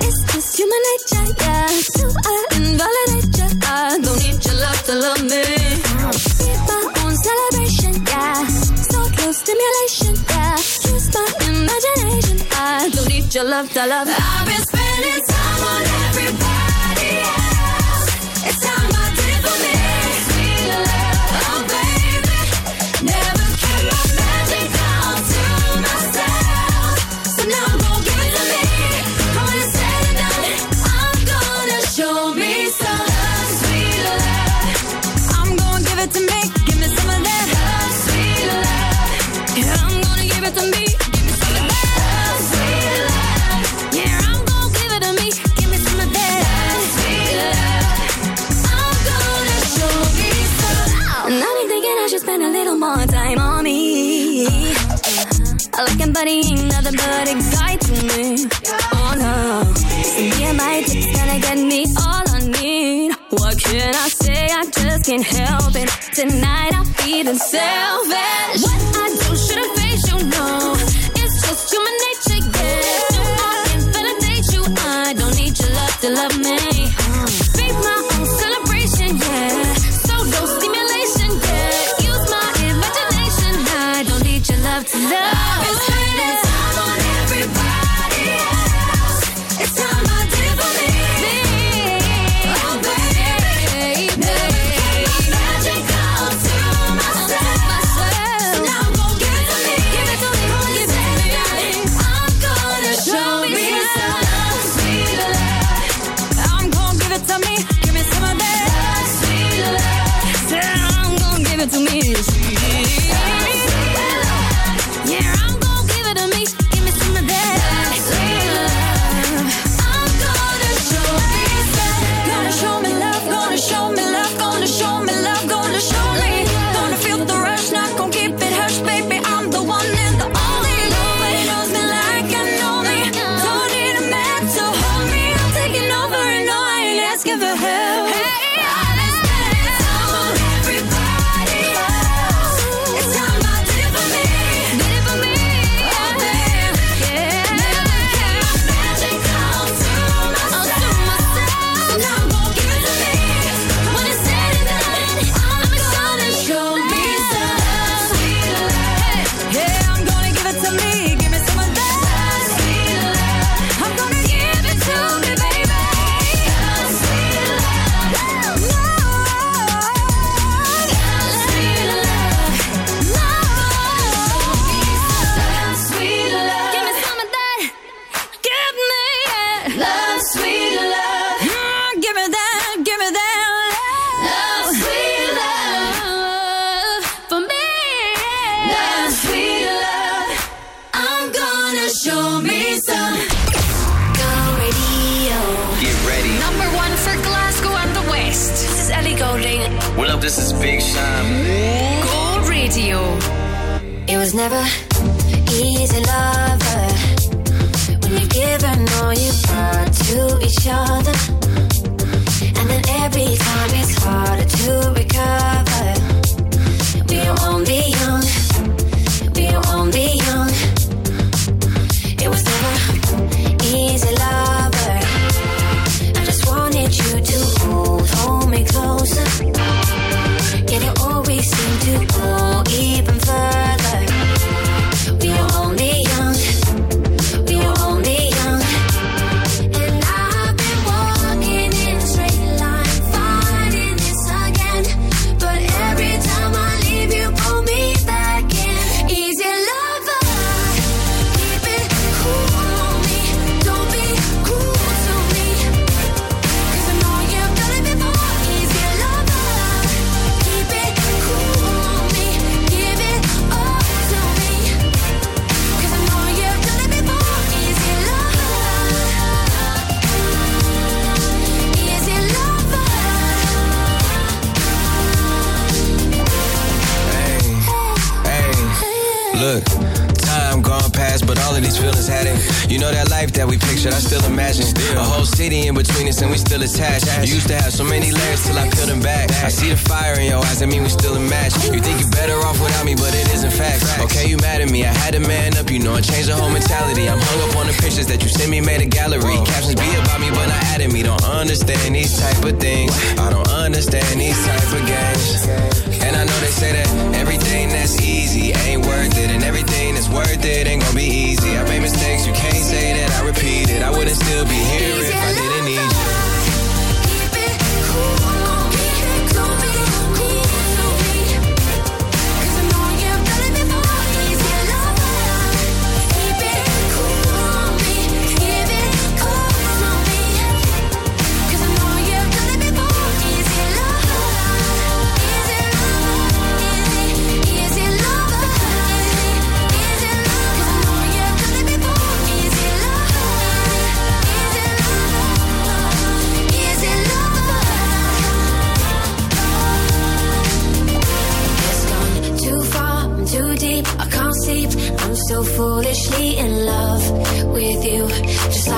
It's 0.07 0.21
just 0.33 0.57
human 0.59 0.83
nature, 0.89 1.27
yeah. 1.43 1.69
Do 1.99 2.07
I 2.27 2.47
invalidate 2.59 3.31
you? 3.39 3.49
I 3.63 3.99
don't 4.03 4.19
need 4.25 4.41
your 4.45 4.57
love 4.65 4.81
to 4.89 4.95
love 5.05 5.23
me. 5.23 5.45
Be 6.39 6.51
my 6.69 6.83
own 7.03 7.15
celebration, 7.27 7.95
yeah. 8.11 8.47
So 8.91 8.99
close 9.15 9.39
stimulation, 9.45 10.15
yeah. 10.29 10.57
Use 10.93 11.09
my 11.15 11.27
imagination. 11.49 12.37
I 12.51 12.91
don't 12.93 13.09
need 13.09 13.33
your 13.35 13.45
love 13.45 13.71
to 13.75 13.87
love. 13.87 14.09
I've 14.11 14.47
been 14.47 14.63
spending 14.67 15.23
time 15.29 15.38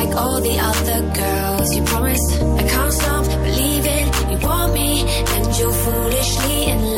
like 0.05 0.17
all 0.17 0.41
the 0.41 0.59
other 0.59 1.01
girls. 1.21 1.77
You 1.77 1.83
promise 1.83 2.25
I 2.61 2.63
can't 2.73 2.93
stop 2.93 3.25
believing 3.49 4.07
you 4.31 4.39
want 4.47 4.73
me, 4.73 4.91
and 5.35 5.45
you're 5.59 5.73
foolishly 5.85 6.65
in 6.73 6.79
love. 6.85 6.90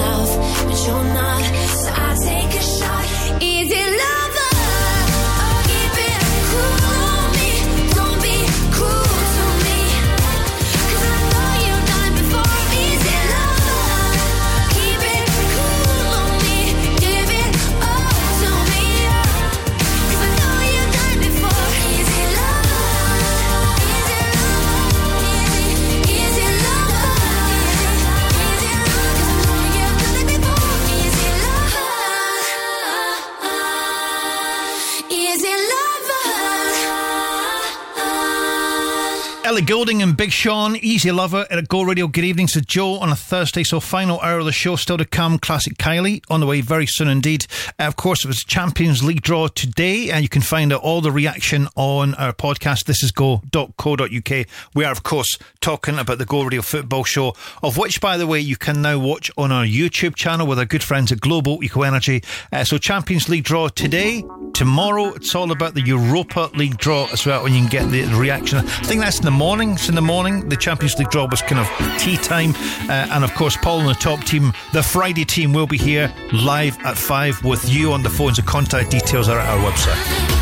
Ellie 39.52 39.60
Goulding 39.60 40.00
and 40.00 40.16
Big 40.16 40.32
Sean, 40.32 40.76
Easy 40.76 41.12
Lover 41.12 41.46
at 41.50 41.68
Go 41.68 41.82
Radio. 41.82 42.06
Good 42.06 42.24
evening 42.24 42.46
to 42.46 42.62
Joe 42.62 42.94
on 42.94 43.10
a 43.10 43.14
Thursday. 43.14 43.64
So, 43.64 43.80
final 43.80 44.18
hour 44.20 44.38
of 44.38 44.46
the 44.46 44.50
show 44.52 44.76
still 44.76 44.96
to 44.96 45.04
come. 45.04 45.38
Classic 45.38 45.76
Kylie 45.76 46.22
on 46.30 46.40
the 46.40 46.46
way 46.46 46.62
very 46.62 46.86
soon 46.86 47.08
indeed. 47.08 47.46
Uh, 47.78 47.82
of 47.82 47.96
course, 47.96 48.24
it 48.24 48.28
was 48.28 48.38
Champions 48.38 49.04
League 49.04 49.20
draw 49.20 49.48
today, 49.48 50.10
and 50.10 50.22
you 50.22 50.30
can 50.30 50.40
find 50.40 50.72
out 50.72 50.80
all 50.80 51.02
the 51.02 51.12
reaction 51.12 51.68
on 51.76 52.14
our 52.14 52.32
podcast. 52.32 52.86
This 52.86 53.02
is 53.02 53.12
go.co.uk. 53.12 54.46
We 54.74 54.84
are, 54.86 54.92
of 54.92 55.02
course, 55.02 55.36
talking 55.60 55.98
about 55.98 56.16
the 56.16 56.24
Go 56.24 56.44
Radio 56.44 56.62
football 56.62 57.04
show, 57.04 57.34
of 57.62 57.76
which, 57.76 58.00
by 58.00 58.16
the 58.16 58.26
way, 58.26 58.40
you 58.40 58.56
can 58.56 58.80
now 58.80 58.98
watch 58.98 59.30
on 59.36 59.52
our 59.52 59.66
YouTube 59.66 60.14
channel 60.14 60.46
with 60.46 60.60
our 60.60 60.64
good 60.64 60.82
friends 60.82 61.12
at 61.12 61.20
Global 61.20 61.62
Eco 61.62 61.82
Energy. 61.82 62.22
Uh, 62.50 62.64
so, 62.64 62.78
Champions 62.78 63.28
League 63.28 63.44
draw 63.44 63.68
today. 63.68 64.24
Tomorrow, 64.54 65.12
it's 65.12 65.34
all 65.34 65.52
about 65.52 65.74
the 65.74 65.82
Europa 65.82 66.50
League 66.54 66.78
draw 66.78 67.06
as 67.12 67.26
well, 67.26 67.44
and 67.44 67.54
you 67.54 67.60
can 67.60 67.70
get 67.70 67.90
the 67.90 68.04
reaction. 68.18 68.56
I 68.56 68.62
think 68.62 69.02
that's 69.02 69.18
in 69.18 69.26
the 69.26 69.41
morning. 69.42 69.72
It's 69.72 69.88
in 69.88 69.96
the 69.96 70.00
morning. 70.00 70.48
The 70.48 70.56
Champions 70.56 70.96
League 71.00 71.10
draw 71.10 71.26
was 71.28 71.42
kind 71.42 71.58
of 71.58 71.66
tea 72.00 72.16
time. 72.16 72.54
Uh, 72.88 73.08
and 73.10 73.24
of 73.24 73.34
course, 73.34 73.56
Paul 73.56 73.80
and 73.80 73.88
the 73.88 73.94
top 73.94 74.22
team, 74.22 74.52
the 74.72 74.84
Friday 74.84 75.24
team, 75.24 75.52
will 75.52 75.66
be 75.66 75.76
here 75.76 76.14
live 76.32 76.78
at 76.84 76.96
five 76.96 77.42
with 77.44 77.68
you 77.68 77.92
on 77.92 78.04
the 78.04 78.10
phones. 78.10 78.36
The 78.36 78.42
contact 78.42 78.92
details 78.92 79.28
are 79.28 79.40
at 79.40 79.48
our 79.48 79.58
website. 79.68 80.41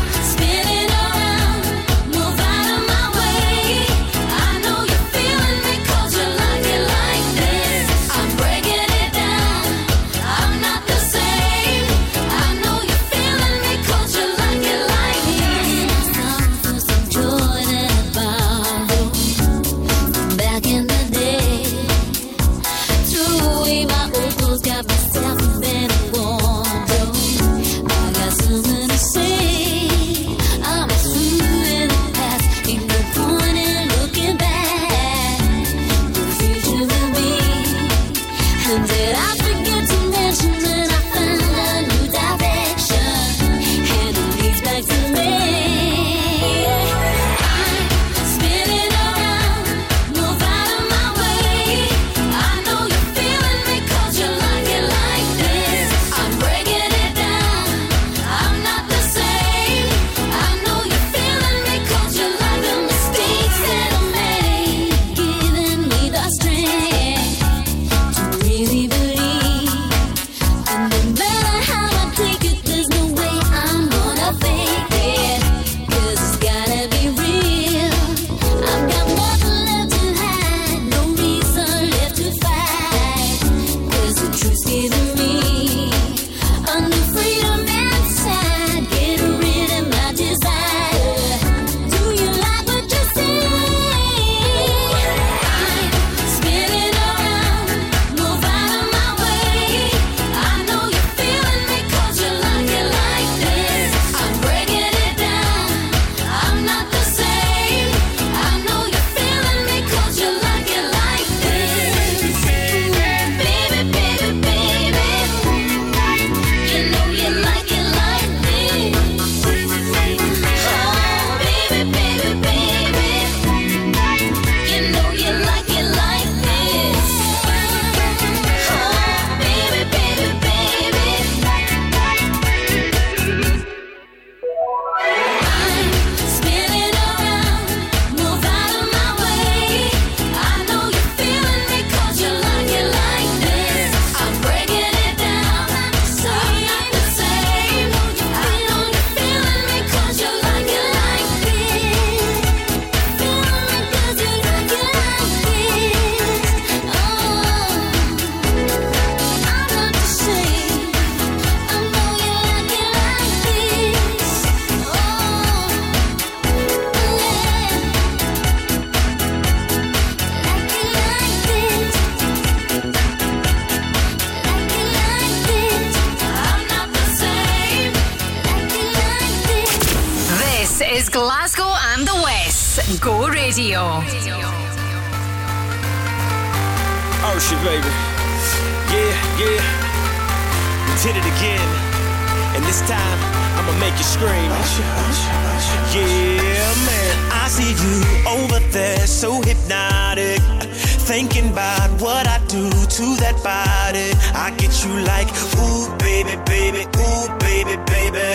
that 203.31 203.43
body. 203.43 204.11
I 204.35 204.51
get 204.57 204.83
you 204.83 204.91
like, 205.03 205.29
ooh, 205.59 205.95
baby, 205.97 206.35
baby, 206.45 206.85
ooh, 206.97 207.27
baby, 207.39 207.75
baby. 207.87 208.27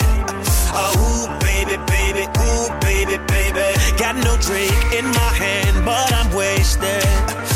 Oh, 0.73 0.93
ooh, 0.97 1.39
baby, 1.39 1.77
baby, 1.87 2.23
ooh, 2.39 2.69
baby, 2.79 3.17
baby. 3.27 3.97
Got 3.97 4.15
no 4.15 4.37
drink 4.37 4.93
in 4.93 5.05
my 5.05 5.33
hand, 5.37 5.85
but 5.85 6.13
I'm 6.13 6.33
wasted 6.35 7.46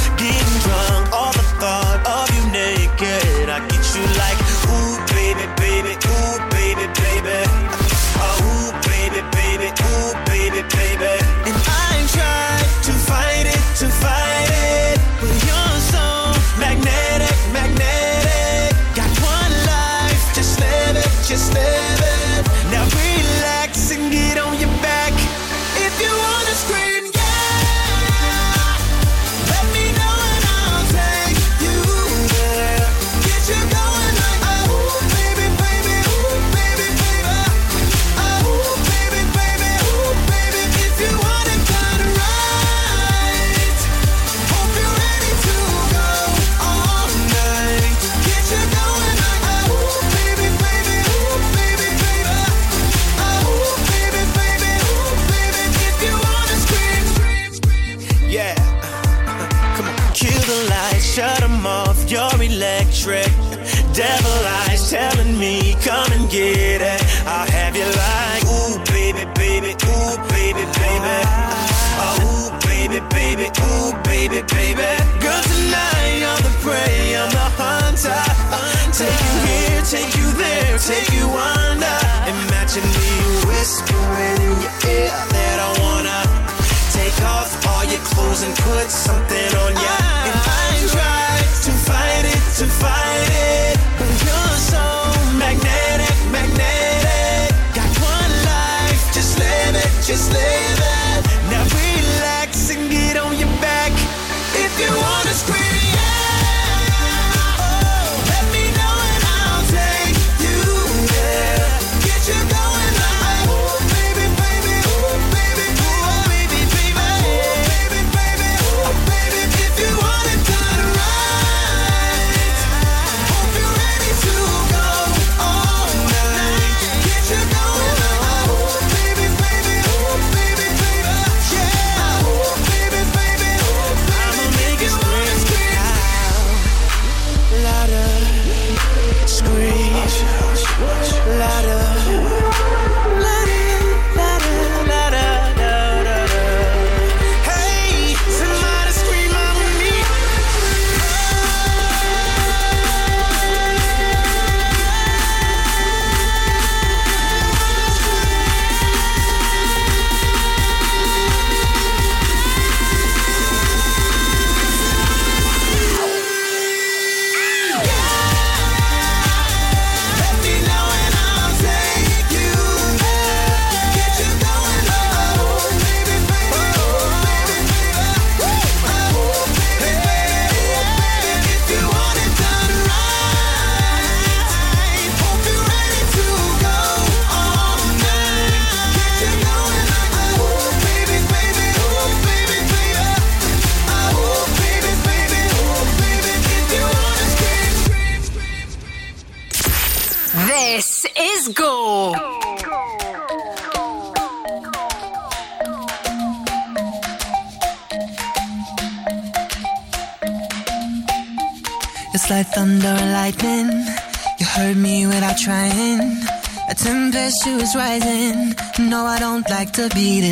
to 219.89 219.95
be 219.95 220.30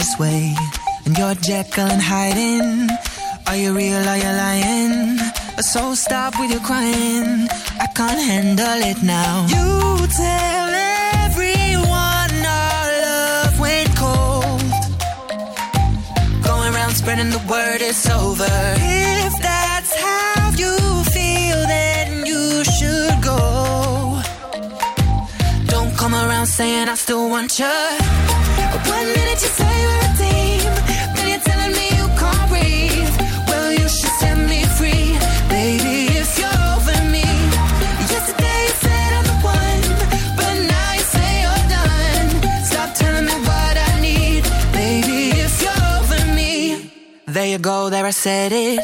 said 48.19 48.51
it. 48.51 48.81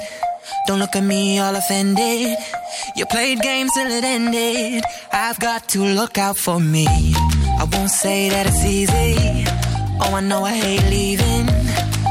Don't 0.66 0.80
look 0.80 0.96
at 0.96 1.04
me 1.04 1.40
all 1.40 1.54
offended. 1.56 2.38
You 2.96 3.06
played 3.06 3.42
games 3.42 3.70
till 3.74 3.92
it 3.92 4.06
ended. 4.06 4.82
I've 5.12 5.38
got 5.40 5.68
to 5.74 5.80
look 5.84 6.18
out 6.18 6.38
for 6.38 6.58
me. 6.58 6.88
I 7.60 7.68
won't 7.74 7.90
say 7.90 8.30
that 8.30 8.48
it's 8.48 8.64
easy. 8.64 9.44
Oh, 10.00 10.16
I 10.16 10.22
know 10.22 10.46
I 10.46 10.54
hate 10.54 10.86
leaving. 10.90 11.48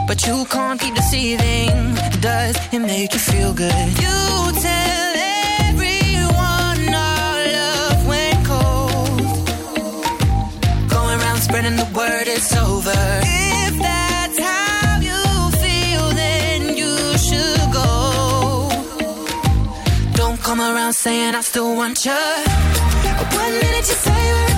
But 0.06 0.26
you 0.26 0.44
can't 0.50 0.78
keep 0.78 0.94
deceiving. 0.94 1.94
Does 2.20 2.56
it 2.74 2.80
make 2.80 3.14
you 3.14 3.20
feel 3.20 3.54
good? 3.54 3.88
You 4.04 4.18
tell 4.68 5.12
everyone 5.70 6.82
our 6.92 7.38
love 7.58 8.06
went 8.12 8.40
cold. 8.52 9.24
Going 10.90 11.20
around 11.20 11.38
spreading 11.38 11.76
the 11.76 11.88
word 11.96 12.26
it's 12.26 12.54
over. 12.54 13.23
Come 20.56 20.76
around 20.76 20.92
saying 20.92 21.34
I 21.34 21.40
still 21.40 21.74
want 21.74 22.04
you. 22.04 22.12
One 22.12 23.52
minute 23.60 23.88
you 23.88 23.98
say 24.06 24.53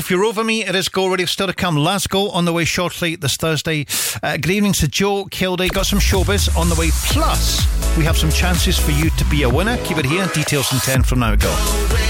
if 0.00 0.10
you're 0.10 0.24
over 0.24 0.42
me, 0.42 0.64
it 0.64 0.74
is 0.74 0.88
Go 0.88 1.08
Radio 1.08 1.26
still 1.26 1.46
to 1.46 1.52
come. 1.52 1.76
last 1.76 2.08
Glasgow 2.08 2.30
on 2.30 2.46
the 2.46 2.52
way 2.54 2.64
shortly 2.64 3.16
this 3.16 3.36
Thursday. 3.36 3.84
Uh, 4.22 4.38
good 4.38 4.50
evening 4.50 4.72
to 4.72 4.88
Joe 4.88 5.26
Kilday. 5.26 5.70
Got 5.70 5.84
some 5.84 5.98
showbiz 5.98 6.56
on 6.56 6.70
the 6.70 6.74
way. 6.74 6.88
Plus, 7.04 7.66
we 7.98 8.04
have 8.04 8.16
some 8.16 8.30
chances 8.30 8.78
for 8.78 8.92
you 8.92 9.10
to 9.10 9.24
be 9.26 9.42
a 9.42 9.48
winner. 9.48 9.76
Keep 9.84 9.98
it 9.98 10.06
here. 10.06 10.26
Details 10.28 10.72
in 10.72 10.78
10 10.78 11.02
from 11.02 11.18
now. 11.18 11.36
Go. 11.36 12.09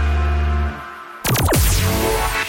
Yeah. 1.31 2.40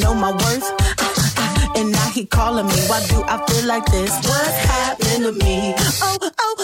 know 0.00 0.14
my 0.14 0.32
worth. 0.32 1.76
and 1.76 1.92
now 1.92 2.08
he 2.10 2.24
calling 2.26 2.66
me. 2.66 2.74
Why 2.88 3.04
do 3.08 3.22
I 3.24 3.36
feel 3.46 3.66
like 3.66 3.84
this? 3.86 4.10
What 4.26 4.52
happened 4.70 5.24
to 5.24 5.32
me? 5.44 5.74
Oh, 6.02 6.18
oh 6.38 6.63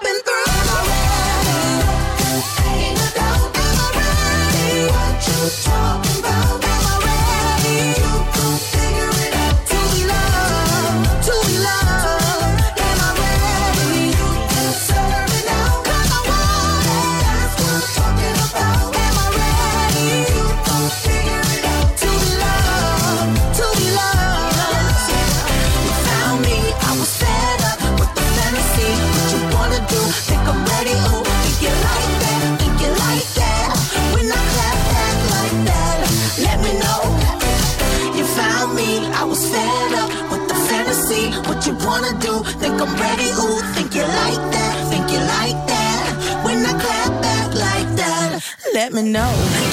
let 48.93 49.05
me 49.05 49.11
know. 49.11 49.70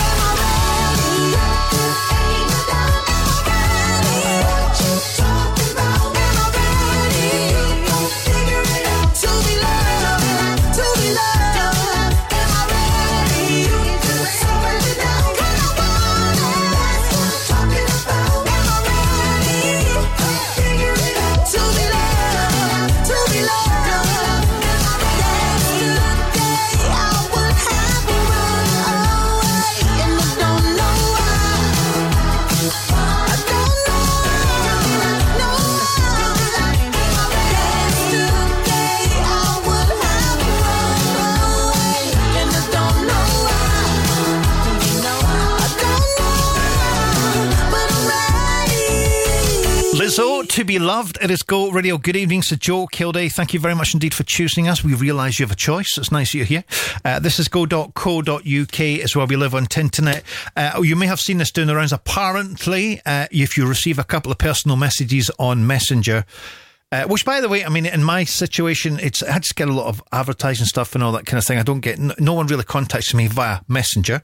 be 50.68 50.78
loved. 50.78 51.16
It 51.22 51.30
is 51.30 51.42
Go 51.42 51.70
Radio. 51.70 51.97
Good 51.97 52.14
evening, 52.14 52.42
Sir 52.42 52.55
Joe 52.55 52.86
Kilday. 52.88 53.32
Thank 53.32 53.55
you 53.55 53.58
very 53.58 53.74
much 53.74 53.94
indeed 53.94 54.12
for 54.12 54.22
choosing 54.22 54.68
us. 54.68 54.84
We 54.84 54.92
realise 54.92 55.38
you 55.38 55.47
have 55.47 55.50
a 55.50 55.56
choice. 55.56 55.97
It's 55.97 56.12
nice 56.12 56.34
you're 56.34 56.44
here. 56.44 56.62
Uh, 57.06 57.18
this 57.18 57.38
is 57.38 57.48
go.co.uk. 57.48 58.80
It's 58.80 59.16
where 59.16 59.26
we 59.26 59.36
live 59.36 59.55
on 59.55 59.64
Tinternet. 59.64 60.24
Uh, 60.55 60.72
oh, 60.74 60.82
you 60.82 60.94
may 60.94 61.06
have 61.06 61.20
seen 61.20 61.38
this 61.38 61.50
doing 61.50 61.68
the 61.68 61.74
rounds. 61.74 61.94
Apparently, 61.94 63.00
uh, 63.06 63.28
if 63.30 63.56
you 63.56 63.66
receive 63.66 63.98
a 63.98 64.05
couple 64.05 64.30
of 64.30 64.36
personal 64.36 64.76
messages 64.76 65.30
on 65.38 65.66
Messenger, 65.66 66.26
uh, 66.91 67.05
which, 67.05 67.23
by 67.25 67.42
the 67.42 67.49
way, 67.50 67.65
I 67.65 67.68
mean, 67.68 67.84
in 67.84 68.02
my 68.02 68.25
situation, 68.25 68.99
it's 68.99 69.23
I 69.23 69.39
just 69.39 69.57
get 69.57 69.68
a 69.68 69.73
lot 69.73 69.89
of 69.89 70.02
advertising 70.10 70.65
stuff 70.65 70.94
and 70.94 71.05
all 71.05 71.12
that 71.12 71.26
kind 71.26 71.36
of 71.36 71.44
thing. 71.44 71.58
I 71.58 71.62
don't 71.62 71.81
get, 71.81 71.99
n- 71.99 72.15
no 72.18 72.33
one 72.33 72.47
really 72.47 72.65
contacts 72.65 73.12
me 73.12 73.26
via 73.26 73.60
Messenger, 73.68 74.23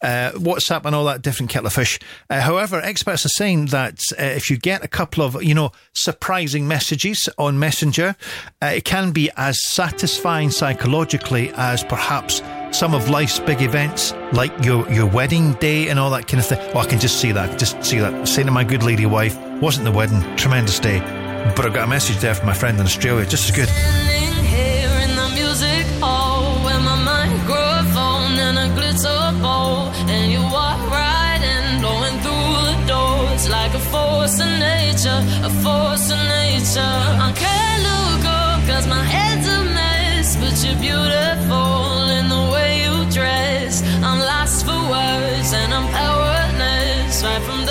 uh, 0.00 0.30
WhatsApp, 0.34 0.84
and 0.84 0.94
all 0.94 1.04
that 1.06 1.22
different 1.22 1.50
kettle 1.50 1.66
of 1.66 1.72
fish. 1.72 1.98
Uh, 2.30 2.40
however, 2.40 2.80
experts 2.80 3.26
are 3.26 3.30
saying 3.30 3.66
that 3.66 3.98
uh, 4.12 4.22
if 4.22 4.48
you 4.48 4.56
get 4.56 4.84
a 4.84 4.88
couple 4.88 5.24
of, 5.24 5.42
you 5.42 5.54
know, 5.54 5.72
surprising 5.92 6.68
messages 6.68 7.28
on 7.36 7.58
Messenger, 7.58 8.14
uh, 8.62 8.66
it 8.66 8.84
can 8.84 9.10
be 9.10 9.28
as 9.36 9.58
satisfying 9.64 10.50
psychologically 10.50 11.50
as 11.56 11.82
perhaps 11.82 12.42
some 12.70 12.94
of 12.94 13.08
life's 13.10 13.40
big 13.40 13.60
events, 13.60 14.12
like 14.32 14.52
your 14.64 14.88
your 14.90 15.06
wedding 15.06 15.54
day 15.54 15.88
and 15.88 15.98
all 15.98 16.10
that 16.10 16.28
kind 16.28 16.40
of 16.40 16.46
thing. 16.46 16.58
Oh, 16.74 16.78
I 16.78 16.86
can 16.86 17.00
just 17.00 17.20
see 17.20 17.32
that. 17.32 17.58
Just 17.58 17.82
see 17.84 17.98
that. 17.98 18.28
Saying 18.28 18.46
to 18.46 18.52
my 18.52 18.64
good 18.64 18.84
lady 18.84 19.06
wife, 19.06 19.36
wasn't 19.60 19.84
the 19.84 19.92
wedding, 19.92 20.20
tremendous 20.36 20.78
day, 20.80 20.98
but 21.56 21.66
I 21.66 21.68
got 21.68 21.84
a 21.84 21.86
message 21.86 22.18
there 22.18 22.34
from 22.34 22.46
my 22.46 22.54
friend 22.54 22.78
in 22.78 22.86
Australia, 22.86 23.26
just 23.26 23.48
as 23.48 23.56
good. 23.56 23.70
Like 33.50 33.74
a 33.74 33.78
force 33.78 34.40
of 34.40 34.48
nature, 34.58 35.20
a 35.44 35.50
force 35.62 36.10
of 36.10 36.18
nature. 36.18 36.96
I 37.26 37.30
can't 37.44 37.82
look 37.90 38.24
up 38.24 38.58
'cause 38.66 38.86
my 38.86 39.04
head's 39.04 39.46
a 39.46 39.60
mess, 39.78 40.36
but 40.36 40.54
you're 40.64 40.80
beautiful 40.88 42.08
in 42.18 42.28
the 42.34 42.42
way 42.54 42.84
you 42.84 43.04
dress. 43.10 43.82
I'm 44.02 44.20
lost 44.20 44.64
for 44.66 44.80
words 44.96 45.52
and 45.52 45.74
I'm 45.74 45.88
powerless 45.88 47.22
right 47.22 47.42
from 47.42 47.63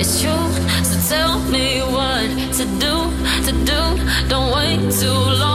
it's 0.00 0.22
true. 0.22 0.48
So 0.82 1.14
tell 1.14 1.38
me 1.50 1.80
what 1.80 2.30
to 2.56 2.64
do, 2.84 2.94
to 3.46 3.52
do. 3.64 3.80
Don't 4.28 4.50
wait 4.54 4.90
too 4.92 5.12
long. 5.12 5.49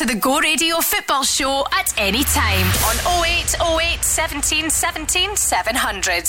To 0.00 0.06
the 0.06 0.14
Go 0.14 0.40
Radio 0.40 0.76
Football 0.80 1.24
Show 1.24 1.66
at 1.72 1.92
any 1.98 2.24
time 2.24 2.66
on 2.88 2.96
0808 3.22 4.02
17 4.02 4.70
17 4.70 5.36
700. 5.36 6.24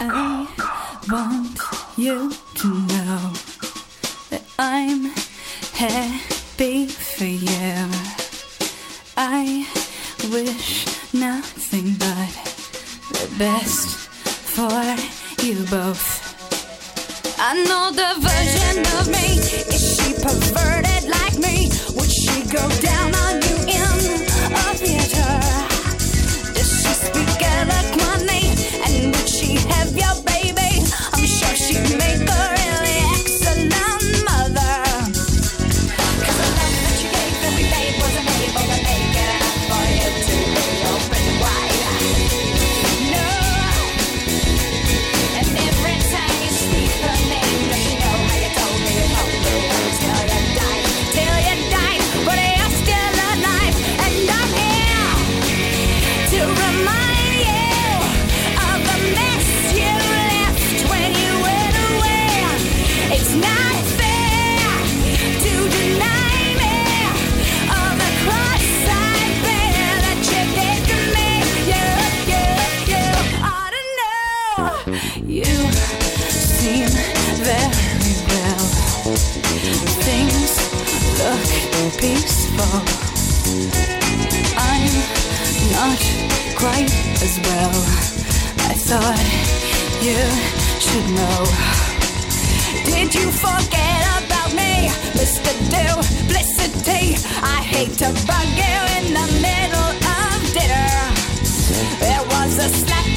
I 0.00 0.48
want 1.08 1.60
you 1.96 2.32
to 2.32 2.68
know 2.68 3.32
that 4.30 4.42
I'm 4.58 5.04
happy 5.74 6.86
for 6.86 7.24
you. 7.24 7.86
I 9.16 9.68
wish 10.32 10.86
nothing 11.14 11.94
but 12.02 12.32
the 13.20 13.34
best 13.38 14.08
for 14.56 14.82
you 15.46 15.64
both. 15.70 16.22
I 17.38 17.54
know 17.68 17.90
the 17.90 18.14
version 18.20 18.78
of 18.98 19.08
me. 19.08 19.38
Is 19.74 19.96
she 19.96 20.12
perverted 20.14 21.10
like 21.10 21.38
me? 21.38 21.70
Would 21.96 22.11
she 22.32 22.42
go 22.44 22.66
down 22.80 23.14
on 23.14 23.42
you 23.42 23.56
in 23.68 24.22
a 24.52 24.74
theater? 24.74 25.21
fault. 82.56 82.88
I'm 84.56 84.94
not 85.76 86.00
quite 86.56 86.92
as 87.26 87.34
well. 87.46 87.76
I 88.70 88.74
thought 88.88 89.26
you 90.06 90.20
should 90.84 91.08
know. 91.18 91.40
Did 92.84 93.14
you 93.14 93.30
forget 93.30 94.02
about 94.24 94.50
me, 94.54 94.88
Mr. 95.18 95.52
Duplicity? 95.72 97.16
I 97.42 97.60
hate 97.62 97.94
to 98.02 98.08
bug 98.26 98.48
you 98.62 98.78
in 98.98 99.06
the 99.18 99.28
middle 99.46 99.92
of 100.20 100.36
dinner. 100.56 100.92
There 102.00 102.24
was 102.34 102.58
a 102.58 102.68
slap 102.68 103.11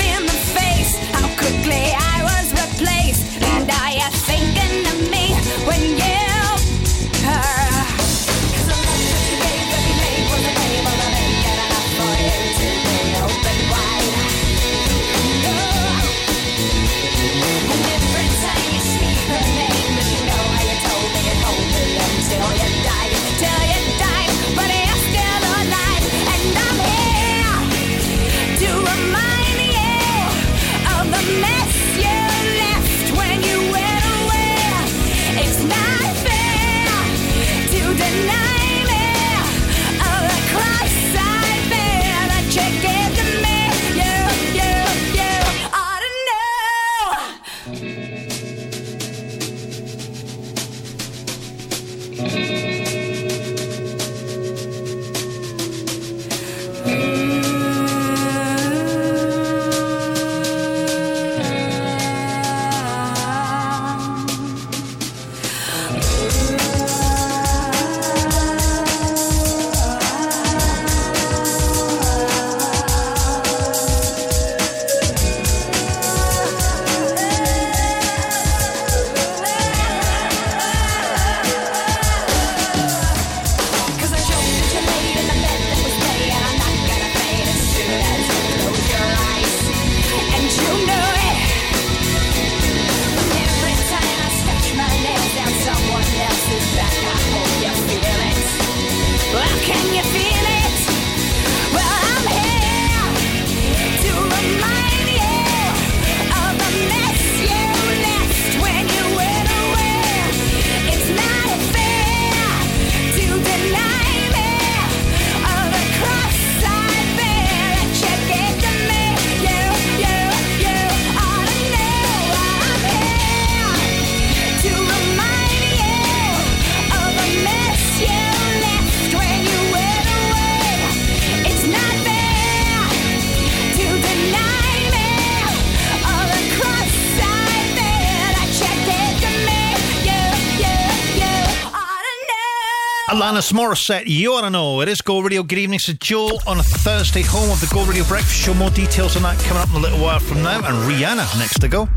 Alanis 143.36 143.52
Morissette, 143.52 144.04
you 144.06 144.32
want 144.32 144.46
to 144.46 144.50
know. 144.50 144.80
It 144.80 144.88
is 144.88 145.02
Go 145.02 145.20
Radio. 145.20 145.44
Good 145.44 145.60
evening. 145.60 145.80
So 145.80 145.92
Joe 145.92 146.40
on 146.48 146.58
a 146.58 146.64
Thursday, 146.64 147.22
home 147.22 147.52
of 147.52 147.60
the 147.60 147.68
Go 147.74 147.84
Radio 147.84 148.06
Breakfast 148.06 148.38
Show. 148.38 148.54
More 148.54 148.70
details 148.70 149.18
on 149.18 149.24
that 149.24 149.38
coming 149.40 149.62
up 149.62 149.70
in 149.72 149.76
a 149.76 149.80
little 149.80 150.00
while 150.00 150.20
from 150.20 150.42
now. 150.42 150.60
And 150.60 150.78
Rihanna 150.90 151.38
next 151.38 151.60
to 151.60 151.68
go. 151.68 151.88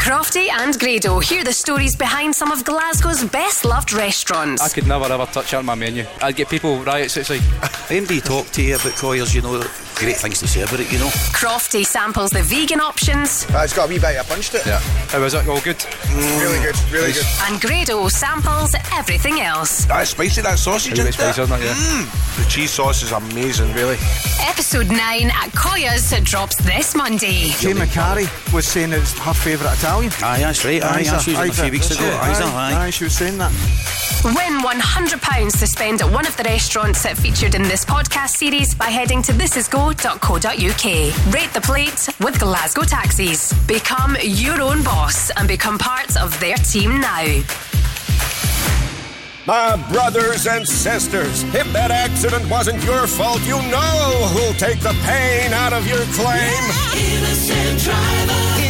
Crofty 0.00 0.48
and 0.50 0.78
Grado 0.80 1.18
hear 1.18 1.44
the 1.44 1.52
stories 1.52 1.94
behind 1.94 2.34
some 2.34 2.50
of 2.50 2.64
Glasgow's 2.64 3.22
best 3.24 3.66
loved 3.66 3.92
restaurants. 3.92 4.62
I 4.62 4.70
could 4.70 4.86
never 4.86 5.04
ever 5.04 5.26
touch 5.26 5.52
on 5.52 5.66
my 5.66 5.74
menu. 5.74 6.06
I'd 6.22 6.36
get 6.36 6.48
people 6.48 6.82
riots 6.82 7.16
like 7.28 7.42
Anybody 7.90 8.22
talk 8.22 8.46
to 8.52 8.62
you 8.62 8.76
about 8.76 8.92
Koya's, 8.92 9.34
you 9.34 9.42
know, 9.42 9.62
great 9.94 10.16
things 10.16 10.38
to 10.40 10.48
say 10.48 10.62
about 10.62 10.80
it, 10.80 10.90
you 10.92 10.98
know. 10.98 11.08
Crofty 11.32 11.84
samples 11.84 12.30
the 12.30 12.42
vegan 12.42 12.80
options. 12.80 13.46
it's 13.50 13.72
got 13.74 13.86
a 13.86 13.88
wee 13.88 13.98
bite, 13.98 14.18
I 14.18 14.22
punched 14.22 14.54
it. 14.54 14.66
Yeah. 14.66 14.78
How 15.10 15.20
was 15.20 15.34
it? 15.34 15.46
All 15.48 15.60
good? 15.60 15.84
Really 16.40 16.58
good, 16.60 16.76
really 16.90 17.12
good. 17.12 17.26
And 17.44 17.60
Grado 17.60 18.08
samples 18.08 18.74
everything 18.92 19.40
else. 19.40 19.84
That's 19.86 20.10
spicy, 20.10 20.42
that 20.42 20.58
sausage, 20.58 20.92
It's 20.92 21.00
a 21.00 21.04
bit 21.04 21.14
isn't 21.14 21.28
it? 21.28 21.34
spicy, 21.34 21.42
isn't 21.42 21.60
it? 21.60 21.64
Yeah. 21.64 21.74
Mm. 21.74 22.38
The 22.44 22.50
cheese 22.50 22.70
sauce 22.70 23.02
is 23.02 23.12
amazing, 23.12 23.72
really. 23.74 23.96
Episode 24.40 24.88
9 24.88 24.96
at 25.30 25.50
Koya's 25.52 26.12
drops 26.24 26.56
this 26.62 26.94
Monday. 26.94 27.48
Jay 27.60 27.72
McCarry 27.72 28.26
was 28.52 28.66
saying 28.66 28.92
it's 28.92 29.12
her 29.18 29.34
favourite 29.34 29.76
Italian. 29.78 30.12
Aye, 30.22 30.40
that's 30.40 30.64
right. 30.64 30.82
Aye, 30.82 31.00
Isa, 31.00 31.14
I 31.16 31.18
she 31.18 31.32
was 31.36 31.58
a 31.58 31.62
few 31.62 31.72
weeks 31.72 31.90
ago. 31.90 32.04
yeah, 32.04 32.20
aye, 32.20 32.74
aye. 32.74 32.86
aye, 32.86 32.90
she 32.90 33.04
was 33.04 33.14
saying 33.14 33.38
that. 33.38 33.52
Win 34.24 34.60
£100 34.62 35.58
to 35.58 35.66
spend 35.66 36.00
at 36.00 36.10
one 36.10 36.26
of 36.26 36.36
the 36.36 36.44
restaurants 36.44 37.02
that 37.02 37.18
featured 37.18 37.54
in 37.56 37.62
this 37.62 37.84
podcast 37.84 38.30
series 38.36 38.72
by 38.74 38.84
heading 38.86 39.20
to 39.22 39.32
thisisgo.co.uk. 39.90 41.34
Rate 41.34 41.52
the 41.52 41.60
plate 41.60 42.08
with 42.20 42.38
Glasgow 42.38 42.82
Taxis. 42.82 43.52
Become 43.66 44.16
your 44.22 44.60
own 44.60 44.82
boss 44.82 45.30
and 45.30 45.48
become 45.48 45.78
part 45.78 46.16
of 46.16 46.38
their 46.40 46.56
team 46.56 47.00
now. 47.00 47.42
My 49.44 49.76
brothers 49.90 50.46
and 50.46 50.66
sisters, 50.66 51.42
if 51.54 51.70
that 51.72 51.90
accident 51.90 52.48
wasn't 52.48 52.82
your 52.84 53.08
fault, 53.08 53.40
you 53.40 53.56
know 53.70 54.28
who'll 54.32 54.54
take 54.54 54.80
the 54.80 54.94
pain 55.04 55.52
out 55.52 55.72
of 55.72 55.86
your 55.86 56.04
claim. 56.14 56.62
Innocent 56.94 57.80
driver. 57.80 58.61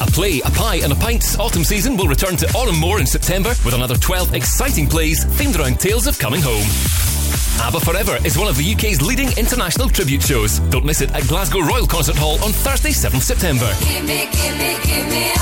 A 0.00 0.06
play, 0.10 0.40
a 0.40 0.50
pie, 0.50 0.76
and 0.76 0.92
a 0.92 0.96
pint's 0.96 1.38
autumn 1.38 1.64
season 1.64 1.96
will 1.96 2.08
return 2.08 2.36
to 2.36 2.72
Moor 2.80 3.00
in 3.00 3.06
September 3.06 3.50
with 3.64 3.74
another 3.74 3.96
12 3.96 4.34
exciting 4.34 4.86
plays 4.86 5.24
themed 5.24 5.58
around 5.58 5.78
tales 5.78 6.06
of 6.06 6.18
coming 6.18 6.40
home. 6.42 6.66
ABBA 7.60 7.80
Forever 7.80 8.18
is 8.24 8.36
one 8.38 8.48
of 8.48 8.56
the 8.56 8.72
UK's 8.72 9.02
leading 9.02 9.28
international 9.36 9.88
tribute 9.88 10.22
shows. 10.22 10.58
Don't 10.70 10.84
miss 10.84 11.00
it 11.00 11.12
at 11.14 11.26
Glasgow 11.28 11.60
Royal 11.60 11.86
Concert 11.86 12.16
Hall 12.16 12.42
on 12.42 12.52
Thursday, 12.52 12.90
7th 12.90 13.22
September. 13.22 13.70
Give 13.80 14.04
me, 14.04 14.28
give 14.32 14.58
me, 14.58 14.76
give 14.84 15.06
me 15.08 15.32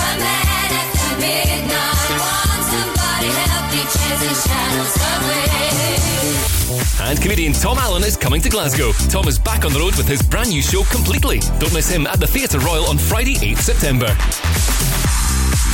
and 7.03 7.21
comedian 7.21 7.53
Tom 7.53 7.79
Allen 7.79 8.05
is 8.05 8.17
coming 8.17 8.41
to 8.43 8.49
Glasgow. 8.49 8.93
Tom 9.09 9.27
is 9.27 9.39
back 9.39 9.65
on 9.65 9.73
the 9.73 9.79
road 9.79 9.97
with 9.97 10.07
his 10.07 10.23
brand 10.23 10.51
new 10.51 10.63
show 10.63 10.85
completely. 10.85 11.41
Don't 11.59 11.73
miss 11.73 11.89
him 11.89 12.07
at 12.07 12.21
the 12.21 12.27
Theatre 12.27 12.59
Royal 12.61 12.85
on 12.87 12.99
Friday, 12.99 13.35
8th 13.37 13.59
September. 13.59 14.09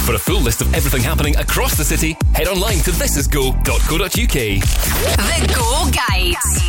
For 0.06 0.14
a 0.14 0.18
full 0.18 0.40
list 0.40 0.60
of 0.60 0.72
everything 0.72 1.02
happening 1.02 1.36
across 1.36 1.76
the 1.76 1.84
city, 1.84 2.16
head 2.32 2.46
online 2.46 2.78
to 2.84 2.90
thisisgo.co.uk. 2.92 4.08
The 4.08 5.52
Go 5.54 5.90
Guides. 5.90 6.62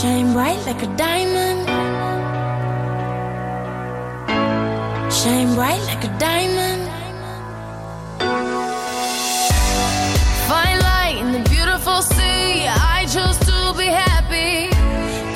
Shine 0.00 0.32
bright 0.32 0.58
like 0.66 0.82
a 0.82 0.96
diamond 0.96 1.71
shine 5.22 5.54
bright 5.54 5.80
like 5.86 6.02
a 6.02 6.18
diamond. 6.18 6.82
Find 10.48 10.78
light 10.90 11.16
in 11.22 11.30
the 11.30 11.48
beautiful 11.48 12.02
sea. 12.02 12.66
I 12.66 13.06
chose 13.14 13.38
to 13.50 13.58
be 13.78 13.86
happy. 13.86 14.52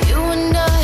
You 0.09 0.19
and 0.35 0.57
I, 0.57 0.83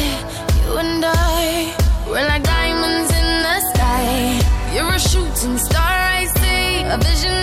you 0.64 0.78
and 0.78 1.04
I, 1.04 1.76
we're 2.08 2.28
like 2.32 2.44
diamonds 2.44 3.12
in 3.20 3.28
the 3.48 3.58
sky. 3.72 4.40
You're 4.74 4.96
a 4.96 5.00
shooting 5.00 5.58
star, 5.58 5.96
I 6.20 6.26
see 6.38 6.84
a 6.84 6.98
vision. 6.98 7.43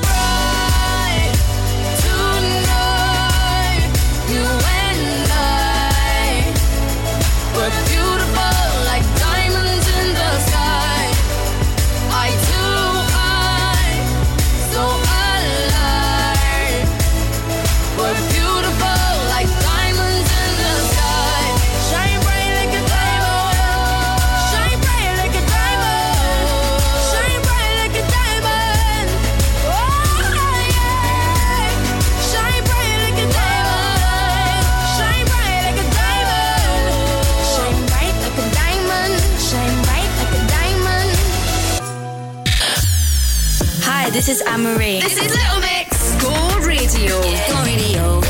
is 44.31 44.41
Anne 44.43 44.63
Marie. 44.63 45.01
This 45.01 45.17
is 45.17 45.29
Little 45.29 45.59
Mix. 45.59 45.89
Gold 46.23 46.63
Radio. 46.65 47.21
Gold 47.51 47.65
Radio. 47.67 48.21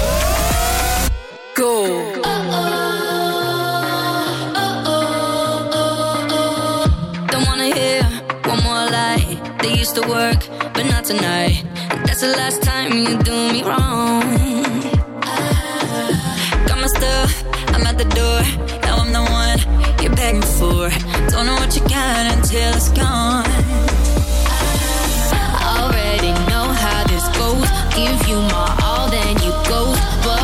Go. 1.53 2.15
Go. 2.15 2.31
They 9.61 9.73
used 9.77 9.95
to 9.95 10.01
work, 10.09 10.39
but 10.73 10.85
not 10.85 11.05
tonight. 11.05 11.63
That's 12.05 12.21
the 12.21 12.33
last 12.35 12.63
time 12.63 12.93
you 12.97 13.15
do 13.19 13.35
me 13.53 13.61
wrong. 13.61 14.21
Got 16.67 16.77
my 16.83 16.89
stuff, 16.97 17.31
I'm 17.75 17.85
at 17.85 17.97
the 17.99 18.09
door. 18.19 18.41
Now 18.81 18.95
I'm 19.03 19.13
the 19.13 19.23
one 19.41 19.59
you're 20.01 20.15
begging 20.15 20.41
for. 20.57 20.89
Don't 21.29 21.45
know 21.45 21.57
what 21.61 21.75
you 21.75 21.81
got 21.81 22.35
until 22.35 22.73
it's 22.73 22.89
gone. 22.89 23.70
give 27.95 28.27
you 28.27 28.39
my 28.53 28.77
all, 28.83 29.09
then 29.09 29.35
you 29.43 29.51
go. 29.67 29.93
But 30.23 30.40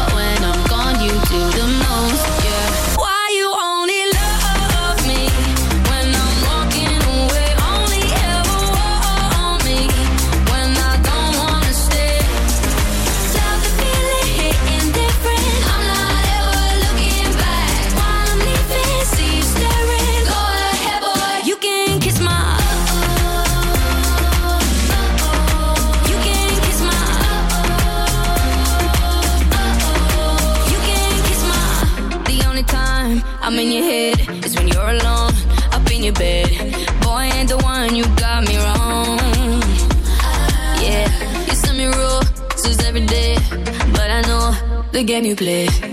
the 44.97 45.03
game 45.03 45.25
you 45.25 45.35
play. 45.35 45.86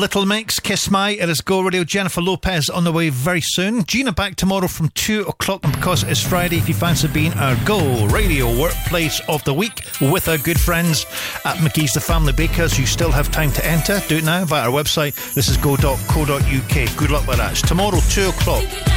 Little 0.00 0.24
Mix, 0.24 0.58
Kiss 0.58 0.90
My, 0.90 1.10
it 1.10 1.28
is 1.28 1.42
Go 1.42 1.60
Radio. 1.60 1.84
Jennifer 1.84 2.22
Lopez 2.22 2.70
on 2.70 2.84
the 2.84 2.90
way 2.90 3.10
very 3.10 3.42
soon. 3.42 3.84
Gina 3.84 4.12
back 4.12 4.34
tomorrow 4.34 4.66
from 4.66 4.88
2 4.94 5.24
o'clock. 5.24 5.62
And 5.62 5.74
because 5.74 6.04
it's 6.04 6.22
Friday, 6.22 6.56
if 6.56 6.68
you 6.68 6.74
fancy 6.74 7.06
being 7.06 7.34
our 7.34 7.54
Go 7.66 8.06
Radio 8.06 8.58
Workplace 8.58 9.20
of 9.28 9.44
the 9.44 9.52
Week 9.52 9.84
with 10.00 10.26
our 10.26 10.38
good 10.38 10.58
friends 10.58 11.04
at 11.44 11.58
McGhee's 11.58 11.92
The 11.92 12.00
Family 12.00 12.32
Bakers, 12.32 12.78
you 12.78 12.86
still 12.86 13.12
have 13.12 13.30
time 13.30 13.52
to 13.52 13.66
enter. 13.66 14.00
Do 14.08 14.16
it 14.16 14.24
now 14.24 14.46
via 14.46 14.70
our 14.70 14.70
website. 14.70 15.34
This 15.34 15.48
is 15.48 15.58
go.co.uk. 15.58 16.96
Good 16.96 17.10
luck 17.10 17.26
with 17.26 17.36
that. 17.36 17.50
It's 17.52 17.60
tomorrow, 17.60 18.00
2 18.08 18.30
o'clock. 18.30 18.89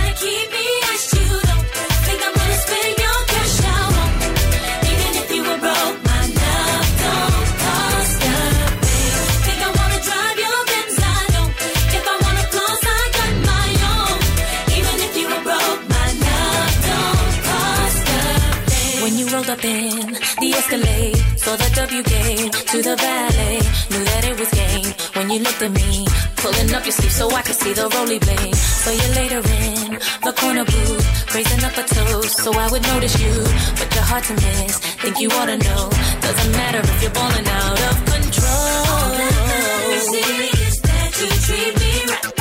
Escalade, 20.74 21.18
saw 21.38 21.56
the 21.56 21.70
W 21.76 22.02
game 22.02 22.50
to 22.50 22.82
the 22.82 22.96
ballet. 22.98 23.62
Knew 23.92 24.04
that 24.10 24.24
it 24.26 24.40
was 24.40 24.50
game 24.50 24.90
when 25.14 25.30
you 25.30 25.40
looked 25.46 25.62
at 25.62 25.72
me. 25.72 26.08
Pulling 26.38 26.74
up 26.74 26.84
your 26.84 26.92
sleeve 26.92 27.12
so 27.12 27.30
I 27.30 27.44
could 27.44 27.56
see 27.56 27.74
the 27.74 27.88
roly 27.94 28.18
blade. 28.18 28.56
So 28.56 28.90
you 28.90 29.08
later 29.14 29.38
in 29.38 30.00
the 30.26 30.34
corner 30.34 30.66
booth, 30.66 31.36
raising 31.36 31.64
up 31.64 31.78
a 31.78 31.84
toast 31.84 32.38
so 32.42 32.50
I 32.58 32.72
would 32.72 32.82
notice 32.82 33.22
you. 33.22 33.34
But 33.78 33.94
you're 33.94 34.10
hard 34.10 34.24
to 34.24 34.34
miss, 34.34 34.80
think 34.98 35.20
you 35.20 35.30
ought 35.38 35.46
to 35.46 35.58
know. 35.58 35.84
Doesn't 36.26 36.52
matter 36.54 36.82
if 36.82 37.04
you're 37.04 37.16
balling 37.22 37.48
out 37.48 37.82
of 37.90 37.96
control. 38.10 38.74
All 38.90 39.10
that 39.14 39.34
matters 39.46 40.10
is 40.58 40.76
that 40.90 41.10
you 41.22 41.30
treat 41.46 41.74
me 41.82 41.94
right. 42.10 42.34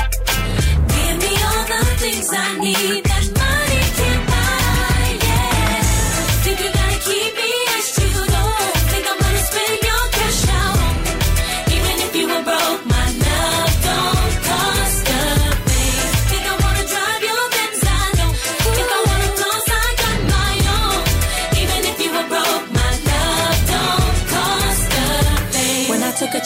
Give 0.89 1.17
me 1.21 1.33
all 1.49 1.65
the 1.69 1.81
things 2.01 2.29
I 2.33 2.49
need. 2.65 3.22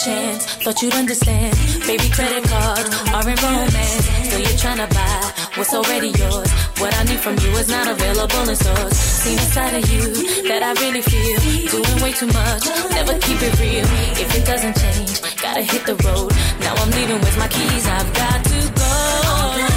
chance. 0.06 0.42
Thought 0.62 0.78
you'd 0.82 0.94
understand. 0.94 1.52
Baby, 1.86 2.08
credit 2.16 2.44
cards 2.44 2.90
are 3.16 3.26
in 3.32 3.38
romance. 3.42 4.04
So 4.30 4.36
you're 4.38 4.60
trying 4.64 4.80
to 4.84 4.88
buy 4.94 5.20
what's 5.56 5.74
already 5.74 6.10
yours. 6.22 6.50
What 6.80 6.92
I 7.00 7.02
need 7.10 7.20
from 7.26 7.34
you 7.42 7.50
is 7.62 7.68
not 7.68 7.86
available 7.94 8.44
in 8.52 8.56
stores. 8.56 8.96
Seen 9.22 9.38
a 9.38 9.48
side 9.54 9.74
of 9.80 9.84
you 9.92 10.02
that 10.50 10.62
I 10.68 10.72
really 10.82 11.02
feel. 11.02 11.38
Doing 11.74 11.98
way 12.04 12.12
too 12.20 12.30
much, 12.40 12.64
never 12.98 13.14
keep 13.26 13.40
it 13.48 13.54
real. 13.58 13.86
If 14.22 14.30
it 14.38 14.44
doesn't 14.50 14.76
change, 14.82 15.12
gotta 15.42 15.62
hit 15.62 15.82
the 15.90 15.96
road. 16.06 16.30
Now 16.64 16.74
I'm 16.82 16.90
leaving 16.98 17.20
with 17.26 17.36
my 17.42 17.48
keys, 17.48 17.84
I've 17.98 18.12
got 18.22 18.40
to 18.52 18.58
go. 18.80 18.92
All 19.32 19.50
that 19.58 19.74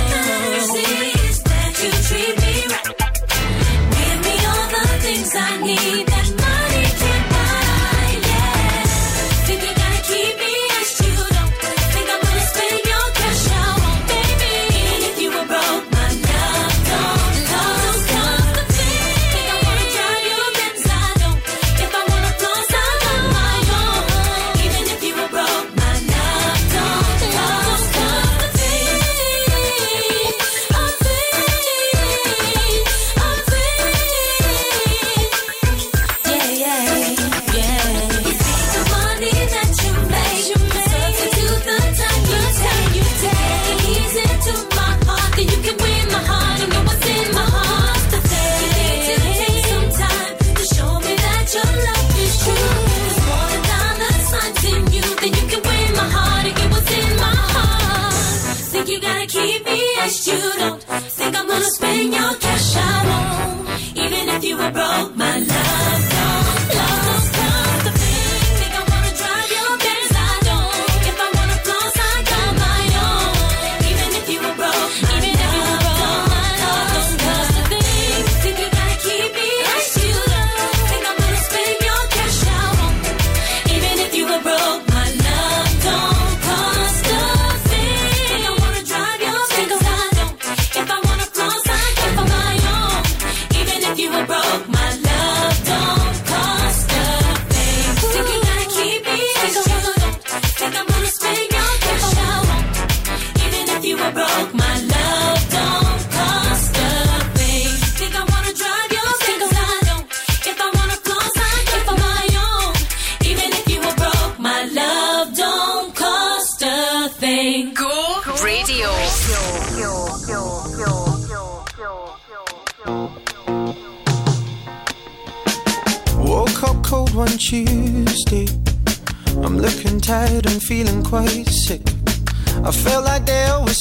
I 0.54 0.62
see 0.74 1.02
is 1.26 1.38
that 1.50 1.74
you 1.82 1.92
treat 2.08 2.36
me 2.44 2.54
right. 2.74 2.88
Give 3.98 4.20
me 4.28 4.36
all 4.52 4.68
the 4.76 4.86
things 5.06 5.32
I 5.48 5.52
need. 5.70 6.19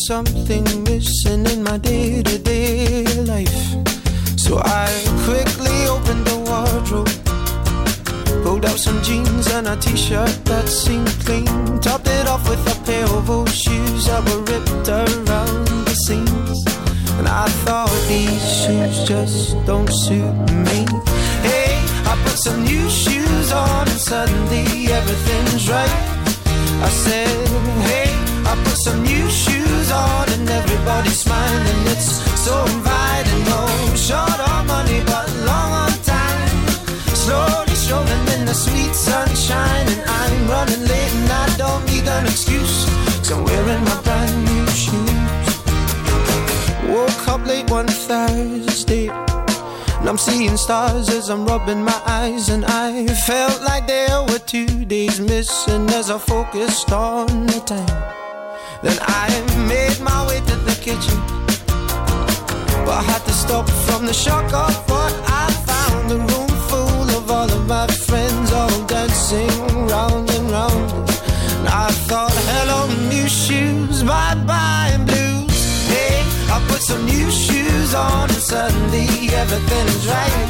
Something 0.08 0.67
I'm 51.30 51.44
rubbing 51.44 51.84
my 51.84 52.00
eyes, 52.06 52.48
and 52.48 52.64
I 52.64 53.06
felt 53.06 53.60
like 53.62 53.86
there 53.86 54.22
were 54.22 54.38
two 54.38 54.86
days 54.86 55.20
missing 55.20 55.88
as 55.90 56.10
I 56.10 56.18
focused 56.18 56.90
on 56.90 57.46
the 57.46 57.60
time. 57.66 58.02
Then 58.82 58.96
I 59.02 59.28
made 59.68 60.00
my 60.00 60.26
way 60.26 60.38
to 60.40 60.56
the 60.68 60.76
kitchen, 60.80 61.18
but 62.84 62.94
I 62.96 63.02
had 63.02 63.22
to 63.26 63.32
stop 63.32 63.68
from 63.68 64.06
the 64.06 64.14
shock 64.14 64.46
of 64.54 64.74
what 64.88 65.12
I 65.26 65.50
found. 65.68 66.12
A 66.12 66.16
room 66.16 66.52
full 66.70 67.08
of 67.18 67.30
all 67.30 67.50
of 67.50 67.66
my 67.66 67.86
friends, 67.88 68.50
all 68.52 68.86
dancing 68.86 69.86
round 69.86 70.30
and 70.30 70.50
round. 70.50 71.10
And 71.58 71.68
I 71.68 71.90
thought, 72.08 72.32
hello, 72.52 72.88
new 73.10 73.28
shoes, 73.28 74.02
bye 74.02 74.34
bye, 74.46 74.96
blues. 75.04 75.58
Hey, 75.92 76.22
I 76.54 76.64
put 76.68 76.80
some 76.80 77.04
new 77.04 77.30
shoes 77.30 77.94
on, 77.94 78.30
and 78.30 78.42
suddenly 78.42 79.28
everything's 79.34 80.06
right. 80.08 80.47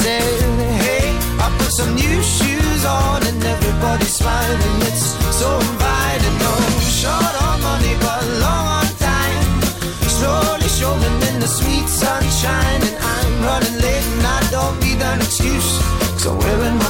Said, 0.00 0.22
hey, 0.80 1.12
I 1.38 1.54
put 1.58 1.72
some 1.72 1.94
new 1.94 2.22
shoes 2.22 2.84
on, 2.86 3.20
and 3.26 3.44
everybody's 3.44 4.14
smiling. 4.14 4.80
It's 4.88 5.12
so 5.40 5.48
inviting. 5.58 6.36
No 6.40 6.52
short 7.00 7.34
on 7.44 7.60
money, 7.60 7.94
but 8.00 8.24
long 8.40 8.66
on 8.80 8.88
time. 8.96 9.60
Slowly 10.08 10.68
strolling 10.68 11.18
in 11.28 11.36
the 11.40 11.46
sweet 11.46 11.86
sunshine, 11.86 12.80
and 12.88 12.96
I'm 12.96 13.32
running 13.44 13.76
late, 13.84 14.06
and 14.14 14.26
I 14.26 14.40
don't 14.50 14.76
need 14.80 15.02
an 15.02 15.20
excuse. 15.20 15.70
I'm 16.26 16.38
wearing 16.38 16.76
my 16.78 16.89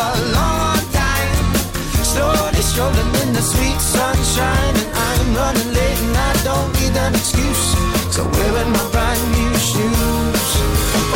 strolling 2.71 3.11
in 3.23 3.33
the 3.33 3.41
sweet 3.41 3.79
sunshine, 3.81 4.75
and 4.79 4.91
I'm 4.95 5.27
running 5.35 5.71
late 5.75 5.99
and 6.07 6.15
I 6.15 6.31
don't 6.47 6.71
need 6.79 6.95
an 6.95 7.13
excuse. 7.19 7.65
So 8.15 8.23
I'm 8.23 8.31
wearing 8.31 8.71
my 8.71 8.85
brand 8.95 9.23
new 9.35 9.53
shoes. 9.59 10.47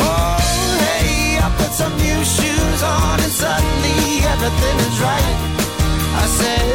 Oh, 0.03 0.35
hey, 0.83 1.39
I 1.39 1.47
put 1.55 1.71
some 1.71 1.95
new 1.95 2.19
shoes 2.35 2.79
on 2.83 3.15
and 3.23 3.31
suddenly 3.31 3.99
everything 4.35 4.77
is 4.83 4.97
right. 4.99 5.37
I 6.23 6.25
said, 6.39 6.67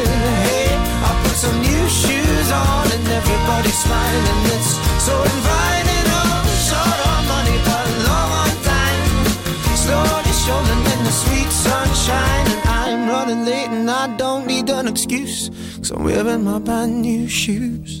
hey, 0.49 0.73
I 0.73 1.11
put 1.23 1.37
some 1.37 1.57
new 1.61 1.83
shoes 2.01 2.47
on 2.49 2.85
and 2.89 3.05
everybody's 3.05 3.77
smiling. 3.85 4.39
It's 4.55 4.71
so 5.05 5.13
inviting. 5.13 6.05
Oh, 6.09 6.41
short 6.65 6.99
on 7.13 7.21
money, 7.29 7.57
but 7.69 7.87
long 8.09 8.31
on 8.43 8.53
time. 8.65 9.05
Slowly 9.77 10.33
strolling 10.41 10.83
in 10.93 10.99
the 11.05 11.13
sweet 11.21 11.51
sunshine, 11.65 12.49
late 13.35 13.69
and 13.69 13.89
I 13.89 14.15
don't 14.17 14.45
need 14.47 14.69
an 14.69 14.87
excuse. 14.87 15.49
Cause 15.77 15.91
I'm 15.91 16.03
wearing 16.03 16.43
my 16.43 16.59
brand 16.59 17.01
new 17.01 17.27
shoes. 17.27 18.00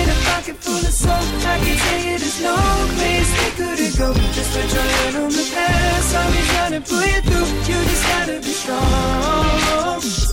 I 1.51 1.57
can 1.59 1.77
tell 1.77 1.99
you 1.99 2.17
there's 2.17 2.41
no 2.41 2.55
place 2.95 3.29
we 3.39 3.49
couldn't 3.59 3.97
go. 3.99 4.13
Just 4.31 4.51
put 4.55 4.67
your 4.73 4.87
hand 4.95 5.15
on 5.17 5.29
the 5.29 5.45
past 5.53 6.15
I'll 6.15 6.31
be 6.31 6.41
trying 6.51 6.73
to 6.77 6.81
pull 6.89 7.05
you 7.13 7.21
through. 7.27 7.47
You 7.67 7.77
just 7.91 8.05
gotta 8.07 8.37
be 8.39 8.53
strong 8.61 10.30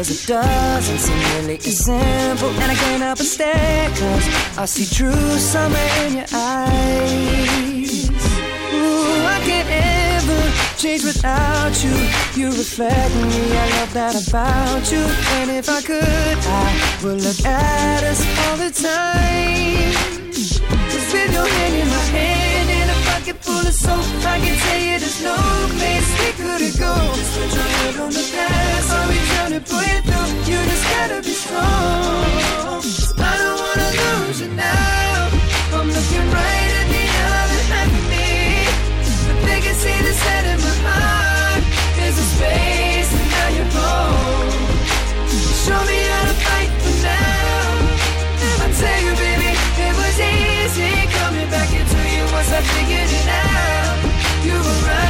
Cause 0.00 0.24
it 0.24 0.26
doesn't 0.26 0.98
seem 0.98 1.44
really 1.44 1.56
as 1.56 1.84
simple. 1.84 2.48
And 2.48 2.72
I 2.72 2.74
can't 2.74 3.02
help 3.02 3.18
but 3.18 3.26
stare, 3.26 3.90
cause 3.90 4.56
I 4.56 4.64
see 4.64 4.86
true 4.86 5.12
summer 5.36 5.76
in 6.06 6.14
your 6.14 6.26
eyes. 6.32 8.08
Ooh, 8.08 9.26
I 9.28 9.38
can't 9.44 9.68
ever 9.68 10.78
change 10.78 11.04
without 11.04 11.84
you. 11.84 11.92
You 12.34 12.46
reflect 12.48 13.14
me, 13.14 13.52
I 13.52 13.68
love 13.76 13.92
that 13.92 14.16
about 14.26 14.90
you. 14.90 15.04
And 15.36 15.50
if 15.50 15.68
I 15.68 15.82
could, 15.82 16.00
I 16.00 17.00
would 17.04 17.20
look 17.20 17.44
at 17.44 18.02
us 18.02 18.24
all 18.48 18.56
the 18.56 18.70
time. 18.70 20.30
With 21.12 21.32
your 21.34 21.46
hand 21.46 21.74
in 21.74 21.88
my 21.88 22.04
hand 22.16 22.39
pocket 23.20 23.36
full 23.44 23.66
of 23.66 23.74
soap, 23.74 24.04
I 24.24 24.38
can 24.40 24.56
tell 24.56 24.80
you 24.80 24.98
there's 24.98 25.22
no 25.22 25.36
place 25.76 26.08
we 26.20 26.30
couldn't 26.40 26.76
go. 26.78 26.94
Just 27.16 27.32
put 27.36 27.52
your 27.54 27.68
head 27.76 27.96
on 28.00 28.12
the 28.12 28.24
past, 28.32 28.90
I'll 28.96 29.08
be 29.08 29.18
trying 29.30 29.54
to 29.58 29.62
pull 29.68 29.84
you 29.92 30.00
through. 30.08 30.30
You 30.48 30.58
just 30.70 30.86
gotta 30.94 31.18
be 31.20 31.34
strong. 31.44 32.32
I 33.20 33.32
don't 33.40 33.58
wanna 33.64 33.88
lose 34.00 34.40
you 34.40 34.50
now. 34.56 35.28
I'm 35.76 35.88
looking 35.96 36.26
right 36.38 36.70
at 36.80 36.86
the 36.94 37.06
other 37.36 37.62
half 37.72 37.90
of 37.98 38.04
me. 38.12 38.30
But 39.26 39.38
they 39.46 39.60
can 39.64 39.76
see 39.84 39.98
the 40.06 40.14
set 40.24 40.44
in 40.52 40.58
my 40.66 40.76
heart. 40.86 41.62
There's 41.96 42.18
a 42.24 42.26
space 42.34 43.10
and 43.18 43.28
now 43.36 43.48
you're 43.56 43.72
home. 43.76 44.64
Show 45.64 45.80
me 45.90 45.98
how 46.12 46.24
to 46.30 46.36
fight 46.46 46.72
for 46.82 46.94
now. 47.04 48.64
I 48.64 48.66
tell 48.80 49.00
you, 49.04 49.12
baby, 49.24 49.50
it 49.86 49.92
was 50.00 50.16
easy 50.20 50.99
I 52.52 52.62
figured 52.62 53.10
it 53.10 53.28
out. 53.28 54.44
You 54.44 54.54
were 54.54 54.86
right 54.88 55.09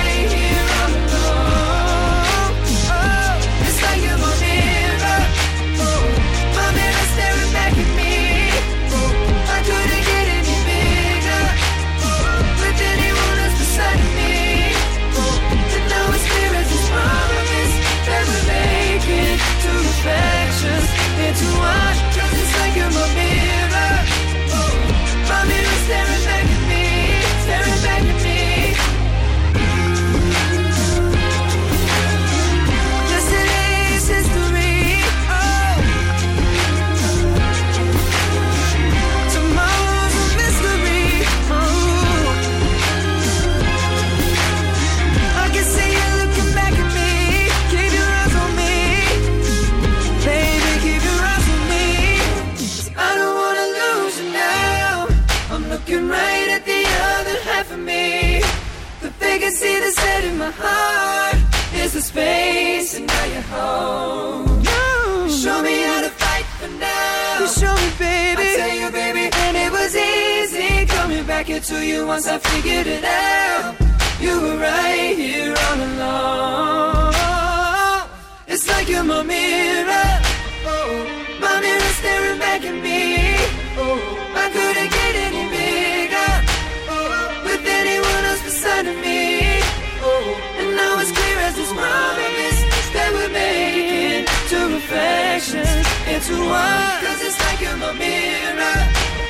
space 62.11 62.95
and 62.97 63.07
now 63.07 63.25
you're 63.33 63.49
home. 63.55 64.47
You 64.71 65.31
show 65.43 65.59
me 65.63 65.77
how 65.89 66.01
to 66.07 66.11
fight 66.23 66.47
for 66.59 66.71
now. 66.87 67.39
You 67.41 67.47
show 67.61 67.75
me, 67.83 67.89
baby. 67.99 68.47
I 68.47 68.57
tell 68.61 68.75
you, 68.83 68.89
baby, 69.03 69.25
and 69.45 69.55
it 69.65 69.71
was 69.79 69.93
easy 69.95 70.87
coming 70.97 71.25
back 71.25 71.47
into 71.51 71.77
you 71.87 72.07
once 72.07 72.27
I 72.27 72.39
figured 72.39 72.89
it 72.97 73.05
out. 73.05 73.77
You 74.25 74.35
were 74.43 74.59
right 74.59 75.15
here 75.23 75.55
all 75.67 75.81
along. 75.91 77.15
It's 78.53 78.67
like 78.73 78.89
you're 78.89 79.05
my 79.05 79.23
mirror. 79.23 80.11
Oh, 80.73 80.91
my 81.45 81.61
mirror 81.65 81.93
staring 82.01 82.39
back 82.41 82.61
at 82.71 82.77
me. 82.87 83.03
Oh, 83.83 84.01
I 84.45 84.47
couldn't 84.55 84.91
get 84.99 85.15
any 85.27 85.45
bigger. 85.55 86.33
Oh, 86.93 87.07
with 87.47 87.65
anyone 87.81 88.23
else 88.31 88.43
beside 88.43 88.87
of 88.87 88.97
me. 88.97 89.40
Making 93.33 94.27
two 94.49 94.75
reflections 94.75 95.87
into 96.07 96.35
one. 96.45 97.01
Cause 97.05 97.21
it's 97.23 97.39
like 97.41 97.61
you're 97.61 97.77
my 97.77 97.93
mirror. 97.93 98.79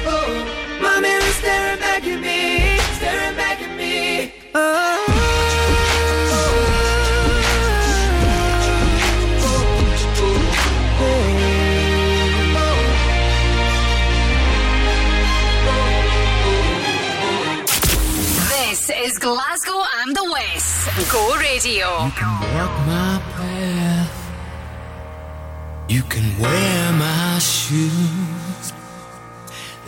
Oh, 0.07 0.79
my 0.81 1.01
mirror 1.01 1.33
staring 1.41 1.79
back 1.79 2.05
at 2.05 2.21
me, 2.21 2.79
staring 2.99 3.37
back 3.37 3.61
at 3.63 3.77
me. 3.77 4.33
This 18.49 18.91
is 18.91 19.19
Glasgow 19.19 19.83
and 20.01 20.17
the 20.17 20.25
West. 20.33 21.13
Go 21.13 21.37
Radio. 21.37 21.87
Walk 21.89 22.21
my 22.87 23.21
path. 23.27 23.30
You 25.91 26.03
can 26.05 26.39
wear 26.39 26.93
my 26.93 27.41
shoes. 27.41 28.73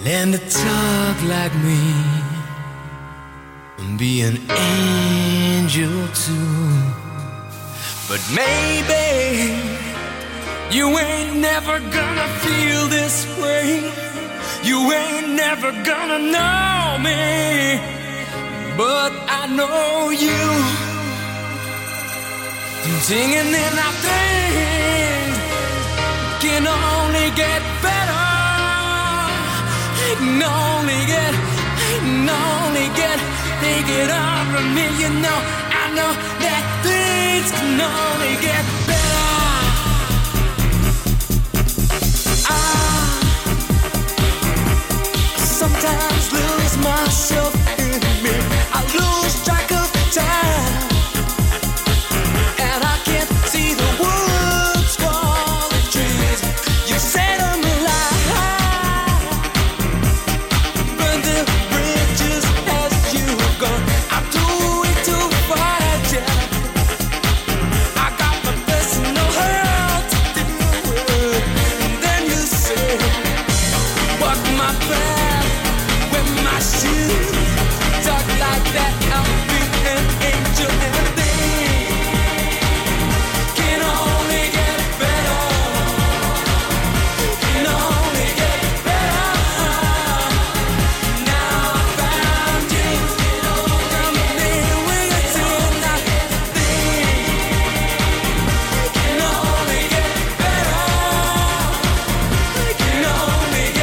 Learn 0.05 0.33
to 0.33 0.39
talk 0.51 1.17
like 1.23 1.55
me. 1.63 1.81
And 3.79 3.97
be 3.97 4.23
an 4.23 4.37
angel 4.51 6.09
too. 6.09 6.73
But 8.09 8.21
maybe 8.35 9.55
you 10.77 10.89
ain't 10.99 11.37
never 11.37 11.79
gonna 11.79 12.29
feel 12.45 12.89
this 12.89 13.17
way. 13.41 13.89
You 14.65 14.79
ain't 14.93 15.29
never 15.45 15.71
gonna 15.71 16.19
know 16.19 16.99
me. 16.99 17.79
But 18.77 19.13
I 19.41 19.47
know 19.59 20.11
you. 20.11 20.43
Singing 23.03 23.55
in 23.67 23.75
our 23.87 23.93
thing 24.03 25.32
can 26.43 26.67
only 26.67 27.31
get 27.37 27.63
better. 27.81 28.27
It 30.11 30.19
can 30.19 30.43
only 30.43 31.07
get, 31.07 31.33
it 31.95 32.01
can 32.03 32.29
only 32.29 32.89
get, 32.99 33.19
take 33.63 33.89
it 34.03 34.11
on 34.11 34.75
me. 34.75 34.87
You 34.99 35.11
know, 35.23 35.39
I 35.83 35.85
know 35.95 36.11
that 36.43 36.63
things 36.83 37.49
can 37.55 37.79
only 37.79 38.35
get 38.43 38.65
better. 38.91 39.31
I 42.51 42.65
sometimes 45.39 46.25
lose 46.35 46.77
myself 46.83 47.55
in 47.79 48.03
me. 48.25 48.35
I 48.75 48.81
lose 48.99 49.45
track 49.45 49.71
of 49.71 49.89
time. 50.13 50.92